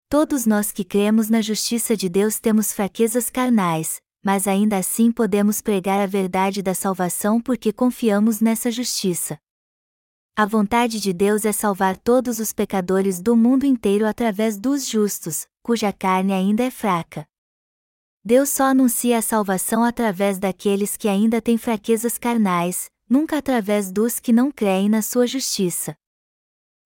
Todos 0.07 0.45
nós 0.45 0.71
que 0.71 0.83
cremos 0.83 1.27
na 1.27 1.41
justiça 1.41 1.97
de 1.97 2.07
Deus 2.07 2.39
temos 2.39 2.71
fraquezas 2.71 3.31
carnais, 3.31 3.99
mas 4.23 4.47
ainda 4.47 4.77
assim 4.77 5.11
podemos 5.11 5.59
pregar 5.59 5.99
a 5.99 6.05
verdade 6.05 6.61
da 6.61 6.75
salvação 6.75 7.41
porque 7.41 7.73
confiamos 7.73 8.39
nessa 8.39 8.69
justiça. 8.69 9.39
A 10.35 10.45
vontade 10.45 10.99
de 10.99 11.11
Deus 11.11 11.43
é 11.43 11.51
salvar 11.51 11.97
todos 11.97 12.37
os 12.37 12.53
pecadores 12.53 13.19
do 13.19 13.35
mundo 13.35 13.65
inteiro 13.65 14.05
através 14.05 14.55
dos 14.55 14.87
justos, 14.87 15.47
cuja 15.63 15.91
carne 15.91 16.31
ainda 16.31 16.63
é 16.63 16.69
fraca. 16.69 17.25
Deus 18.23 18.49
só 18.49 18.65
anuncia 18.65 19.17
a 19.17 19.21
salvação 19.21 19.83
através 19.83 20.37
daqueles 20.37 20.95
que 20.95 21.07
ainda 21.07 21.41
têm 21.41 21.57
fraquezas 21.57 22.19
carnais, 22.19 22.92
nunca 23.13 23.37
através 23.37 23.91
dos 23.91 24.19
que 24.19 24.33
não 24.33 24.49
creem 24.49 24.89
na 24.89 25.03
sua 25.03 25.27
justiça. 25.27 25.95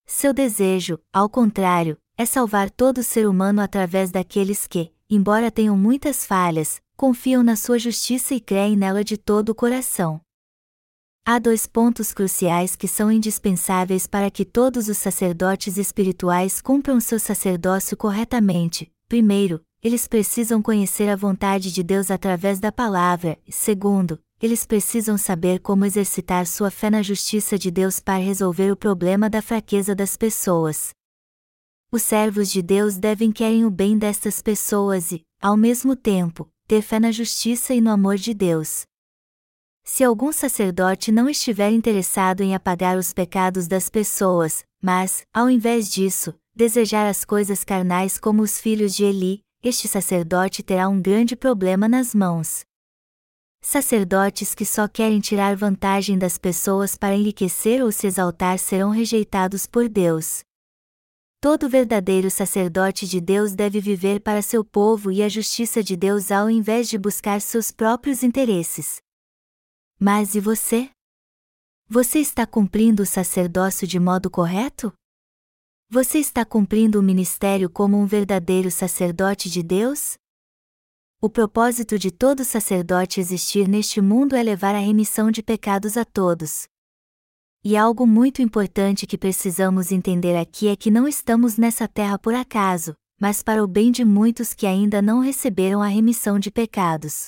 Seu 0.05 0.34
desejo, 0.34 0.99
ao 1.13 1.30
contrário, 1.30 1.97
é 2.17 2.25
salvar 2.25 2.69
todo 2.69 3.01
ser 3.01 3.25
humano 3.25 3.61
através 3.61 4.11
daqueles 4.11 4.67
que, 4.67 4.91
embora 5.09 5.49
tenham 5.49 5.78
muitas 5.78 6.25
falhas, 6.25 6.82
confiam 6.97 7.41
na 7.41 7.55
sua 7.55 7.80
justiça 7.80 8.36
e 8.36 8.41
creem 8.41 8.75
nela 8.75 9.05
de 9.05 9.15
todo 9.15 9.49
o 9.51 9.55
coração. 9.55 10.19
Há 11.25 11.39
dois 11.39 11.65
pontos 11.65 12.11
cruciais 12.11 12.75
que 12.75 12.89
são 12.89 13.09
indispensáveis 13.09 14.05
para 14.05 14.30
que 14.30 14.43
todos 14.43 14.89
os 14.89 14.97
sacerdotes 14.97 15.78
espirituais 15.78 16.59
cumpram 16.59 16.99
seu 16.99 17.21
sacerdócio 17.21 17.95
corretamente. 17.95 18.91
Primeiro, 19.07 19.63
eles 19.82 20.09
precisam 20.09 20.61
conhecer 20.61 21.07
a 21.07 21.15
vontade 21.15 21.71
de 21.71 21.82
Deus 21.84 22.11
através 22.11 22.59
da 22.59 22.69
palavra, 22.69 23.39
segundo, 23.49 24.19
eles 24.41 24.65
precisam 24.65 25.17
saber 25.17 25.59
como 25.59 25.85
exercitar 25.85 26.45
sua 26.45 26.69
fé 26.69 26.89
na 26.89 27.01
justiça 27.01 27.57
de 27.57 27.71
Deus 27.71 27.99
para 27.99 28.23
resolver 28.23 28.71
o 28.71 28.77
problema 28.77 29.29
da 29.29 29.41
fraqueza 29.41 29.95
das 29.95 30.15
pessoas. 30.15 30.91
Os 31.91 32.03
servos 32.03 32.51
de 32.51 32.61
Deus 32.61 32.97
devem 32.97 33.31
querer 33.31 33.65
o 33.65 33.71
bem 33.71 33.97
destas 33.97 34.41
pessoas 34.41 35.11
e, 35.11 35.23
ao 35.41 35.55
mesmo 35.57 35.95
tempo, 35.95 36.47
ter 36.67 36.81
fé 36.81 36.99
na 36.99 37.11
justiça 37.11 37.73
e 37.73 37.81
no 37.81 37.89
amor 37.89 38.17
de 38.17 38.33
Deus. 38.33 38.85
Se 39.83 40.03
algum 40.03 40.33
sacerdote 40.33 41.13
não 41.13 41.29
estiver 41.29 41.71
interessado 41.71 42.41
em 42.41 42.53
apagar 42.53 42.97
os 42.97 43.13
pecados 43.13 43.67
das 43.67 43.89
pessoas, 43.89 44.65
mas, 44.81 45.25
ao 45.33 45.49
invés 45.49 45.89
disso, 45.89 46.33
desejar 46.53 47.07
as 47.07 47.23
coisas 47.23 47.63
carnais 47.63 48.19
como 48.19 48.41
os 48.41 48.59
filhos 48.59 48.93
de 48.93 49.05
Eli, 49.05 49.39
este 49.63 49.88
sacerdote 49.88 50.61
terá 50.61 50.89
um 50.89 51.01
grande 51.01 51.38
problema 51.38 51.88
nas 51.88 52.13
mãos. 52.13 52.66
Sacerdotes 53.70 54.55
que 54.55 54.63
só 54.63 54.88
querem 54.88 55.20
tirar 55.20 55.53
vantagem 55.57 56.18
das 56.18 56.38
pessoas 56.38 56.95
para 56.95 57.18
enriquecer 57.18 57.84
ou 57.84 57.91
se 57.91 58.07
exaltar 58.07 58.57
serão 58.57 58.91
rejeitados 58.91 59.68
por 59.68 59.89
Deus. 59.89 60.39
Todo 61.41 61.68
verdadeiro 61.68 62.32
sacerdote 62.32 63.05
de 63.05 63.20
Deus 63.20 63.53
deve 63.53 63.82
viver 63.82 64.22
para 64.22 64.41
seu 64.41 64.63
povo 64.63 65.11
e 65.11 65.22
a 65.22 65.28
justiça 65.28 65.84
de 65.84 65.97
Deus 65.97 66.32
ao 66.32 66.49
invés 66.49 66.88
de 66.88 66.97
buscar 66.97 67.41
seus 67.41 67.70
próprios 67.70 68.24
interesses. 68.24 69.01
Mas 69.99 70.34
e 70.34 70.39
você? 70.39 70.89
Você 71.89 72.20
está 72.20 72.47
cumprindo 72.47 73.03
o 73.03 73.05
sacerdócio 73.05 73.86
de 73.86 73.99
modo 73.99 74.32
correto? 74.32 74.93
Você 75.89 76.20
está 76.20 76.45
cumprindo 76.45 77.01
o 77.01 77.03
ministério 77.03 77.70
como 77.70 77.97
um 77.97 78.05
verdadeiro 78.05 78.72
sacerdote 78.72 79.49
de 79.49 79.61
Deus? 79.61 80.18
O 81.28 81.30
propósito 81.30 81.99
de 81.99 82.09
todo 82.09 82.45
sacerdote 82.45 83.19
existir 83.19 83.67
neste 83.67 83.99
mundo 83.99 84.34
é 84.34 84.41
levar 84.41 84.73
a 84.73 84.80
remissão 84.80 85.30
de 85.30 85.43
pecados 85.43 85.97
a 85.97 86.05
todos, 86.05 86.69
e 87.61 87.75
algo 87.75 88.07
muito 88.07 88.41
importante 88.41 89.05
que 89.05 89.17
precisamos 89.17 89.91
entender 89.91 90.38
aqui 90.38 90.69
é 90.69 90.75
que 90.78 90.89
não 90.89 91.05
estamos 91.05 91.57
nessa 91.57 91.86
terra 91.86 92.17
por 92.17 92.34
acaso, 92.34 92.95
mas 93.19 93.43
para 93.43 93.61
o 93.61 93.67
bem 93.67 93.91
de 93.91 94.05
muitos 94.05 94.53
que 94.53 94.65
ainda 94.65 95.01
não 95.01 95.19
receberam 95.19 95.82
a 95.82 95.88
remissão 95.88 96.39
de 96.39 96.49
pecados. 96.49 97.25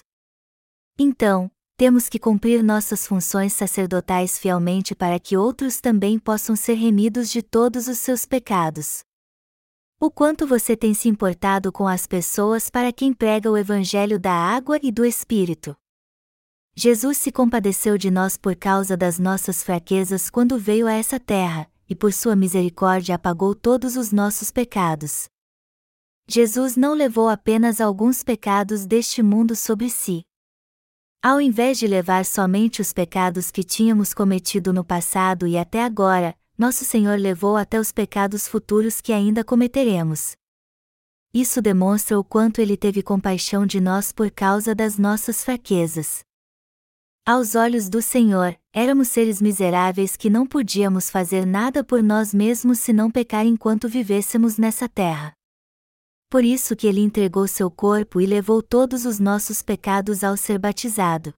Então, 0.98 1.52
temos 1.76 2.08
que 2.08 2.18
cumprir 2.18 2.64
nossas 2.64 3.06
funções 3.06 3.52
sacerdotais 3.52 4.40
fielmente 4.40 4.96
para 4.96 5.20
que 5.20 5.36
outros 5.36 5.82
também 5.82 6.18
possam 6.18 6.56
ser 6.56 6.76
remidos 6.76 7.30
de 7.30 7.42
todos 7.42 7.90
os 7.90 7.98
seus 7.98 8.26
pecados. 8.26 9.04
O 10.02 10.10
quanto 10.10 10.48
você 10.48 10.78
tem 10.78 10.94
se 10.94 11.10
importado 11.10 11.74
com 11.74 11.86
as 11.86 12.08
pessoas 12.08 12.70
para 12.70 12.90
quem 12.94 13.12
prega 13.12 13.52
o 13.52 13.58
Evangelho 13.58 14.18
da 14.18 14.32
água 14.32 14.80
e 14.82 14.94
do 14.94 15.04
Espírito? 15.04 15.76
Jesus 16.74 17.18
se 17.18 17.34
compadeceu 17.34 17.98
de 17.98 18.10
nós 18.10 18.38
por 18.38 18.56
causa 18.56 18.96
das 18.96 19.20
nossas 19.20 19.62
fraquezas 19.62 20.30
quando 20.30 20.58
veio 20.58 20.88
a 20.88 20.94
essa 20.94 21.20
terra, 21.20 21.70
e 21.90 21.94
por 21.94 22.14
sua 22.14 22.34
misericórdia 22.34 23.16
apagou 23.16 23.54
todos 23.54 23.98
os 23.98 24.14
nossos 24.14 24.52
pecados. 24.52 25.28
Jesus 26.30 26.78
não 26.78 26.94
levou 26.94 27.28
apenas 27.28 27.82
alguns 27.82 28.24
pecados 28.24 28.86
deste 28.86 29.22
mundo 29.22 29.54
sobre 29.54 29.90
si. 29.90 30.24
Ao 31.22 31.42
invés 31.42 31.78
de 31.78 31.88
levar 31.88 32.24
somente 32.24 32.80
os 32.80 32.94
pecados 32.94 33.52
que 33.52 33.66
tínhamos 33.66 34.14
cometido 34.14 34.72
no 34.72 34.86
passado 34.86 35.46
e 35.46 35.58
até 35.58 35.84
agora, 35.84 36.39
nosso 36.60 36.84
Senhor 36.84 37.18
levou 37.18 37.56
até 37.56 37.80
os 37.80 37.90
pecados 37.90 38.46
futuros 38.46 39.00
que 39.00 39.14
ainda 39.14 39.46
cometeremos. 39.46 40.36
Isso 41.34 41.62
demonstra 41.62 42.20
o 42.20 42.24
quanto 42.24 42.60
ele 42.60 42.76
teve 42.76 43.02
compaixão 43.02 43.66
de 43.66 43.80
nós 43.80 44.12
por 44.12 44.30
causa 44.30 44.76
das 44.76 44.98
nossas 44.98 45.42
fraquezas. 45.42 46.20
Aos 47.26 47.56
olhos 47.56 47.88
do 47.88 48.02
Senhor, 48.02 48.60
éramos 48.74 49.08
seres 49.08 49.42
miseráveis 49.42 50.18
que 50.18 50.30
não 50.30 50.46
podíamos 50.46 51.10
fazer 51.10 51.46
nada 51.46 51.82
por 51.82 52.04
nós 52.04 52.34
mesmos 52.34 52.80
se 52.80 52.92
não 52.92 53.10
pecar 53.10 53.46
enquanto 53.46 53.88
vivêssemos 53.88 54.58
nessa 54.58 54.90
terra. 54.90 55.32
Por 56.30 56.44
isso 56.44 56.76
que 56.76 56.88
ele 56.88 57.00
entregou 57.00 57.48
seu 57.48 57.72
corpo 57.72 58.20
e 58.20 58.26
levou 58.26 58.62
todos 58.62 59.06
os 59.06 59.18
nossos 59.18 59.62
pecados 59.62 60.26
ao 60.26 60.36
ser 60.36 60.60
batizado. 60.60 61.34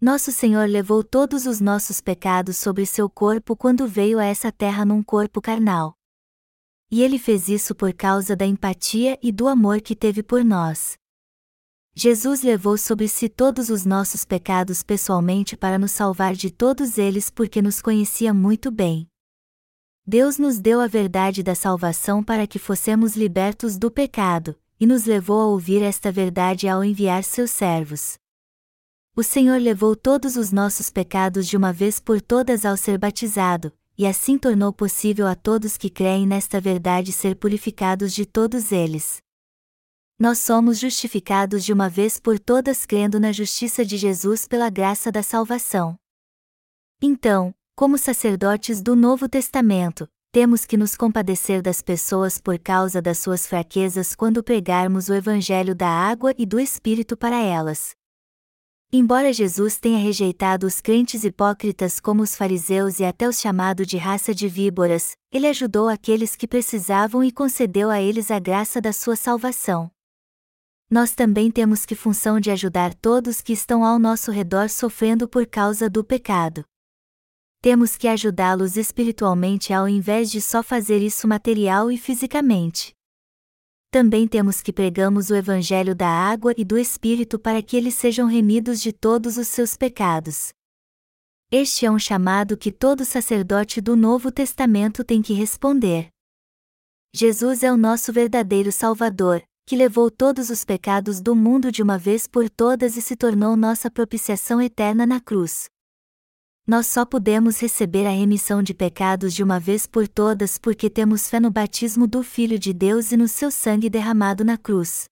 Nosso 0.00 0.30
Senhor 0.30 0.68
levou 0.68 1.02
todos 1.02 1.44
os 1.44 1.60
nossos 1.60 2.00
pecados 2.00 2.56
sobre 2.56 2.86
seu 2.86 3.10
corpo 3.10 3.56
quando 3.56 3.84
veio 3.84 4.20
a 4.20 4.24
essa 4.24 4.52
terra 4.52 4.84
num 4.84 5.02
corpo 5.02 5.40
carnal. 5.40 5.96
E 6.88 7.02
ele 7.02 7.18
fez 7.18 7.48
isso 7.48 7.74
por 7.74 7.92
causa 7.92 8.36
da 8.36 8.46
empatia 8.46 9.18
e 9.20 9.32
do 9.32 9.48
amor 9.48 9.80
que 9.80 9.96
teve 9.96 10.22
por 10.22 10.44
nós. 10.44 10.96
Jesus 11.96 12.42
levou 12.42 12.78
sobre 12.78 13.08
si 13.08 13.28
todos 13.28 13.70
os 13.70 13.84
nossos 13.84 14.24
pecados 14.24 14.84
pessoalmente 14.84 15.56
para 15.56 15.80
nos 15.80 15.90
salvar 15.90 16.32
de 16.32 16.48
todos 16.48 16.96
eles 16.96 17.28
porque 17.28 17.60
nos 17.60 17.82
conhecia 17.82 18.32
muito 18.32 18.70
bem. 18.70 19.08
Deus 20.06 20.38
nos 20.38 20.60
deu 20.60 20.80
a 20.80 20.86
verdade 20.86 21.42
da 21.42 21.56
salvação 21.56 22.22
para 22.22 22.46
que 22.46 22.60
fossemos 22.60 23.16
libertos 23.16 23.76
do 23.76 23.90
pecado, 23.90 24.56
e 24.78 24.86
nos 24.86 25.06
levou 25.06 25.40
a 25.40 25.46
ouvir 25.46 25.82
esta 25.82 26.12
verdade 26.12 26.68
ao 26.68 26.84
enviar 26.84 27.24
seus 27.24 27.50
servos. 27.50 28.16
O 29.18 29.22
Senhor 29.24 29.60
levou 29.60 29.96
todos 29.96 30.36
os 30.36 30.52
nossos 30.52 30.90
pecados 30.90 31.48
de 31.48 31.56
uma 31.56 31.72
vez 31.72 31.98
por 31.98 32.22
todas 32.22 32.64
ao 32.64 32.76
ser 32.76 32.96
batizado, 32.96 33.72
e 33.98 34.06
assim 34.06 34.38
tornou 34.38 34.72
possível 34.72 35.26
a 35.26 35.34
todos 35.34 35.76
que 35.76 35.90
creem 35.90 36.24
nesta 36.24 36.60
verdade 36.60 37.10
ser 37.10 37.34
purificados 37.34 38.14
de 38.14 38.24
todos 38.24 38.70
eles 38.70 39.20
nós 40.20 40.38
somos 40.38 40.80
justificados 40.80 41.64
de 41.64 41.72
uma 41.72 41.88
vez 41.88 42.18
por 42.18 42.40
todas 42.40 42.84
crendo 42.84 43.20
na 43.20 43.30
justiça 43.30 43.84
de 43.84 43.96
Jesus 43.96 44.48
pela 44.48 44.68
graça 44.68 45.12
da 45.12 45.22
salvação. 45.22 45.96
Então, 47.00 47.54
como 47.76 47.96
sacerdotes 47.96 48.82
do 48.82 48.96
Novo 48.96 49.28
Testamento, 49.28 50.08
temos 50.32 50.66
que 50.66 50.76
nos 50.76 50.96
compadecer 50.96 51.62
das 51.62 51.80
pessoas 51.80 52.40
por 52.40 52.58
causa 52.58 53.00
das 53.00 53.18
suas 53.18 53.46
fraquezas 53.46 54.16
quando 54.16 54.42
pregarmos 54.42 55.08
o 55.08 55.14
Evangelho 55.14 55.72
da 55.72 55.88
água 55.88 56.34
e 56.36 56.44
do 56.44 56.58
Espírito 56.58 57.16
para 57.16 57.40
elas. 57.40 57.97
Embora 58.92 59.32
Jesus 59.32 59.78
tenha 59.78 59.98
rejeitado 59.98 60.66
os 60.66 60.80
crentes 60.80 61.24
hipócritas 61.24 62.00
como 62.00 62.22
os 62.22 62.34
fariseus 62.34 63.00
e 63.00 63.04
até 63.04 63.28
os 63.28 63.40
chamado 63.40 63.84
de 63.84 63.96
raça 63.96 64.34
de 64.34 64.48
víboras, 64.48 65.12
ele 65.30 65.46
ajudou 65.46 65.88
aqueles 65.88 66.34
que 66.34 66.48
precisavam 66.48 67.22
e 67.22 67.30
concedeu 67.30 67.90
a 67.90 68.00
eles 68.00 68.30
a 68.30 68.38
graça 68.38 68.80
da 68.80 68.92
sua 68.92 69.16
salvação 69.16 69.90
nós 70.90 71.14
também 71.14 71.50
temos 71.50 71.84
que 71.84 71.94
função 71.94 72.40
de 72.40 72.50
ajudar 72.50 72.94
todos 72.94 73.42
que 73.42 73.52
estão 73.52 73.84
ao 73.84 73.98
nosso 73.98 74.30
redor 74.30 74.70
sofrendo 74.70 75.28
por 75.28 75.46
causa 75.46 75.90
do 75.90 76.02
pecado. 76.02 76.64
Temos 77.60 77.96
que 77.96 78.08
ajudá-los 78.08 78.76
espiritualmente 78.76 79.72
ao 79.72 79.88
invés 79.88 80.30
de 80.30 80.40
só 80.40 80.62
fazer 80.62 81.02
isso 81.02 81.28
material 81.28 81.90
e 81.90 81.98
fisicamente. 81.98 82.94
Também 83.90 84.28
temos 84.28 84.60
que 84.60 84.70
pregamos 84.70 85.30
o 85.30 85.34
evangelho 85.34 85.94
da 85.94 86.08
água 86.08 86.52
e 86.58 86.64
do 86.64 86.76
espírito 86.76 87.38
para 87.38 87.62
que 87.62 87.74
eles 87.74 87.94
sejam 87.94 88.26
remidos 88.26 88.82
de 88.82 88.92
todos 88.92 89.38
os 89.38 89.48
seus 89.48 89.78
pecados. 89.78 90.52
Este 91.50 91.86
é 91.86 91.90
um 91.90 91.98
chamado 91.98 92.54
que 92.54 92.70
todo 92.70 93.02
sacerdote 93.06 93.80
do 93.80 93.96
Novo 93.96 94.30
Testamento 94.30 95.02
tem 95.02 95.22
que 95.22 95.32
responder. 95.32 96.08
Jesus 97.14 97.62
é 97.62 97.72
o 97.72 97.76
nosso 97.78 98.12
verdadeiro 98.12 98.70
Salvador, 98.70 99.42
que 99.66 99.74
levou 99.74 100.10
todos 100.10 100.50
os 100.50 100.66
pecados 100.66 101.22
do 101.22 101.34
mundo 101.34 101.72
de 101.72 101.82
uma 101.82 101.96
vez 101.96 102.26
por 102.26 102.50
todas 102.50 102.94
e 102.98 103.00
se 103.00 103.16
tornou 103.16 103.56
nossa 103.56 103.90
propiciação 103.90 104.60
eterna 104.60 105.06
na 105.06 105.18
cruz. 105.18 105.70
Nós 106.68 106.86
só 106.86 107.06
podemos 107.06 107.58
receber 107.58 108.04
a 108.04 108.10
remissão 108.10 108.62
de 108.62 108.74
pecados 108.74 109.32
de 109.32 109.42
uma 109.42 109.58
vez 109.58 109.86
por 109.86 110.06
todas 110.06 110.58
porque 110.58 110.90
temos 110.90 111.26
fé 111.26 111.40
no 111.40 111.50
batismo 111.50 112.06
do 112.06 112.22
Filho 112.22 112.58
de 112.58 112.74
Deus 112.74 113.10
e 113.10 113.16
no 113.16 113.26
seu 113.26 113.50
sangue 113.50 113.88
derramado 113.88 114.44
na 114.44 114.58
cruz. 114.58 115.06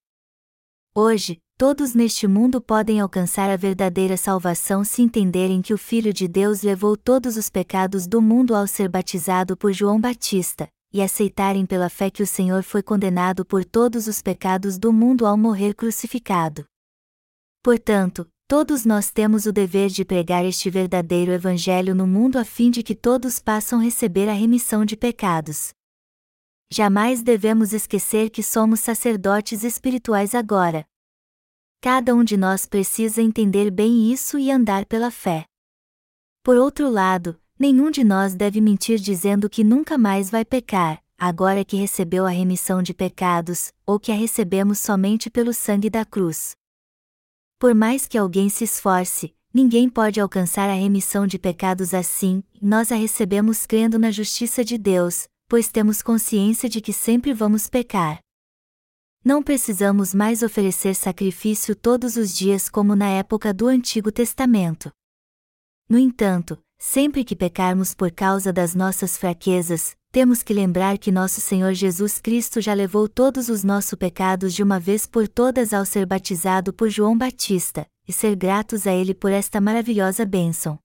Hoje, 0.93 1.39
todos 1.57 1.95
neste 1.95 2.27
mundo 2.27 2.61
podem 2.61 2.99
alcançar 2.99 3.49
a 3.49 3.57
verdadeira 3.57 4.15
salvação 4.17 4.83
se 4.83 5.01
entenderem 5.01 5.59
que 5.63 5.73
o 5.73 5.79
Filho 5.79 6.13
de 6.13 6.27
Deus 6.27 6.61
levou 6.61 6.95
todos 6.95 7.37
os 7.37 7.49
pecados 7.49 8.05
do 8.05 8.21
mundo 8.21 8.53
ao 8.53 8.67
ser 8.67 8.87
batizado 8.87 9.57
por 9.57 9.73
João 9.73 9.99
Batista, 9.99 10.69
e 10.93 11.01
aceitarem 11.01 11.65
pela 11.65 11.89
fé 11.89 12.11
que 12.11 12.21
o 12.21 12.27
Senhor 12.27 12.61
foi 12.61 12.83
condenado 12.83 13.43
por 13.43 13.65
todos 13.65 14.05
os 14.05 14.21
pecados 14.21 14.77
do 14.77 14.93
mundo 14.93 15.25
ao 15.25 15.35
morrer 15.35 15.73
crucificado. 15.73 16.65
Portanto, 17.63 18.27
todos 18.47 18.85
nós 18.85 19.11
temos 19.11 19.45
o 19.45 19.51
dever 19.51 19.89
de 19.89 20.05
pregar 20.05 20.45
este 20.45 20.69
verdadeiro 20.69 21.31
Evangelho 21.31 21.93
no 21.93 22.07
mundo 22.07 22.37
a 22.37 22.45
fim 22.45 22.71
de 22.71 22.81
que 22.81 22.95
todos 22.95 23.39
possam 23.39 23.79
receber 23.79 24.29
a 24.29 24.33
remissão 24.33 24.85
de 24.85 24.95
pecados. 24.95 25.71
Jamais 26.71 27.21
devemos 27.21 27.73
esquecer 27.73 28.29
que 28.29 28.43
somos 28.43 28.79
sacerdotes 28.79 29.63
espirituais 29.63 30.33
agora. 30.33 30.85
Cada 31.81 32.15
um 32.15 32.23
de 32.23 32.37
nós 32.37 32.65
precisa 32.65 33.21
entender 33.21 33.69
bem 33.69 34.11
isso 34.11 34.39
e 34.39 34.49
andar 34.49 34.85
pela 34.85 35.11
fé. 35.11 35.45
Por 36.43 36.55
outro 36.55 36.89
lado, 36.89 37.39
Nenhum 37.59 37.89
de 37.89 38.03
nós 38.03 38.35
deve 38.35 38.61
mentir 38.61 38.99
dizendo 38.99 39.49
que 39.49 39.63
nunca 39.63 39.97
mais 39.97 40.29
vai 40.29 40.45
pecar, 40.45 41.03
agora 41.17 41.65
que 41.65 41.75
recebeu 41.75 42.23
a 42.23 42.29
remissão 42.29 42.83
de 42.83 42.93
pecados, 42.93 43.73
ou 43.83 43.99
que 43.99 44.11
a 44.11 44.15
recebemos 44.15 44.77
somente 44.77 45.27
pelo 45.27 45.51
sangue 45.51 45.89
da 45.89 46.05
cruz. 46.05 46.51
Por 47.59 47.73
mais 47.73 48.07
que 48.07 48.19
alguém 48.19 48.49
se 48.49 48.63
esforce, 48.65 49.33
ninguém 49.51 49.89
pode 49.89 50.19
alcançar 50.19 50.69
a 50.69 50.73
remissão 50.73 51.25
de 51.25 51.39
pecados 51.39 51.91
assim, 51.91 52.43
nós 52.61 52.91
a 52.91 52.95
recebemos 52.95 53.65
crendo 53.65 53.97
na 53.97 54.11
justiça 54.11 54.63
de 54.63 54.77
Deus, 54.77 55.27
pois 55.49 55.67
temos 55.67 56.03
consciência 56.03 56.69
de 56.69 56.79
que 56.79 56.93
sempre 56.93 57.33
vamos 57.33 57.67
pecar. 57.67 58.19
Não 59.25 59.41
precisamos 59.41 60.13
mais 60.13 60.43
oferecer 60.43 60.93
sacrifício 60.93 61.75
todos 61.75 62.15
os 62.15 62.31
dias 62.37 62.69
como 62.69 62.95
na 62.95 63.09
época 63.09 63.51
do 63.51 63.67
Antigo 63.67 64.11
Testamento. 64.11 64.91
No 65.89 65.97
entanto, 65.97 66.57
Sempre 66.79 67.23
que 67.23 67.35
pecarmos 67.35 67.95
por 67.95 68.11
causa 68.11 68.53
das 68.53 68.75
nossas 68.75 69.17
fraquezas, 69.17 69.95
temos 70.11 70.43
que 70.43 70.53
lembrar 70.53 70.99
que 70.99 71.11
nosso 71.11 71.41
Senhor 71.41 71.73
Jesus 71.73 72.19
Cristo 72.19 72.61
já 72.61 72.73
levou 72.73 73.09
todos 73.09 73.49
os 73.49 73.63
nossos 73.63 73.97
pecados 73.97 74.53
de 74.53 74.61
uma 74.61 74.79
vez 74.79 75.07
por 75.07 75.27
todas 75.27 75.73
ao 75.73 75.83
ser 75.83 76.05
batizado 76.05 76.71
por 76.71 76.87
João 76.87 77.17
Batista, 77.17 77.87
e 78.07 78.13
ser 78.13 78.35
gratos 78.35 78.85
a 78.85 78.93
Ele 78.93 79.15
por 79.15 79.31
esta 79.31 79.59
maravilhosa 79.59 80.23
bênção. 80.23 80.77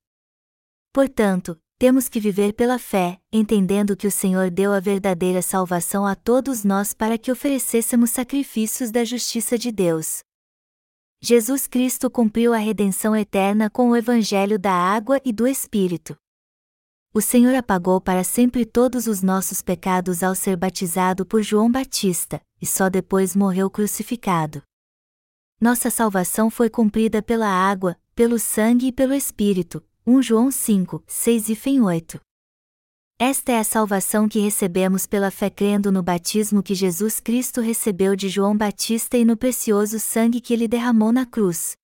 Portanto, 0.91 1.59
temos 1.77 2.09
que 2.09 2.19
viver 2.19 2.53
pela 2.53 2.79
fé, 2.79 3.19
entendendo 3.31 3.95
que 3.95 4.07
o 4.07 4.11
Senhor 4.11 4.49
deu 4.49 4.73
a 4.73 4.79
verdadeira 4.79 5.43
salvação 5.43 6.07
a 6.07 6.15
todos 6.15 6.63
nós 6.63 6.91
para 6.91 7.19
que 7.19 7.31
oferecêssemos 7.31 8.09
sacrifícios 8.09 8.89
da 8.89 9.05
justiça 9.05 9.59
de 9.59 9.71
Deus. 9.71 10.23
Jesus 11.25 11.67
Cristo 11.67 12.09
cumpriu 12.09 12.53
a 12.53 12.57
redenção 12.57 13.15
eterna 13.15 13.69
com 13.69 13.89
o 13.89 13.95
Evangelho 13.95 14.59
da 14.59 14.73
água 14.73 15.21
e 15.23 15.31
do 15.31 15.47
Espírito. 15.47 16.17
O 17.13 17.21
Senhor 17.21 17.55
apagou 17.55 18.01
para 18.01 18.25
sempre 18.25 18.65
todos 18.65 19.07
os 19.07 19.23
nossos 19.23 19.61
pecados 19.61 20.21
ao 20.21 20.35
ser 20.35 20.57
batizado 20.57 21.25
por 21.25 21.41
João 21.41 21.71
Batista, 21.71 22.41
e 22.61 22.65
só 22.65 22.89
depois 22.89 23.37
morreu 23.37 23.69
crucificado. 23.69 24.61
Nossa 25.61 25.89
salvação 25.89 26.49
foi 26.49 26.69
cumprida 26.69 27.21
pela 27.21 27.47
água, 27.47 27.95
pelo 28.13 28.37
sangue 28.37 28.87
e 28.87 28.91
pelo 28.91 29.13
Espírito. 29.13 29.81
1 30.05 30.21
João 30.21 30.51
5, 30.51 31.01
6 31.07 31.47
e 31.47 31.79
8. 31.79 32.19
Esta 33.19 33.51
é 33.51 33.59
a 33.59 33.63
salvação 33.63 34.27
que 34.27 34.39
recebemos 34.39 35.05
pela 35.05 35.29
fé 35.29 35.49
crendo 35.49 35.91
no 35.91 36.01
batismo 36.01 36.63
que 36.63 36.73
Jesus 36.73 37.19
Cristo 37.19 37.61
recebeu 37.61 38.15
de 38.15 38.27
João 38.27 38.57
Batista 38.57 39.17
e 39.17 39.23
no 39.23 39.37
precioso 39.37 39.99
sangue 39.99 40.41
que 40.41 40.53
ele 40.53 40.67
derramou 40.67 41.11
na 41.11 41.25
cruz. 41.25 41.77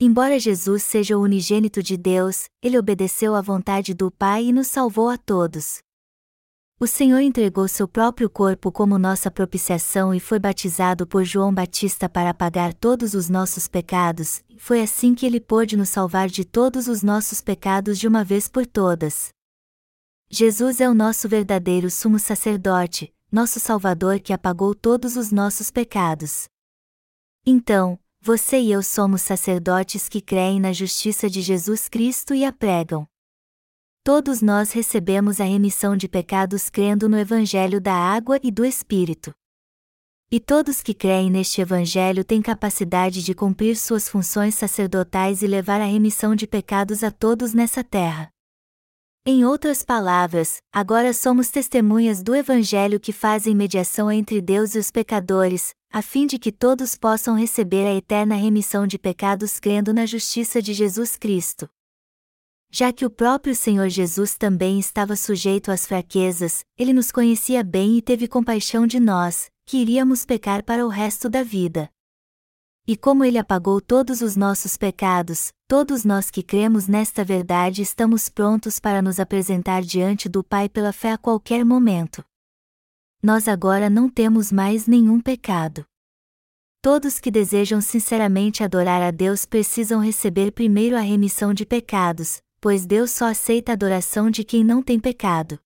Embora 0.00 0.38
Jesus 0.38 0.82
seja 0.82 1.16
o 1.16 1.22
unigênito 1.22 1.82
de 1.82 1.96
Deus, 1.96 2.44
ele 2.60 2.76
obedeceu 2.76 3.34
à 3.34 3.40
vontade 3.40 3.94
do 3.94 4.10
Pai 4.10 4.46
e 4.46 4.52
nos 4.52 4.66
salvou 4.66 5.08
a 5.08 5.16
todos. 5.16 5.78
O 6.80 6.86
Senhor 6.86 7.20
entregou 7.20 7.68
seu 7.68 7.86
próprio 7.86 8.28
corpo 8.28 8.72
como 8.72 8.98
nossa 8.98 9.30
propiciação 9.30 10.12
e 10.12 10.18
foi 10.18 10.40
batizado 10.40 11.06
por 11.06 11.24
João 11.24 11.54
Batista 11.54 12.08
para 12.08 12.30
apagar 12.30 12.74
todos 12.74 13.14
os 13.14 13.30
nossos 13.30 13.68
pecados, 13.68 14.42
foi 14.58 14.82
assim 14.82 15.14
que 15.14 15.24
ele 15.24 15.40
pôde 15.40 15.76
nos 15.76 15.88
salvar 15.88 16.28
de 16.28 16.44
todos 16.44 16.88
os 16.88 17.02
nossos 17.02 17.40
pecados 17.40 17.98
de 17.98 18.08
uma 18.08 18.24
vez 18.24 18.48
por 18.48 18.66
todas. 18.66 19.33
Jesus 20.36 20.80
é 20.80 20.90
o 20.90 20.94
nosso 20.94 21.28
verdadeiro 21.28 21.88
sumo 21.88 22.18
sacerdote, 22.18 23.14
nosso 23.30 23.60
Salvador 23.60 24.18
que 24.18 24.32
apagou 24.32 24.74
todos 24.74 25.16
os 25.16 25.30
nossos 25.30 25.70
pecados. 25.70 26.48
Então, 27.46 27.96
você 28.20 28.58
e 28.58 28.72
eu 28.72 28.82
somos 28.82 29.22
sacerdotes 29.22 30.08
que 30.08 30.20
creem 30.20 30.58
na 30.58 30.72
justiça 30.72 31.30
de 31.30 31.40
Jesus 31.40 31.88
Cristo 31.88 32.34
e 32.34 32.44
a 32.44 32.52
pregam. 32.52 33.06
Todos 34.02 34.42
nós 34.42 34.72
recebemos 34.72 35.40
a 35.40 35.44
remissão 35.44 35.96
de 35.96 36.08
pecados 36.08 36.68
crendo 36.68 37.08
no 37.08 37.16
Evangelho 37.16 37.80
da 37.80 37.94
água 37.94 38.40
e 38.42 38.50
do 38.50 38.64
Espírito. 38.64 39.32
E 40.32 40.40
todos 40.40 40.82
que 40.82 40.94
creem 40.94 41.30
neste 41.30 41.60
Evangelho 41.60 42.24
têm 42.24 42.42
capacidade 42.42 43.22
de 43.22 43.34
cumprir 43.36 43.76
suas 43.76 44.08
funções 44.08 44.56
sacerdotais 44.56 45.42
e 45.42 45.46
levar 45.46 45.80
a 45.80 45.86
remissão 45.86 46.34
de 46.34 46.48
pecados 46.48 47.04
a 47.04 47.12
todos 47.12 47.54
nessa 47.54 47.84
terra. 47.84 48.33
Em 49.26 49.42
outras 49.42 49.82
palavras, 49.82 50.58
agora 50.70 51.14
somos 51.14 51.48
testemunhas 51.48 52.22
do 52.22 52.34
Evangelho 52.34 53.00
que 53.00 53.10
fazem 53.10 53.54
mediação 53.54 54.12
entre 54.12 54.38
Deus 54.38 54.74
e 54.74 54.78
os 54.78 54.90
pecadores, 54.90 55.72
a 55.90 56.02
fim 56.02 56.26
de 56.26 56.38
que 56.38 56.52
todos 56.52 56.94
possam 56.94 57.34
receber 57.34 57.86
a 57.86 57.94
eterna 57.94 58.34
remissão 58.34 58.86
de 58.86 58.98
pecados 58.98 59.58
crendo 59.58 59.94
na 59.94 60.04
justiça 60.04 60.60
de 60.60 60.74
Jesus 60.74 61.16
Cristo. 61.16 61.66
Já 62.70 62.92
que 62.92 63.06
o 63.06 63.10
próprio 63.10 63.54
Senhor 63.54 63.88
Jesus 63.88 64.36
também 64.36 64.78
estava 64.78 65.16
sujeito 65.16 65.70
às 65.70 65.86
fraquezas, 65.86 66.62
ele 66.76 66.92
nos 66.92 67.10
conhecia 67.10 67.64
bem 67.64 67.96
e 67.96 68.02
teve 68.02 68.28
compaixão 68.28 68.86
de 68.86 69.00
nós, 69.00 69.48
que 69.64 69.78
iríamos 69.78 70.26
pecar 70.26 70.62
para 70.62 70.84
o 70.84 70.90
resto 70.90 71.30
da 71.30 71.42
vida. 71.42 71.88
E 72.86 72.94
como 72.94 73.24
ele 73.24 73.38
apagou 73.38 73.80
todos 73.80 74.20
os 74.20 74.36
nossos 74.36 74.76
pecados, 74.76 75.50
todos 75.66 76.04
nós 76.04 76.30
que 76.30 76.42
cremos 76.42 76.86
nesta 76.86 77.24
verdade 77.24 77.82
estamos 77.82 78.28
prontos 78.28 78.78
para 78.78 79.00
nos 79.00 79.18
apresentar 79.18 79.82
diante 79.82 80.28
do 80.28 80.44
Pai 80.44 80.68
pela 80.68 80.92
fé 80.92 81.12
a 81.12 81.18
qualquer 81.18 81.64
momento. 81.64 82.24
Nós 83.22 83.48
agora 83.48 83.88
não 83.88 84.08
temos 84.08 84.52
mais 84.52 84.86
nenhum 84.86 85.20
pecado. 85.20 85.84
Todos 86.82 87.18
que 87.18 87.30
desejam 87.30 87.80
sinceramente 87.80 88.62
adorar 88.62 89.00
a 89.00 89.10
Deus 89.10 89.46
precisam 89.46 90.00
receber 90.00 90.52
primeiro 90.52 90.96
a 90.96 91.00
remissão 91.00 91.54
de 91.54 91.64
pecados, 91.64 92.42
pois 92.60 92.84
Deus 92.84 93.10
só 93.10 93.26
aceita 93.26 93.72
a 93.72 93.74
adoração 93.74 94.30
de 94.30 94.44
quem 94.44 94.62
não 94.62 94.82
tem 94.82 95.00
pecado. 95.00 95.58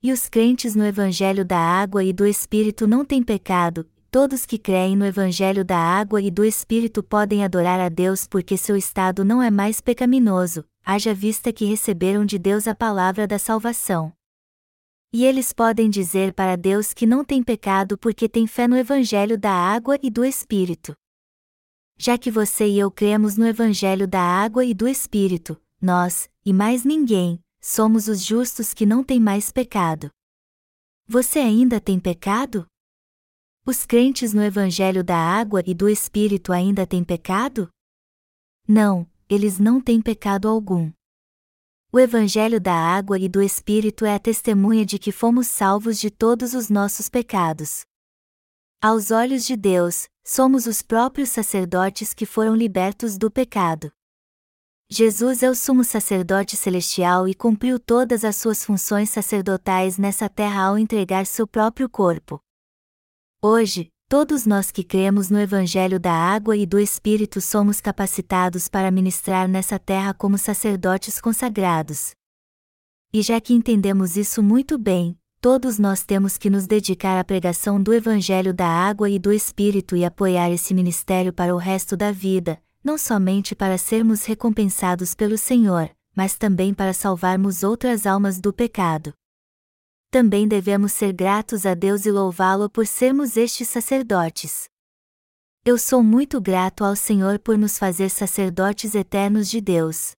E 0.00 0.12
os 0.12 0.28
crentes 0.28 0.76
no 0.76 0.84
Evangelho 0.86 1.44
da 1.44 1.58
Água 1.58 2.04
e 2.04 2.12
do 2.12 2.24
Espírito 2.24 2.86
não 2.86 3.04
têm 3.04 3.22
pecado, 3.22 3.90
Todos 4.10 4.44
que 4.44 4.58
creem 4.58 4.96
no 4.96 5.06
Evangelho 5.06 5.64
da 5.64 5.78
água 5.78 6.20
e 6.20 6.32
do 6.32 6.44
Espírito 6.44 7.00
podem 7.00 7.44
adorar 7.44 7.78
a 7.78 7.88
Deus 7.88 8.26
porque 8.26 8.56
seu 8.56 8.76
estado 8.76 9.24
não 9.24 9.40
é 9.40 9.52
mais 9.52 9.80
pecaminoso, 9.80 10.64
haja 10.84 11.14
vista 11.14 11.52
que 11.52 11.64
receberam 11.64 12.24
de 12.24 12.36
Deus 12.36 12.66
a 12.66 12.74
palavra 12.74 13.24
da 13.24 13.38
salvação. 13.38 14.12
E 15.12 15.24
eles 15.24 15.52
podem 15.52 15.88
dizer 15.88 16.32
para 16.32 16.56
Deus 16.56 16.92
que 16.92 17.06
não 17.06 17.24
têm 17.24 17.40
pecado 17.40 17.96
porque 17.96 18.28
têm 18.28 18.48
fé 18.48 18.66
no 18.66 18.76
Evangelho 18.76 19.38
da 19.38 19.52
água 19.52 19.96
e 20.02 20.10
do 20.10 20.24
Espírito. 20.24 20.92
Já 21.96 22.18
que 22.18 22.32
você 22.32 22.66
e 22.66 22.80
eu 22.80 22.90
cremos 22.90 23.36
no 23.36 23.46
Evangelho 23.46 24.08
da 24.08 24.20
água 24.20 24.64
e 24.64 24.74
do 24.74 24.88
Espírito, 24.88 25.56
nós, 25.80 26.28
e 26.44 26.52
mais 26.52 26.84
ninguém, 26.84 27.40
somos 27.60 28.08
os 28.08 28.24
justos 28.24 28.74
que 28.74 28.84
não 28.84 29.04
têm 29.04 29.20
mais 29.20 29.52
pecado. 29.52 30.10
Você 31.06 31.38
ainda 31.38 31.80
tem 31.80 32.00
pecado? 32.00 32.66
Os 33.66 33.84
crentes 33.84 34.32
no 34.32 34.42
Evangelho 34.42 35.04
da 35.04 35.18
Água 35.18 35.62
e 35.66 35.74
do 35.74 35.86
Espírito 35.86 36.50
ainda 36.50 36.86
têm 36.86 37.04
pecado? 37.04 37.68
Não, 38.66 39.06
eles 39.28 39.58
não 39.58 39.82
têm 39.82 40.00
pecado 40.00 40.48
algum. 40.48 40.90
O 41.92 41.98
Evangelho 41.98 42.58
da 42.58 42.74
Água 42.74 43.18
e 43.18 43.28
do 43.28 43.42
Espírito 43.42 44.06
é 44.06 44.14
a 44.14 44.18
testemunha 44.18 44.86
de 44.86 44.98
que 44.98 45.12
fomos 45.12 45.46
salvos 45.46 46.00
de 46.00 46.10
todos 46.10 46.54
os 46.54 46.70
nossos 46.70 47.10
pecados. 47.10 47.82
Aos 48.80 49.10
olhos 49.10 49.44
de 49.44 49.56
Deus, 49.56 50.08
somos 50.24 50.66
os 50.66 50.80
próprios 50.80 51.28
sacerdotes 51.28 52.14
que 52.14 52.24
foram 52.24 52.56
libertos 52.56 53.18
do 53.18 53.30
pecado. 53.30 53.92
Jesus 54.88 55.42
é 55.42 55.50
o 55.50 55.54
sumo 55.54 55.84
sacerdote 55.84 56.56
celestial 56.56 57.28
e 57.28 57.34
cumpriu 57.34 57.78
todas 57.78 58.24
as 58.24 58.36
suas 58.36 58.64
funções 58.64 59.10
sacerdotais 59.10 59.98
nessa 59.98 60.30
terra 60.30 60.62
ao 60.62 60.78
entregar 60.78 61.26
seu 61.26 61.46
próprio 61.46 61.90
corpo. 61.90 62.40
Hoje, 63.42 63.90
todos 64.06 64.44
nós 64.44 64.70
que 64.70 64.84
cremos 64.84 65.30
no 65.30 65.40
Evangelho 65.40 65.98
da 65.98 66.12
Água 66.12 66.54
e 66.58 66.66
do 66.66 66.78
Espírito 66.78 67.40
somos 67.40 67.80
capacitados 67.80 68.68
para 68.68 68.90
ministrar 68.90 69.48
nessa 69.48 69.78
terra 69.78 70.12
como 70.12 70.36
sacerdotes 70.36 71.18
consagrados. 71.18 72.10
E 73.10 73.22
já 73.22 73.40
que 73.40 73.54
entendemos 73.54 74.14
isso 74.14 74.42
muito 74.42 74.76
bem, 74.76 75.18
todos 75.40 75.78
nós 75.78 76.04
temos 76.04 76.36
que 76.36 76.50
nos 76.50 76.66
dedicar 76.66 77.18
à 77.18 77.24
pregação 77.24 77.82
do 77.82 77.94
Evangelho 77.94 78.52
da 78.52 78.68
Água 78.68 79.08
e 79.08 79.18
do 79.18 79.32
Espírito 79.32 79.96
e 79.96 80.04
apoiar 80.04 80.50
esse 80.50 80.74
ministério 80.74 81.32
para 81.32 81.54
o 81.54 81.58
resto 81.58 81.96
da 81.96 82.12
vida, 82.12 82.60
não 82.84 82.98
somente 82.98 83.54
para 83.54 83.78
sermos 83.78 84.26
recompensados 84.26 85.14
pelo 85.14 85.38
Senhor, 85.38 85.88
mas 86.14 86.36
também 86.36 86.74
para 86.74 86.92
salvarmos 86.92 87.62
outras 87.62 88.04
almas 88.04 88.38
do 88.38 88.52
pecado. 88.52 89.14
Também 90.10 90.48
devemos 90.48 90.92
ser 90.92 91.12
gratos 91.12 91.64
a 91.64 91.72
Deus 91.72 92.04
e 92.04 92.10
louvá-lo 92.10 92.68
por 92.68 92.84
sermos 92.84 93.36
estes 93.36 93.68
sacerdotes. 93.68 94.68
Eu 95.64 95.78
sou 95.78 96.02
muito 96.02 96.40
grato 96.40 96.84
ao 96.84 96.96
Senhor 96.96 97.38
por 97.38 97.56
nos 97.56 97.78
fazer 97.78 98.08
sacerdotes 98.08 98.96
eternos 98.96 99.48
de 99.48 99.60
Deus. 99.60 100.12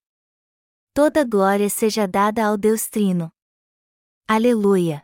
Toda 0.94 1.24
glória 1.24 1.68
seja 1.68 2.06
dada 2.08 2.42
ao 2.46 2.56
Deus 2.56 2.86
Trino. 2.88 3.30
Aleluia! 4.26 5.02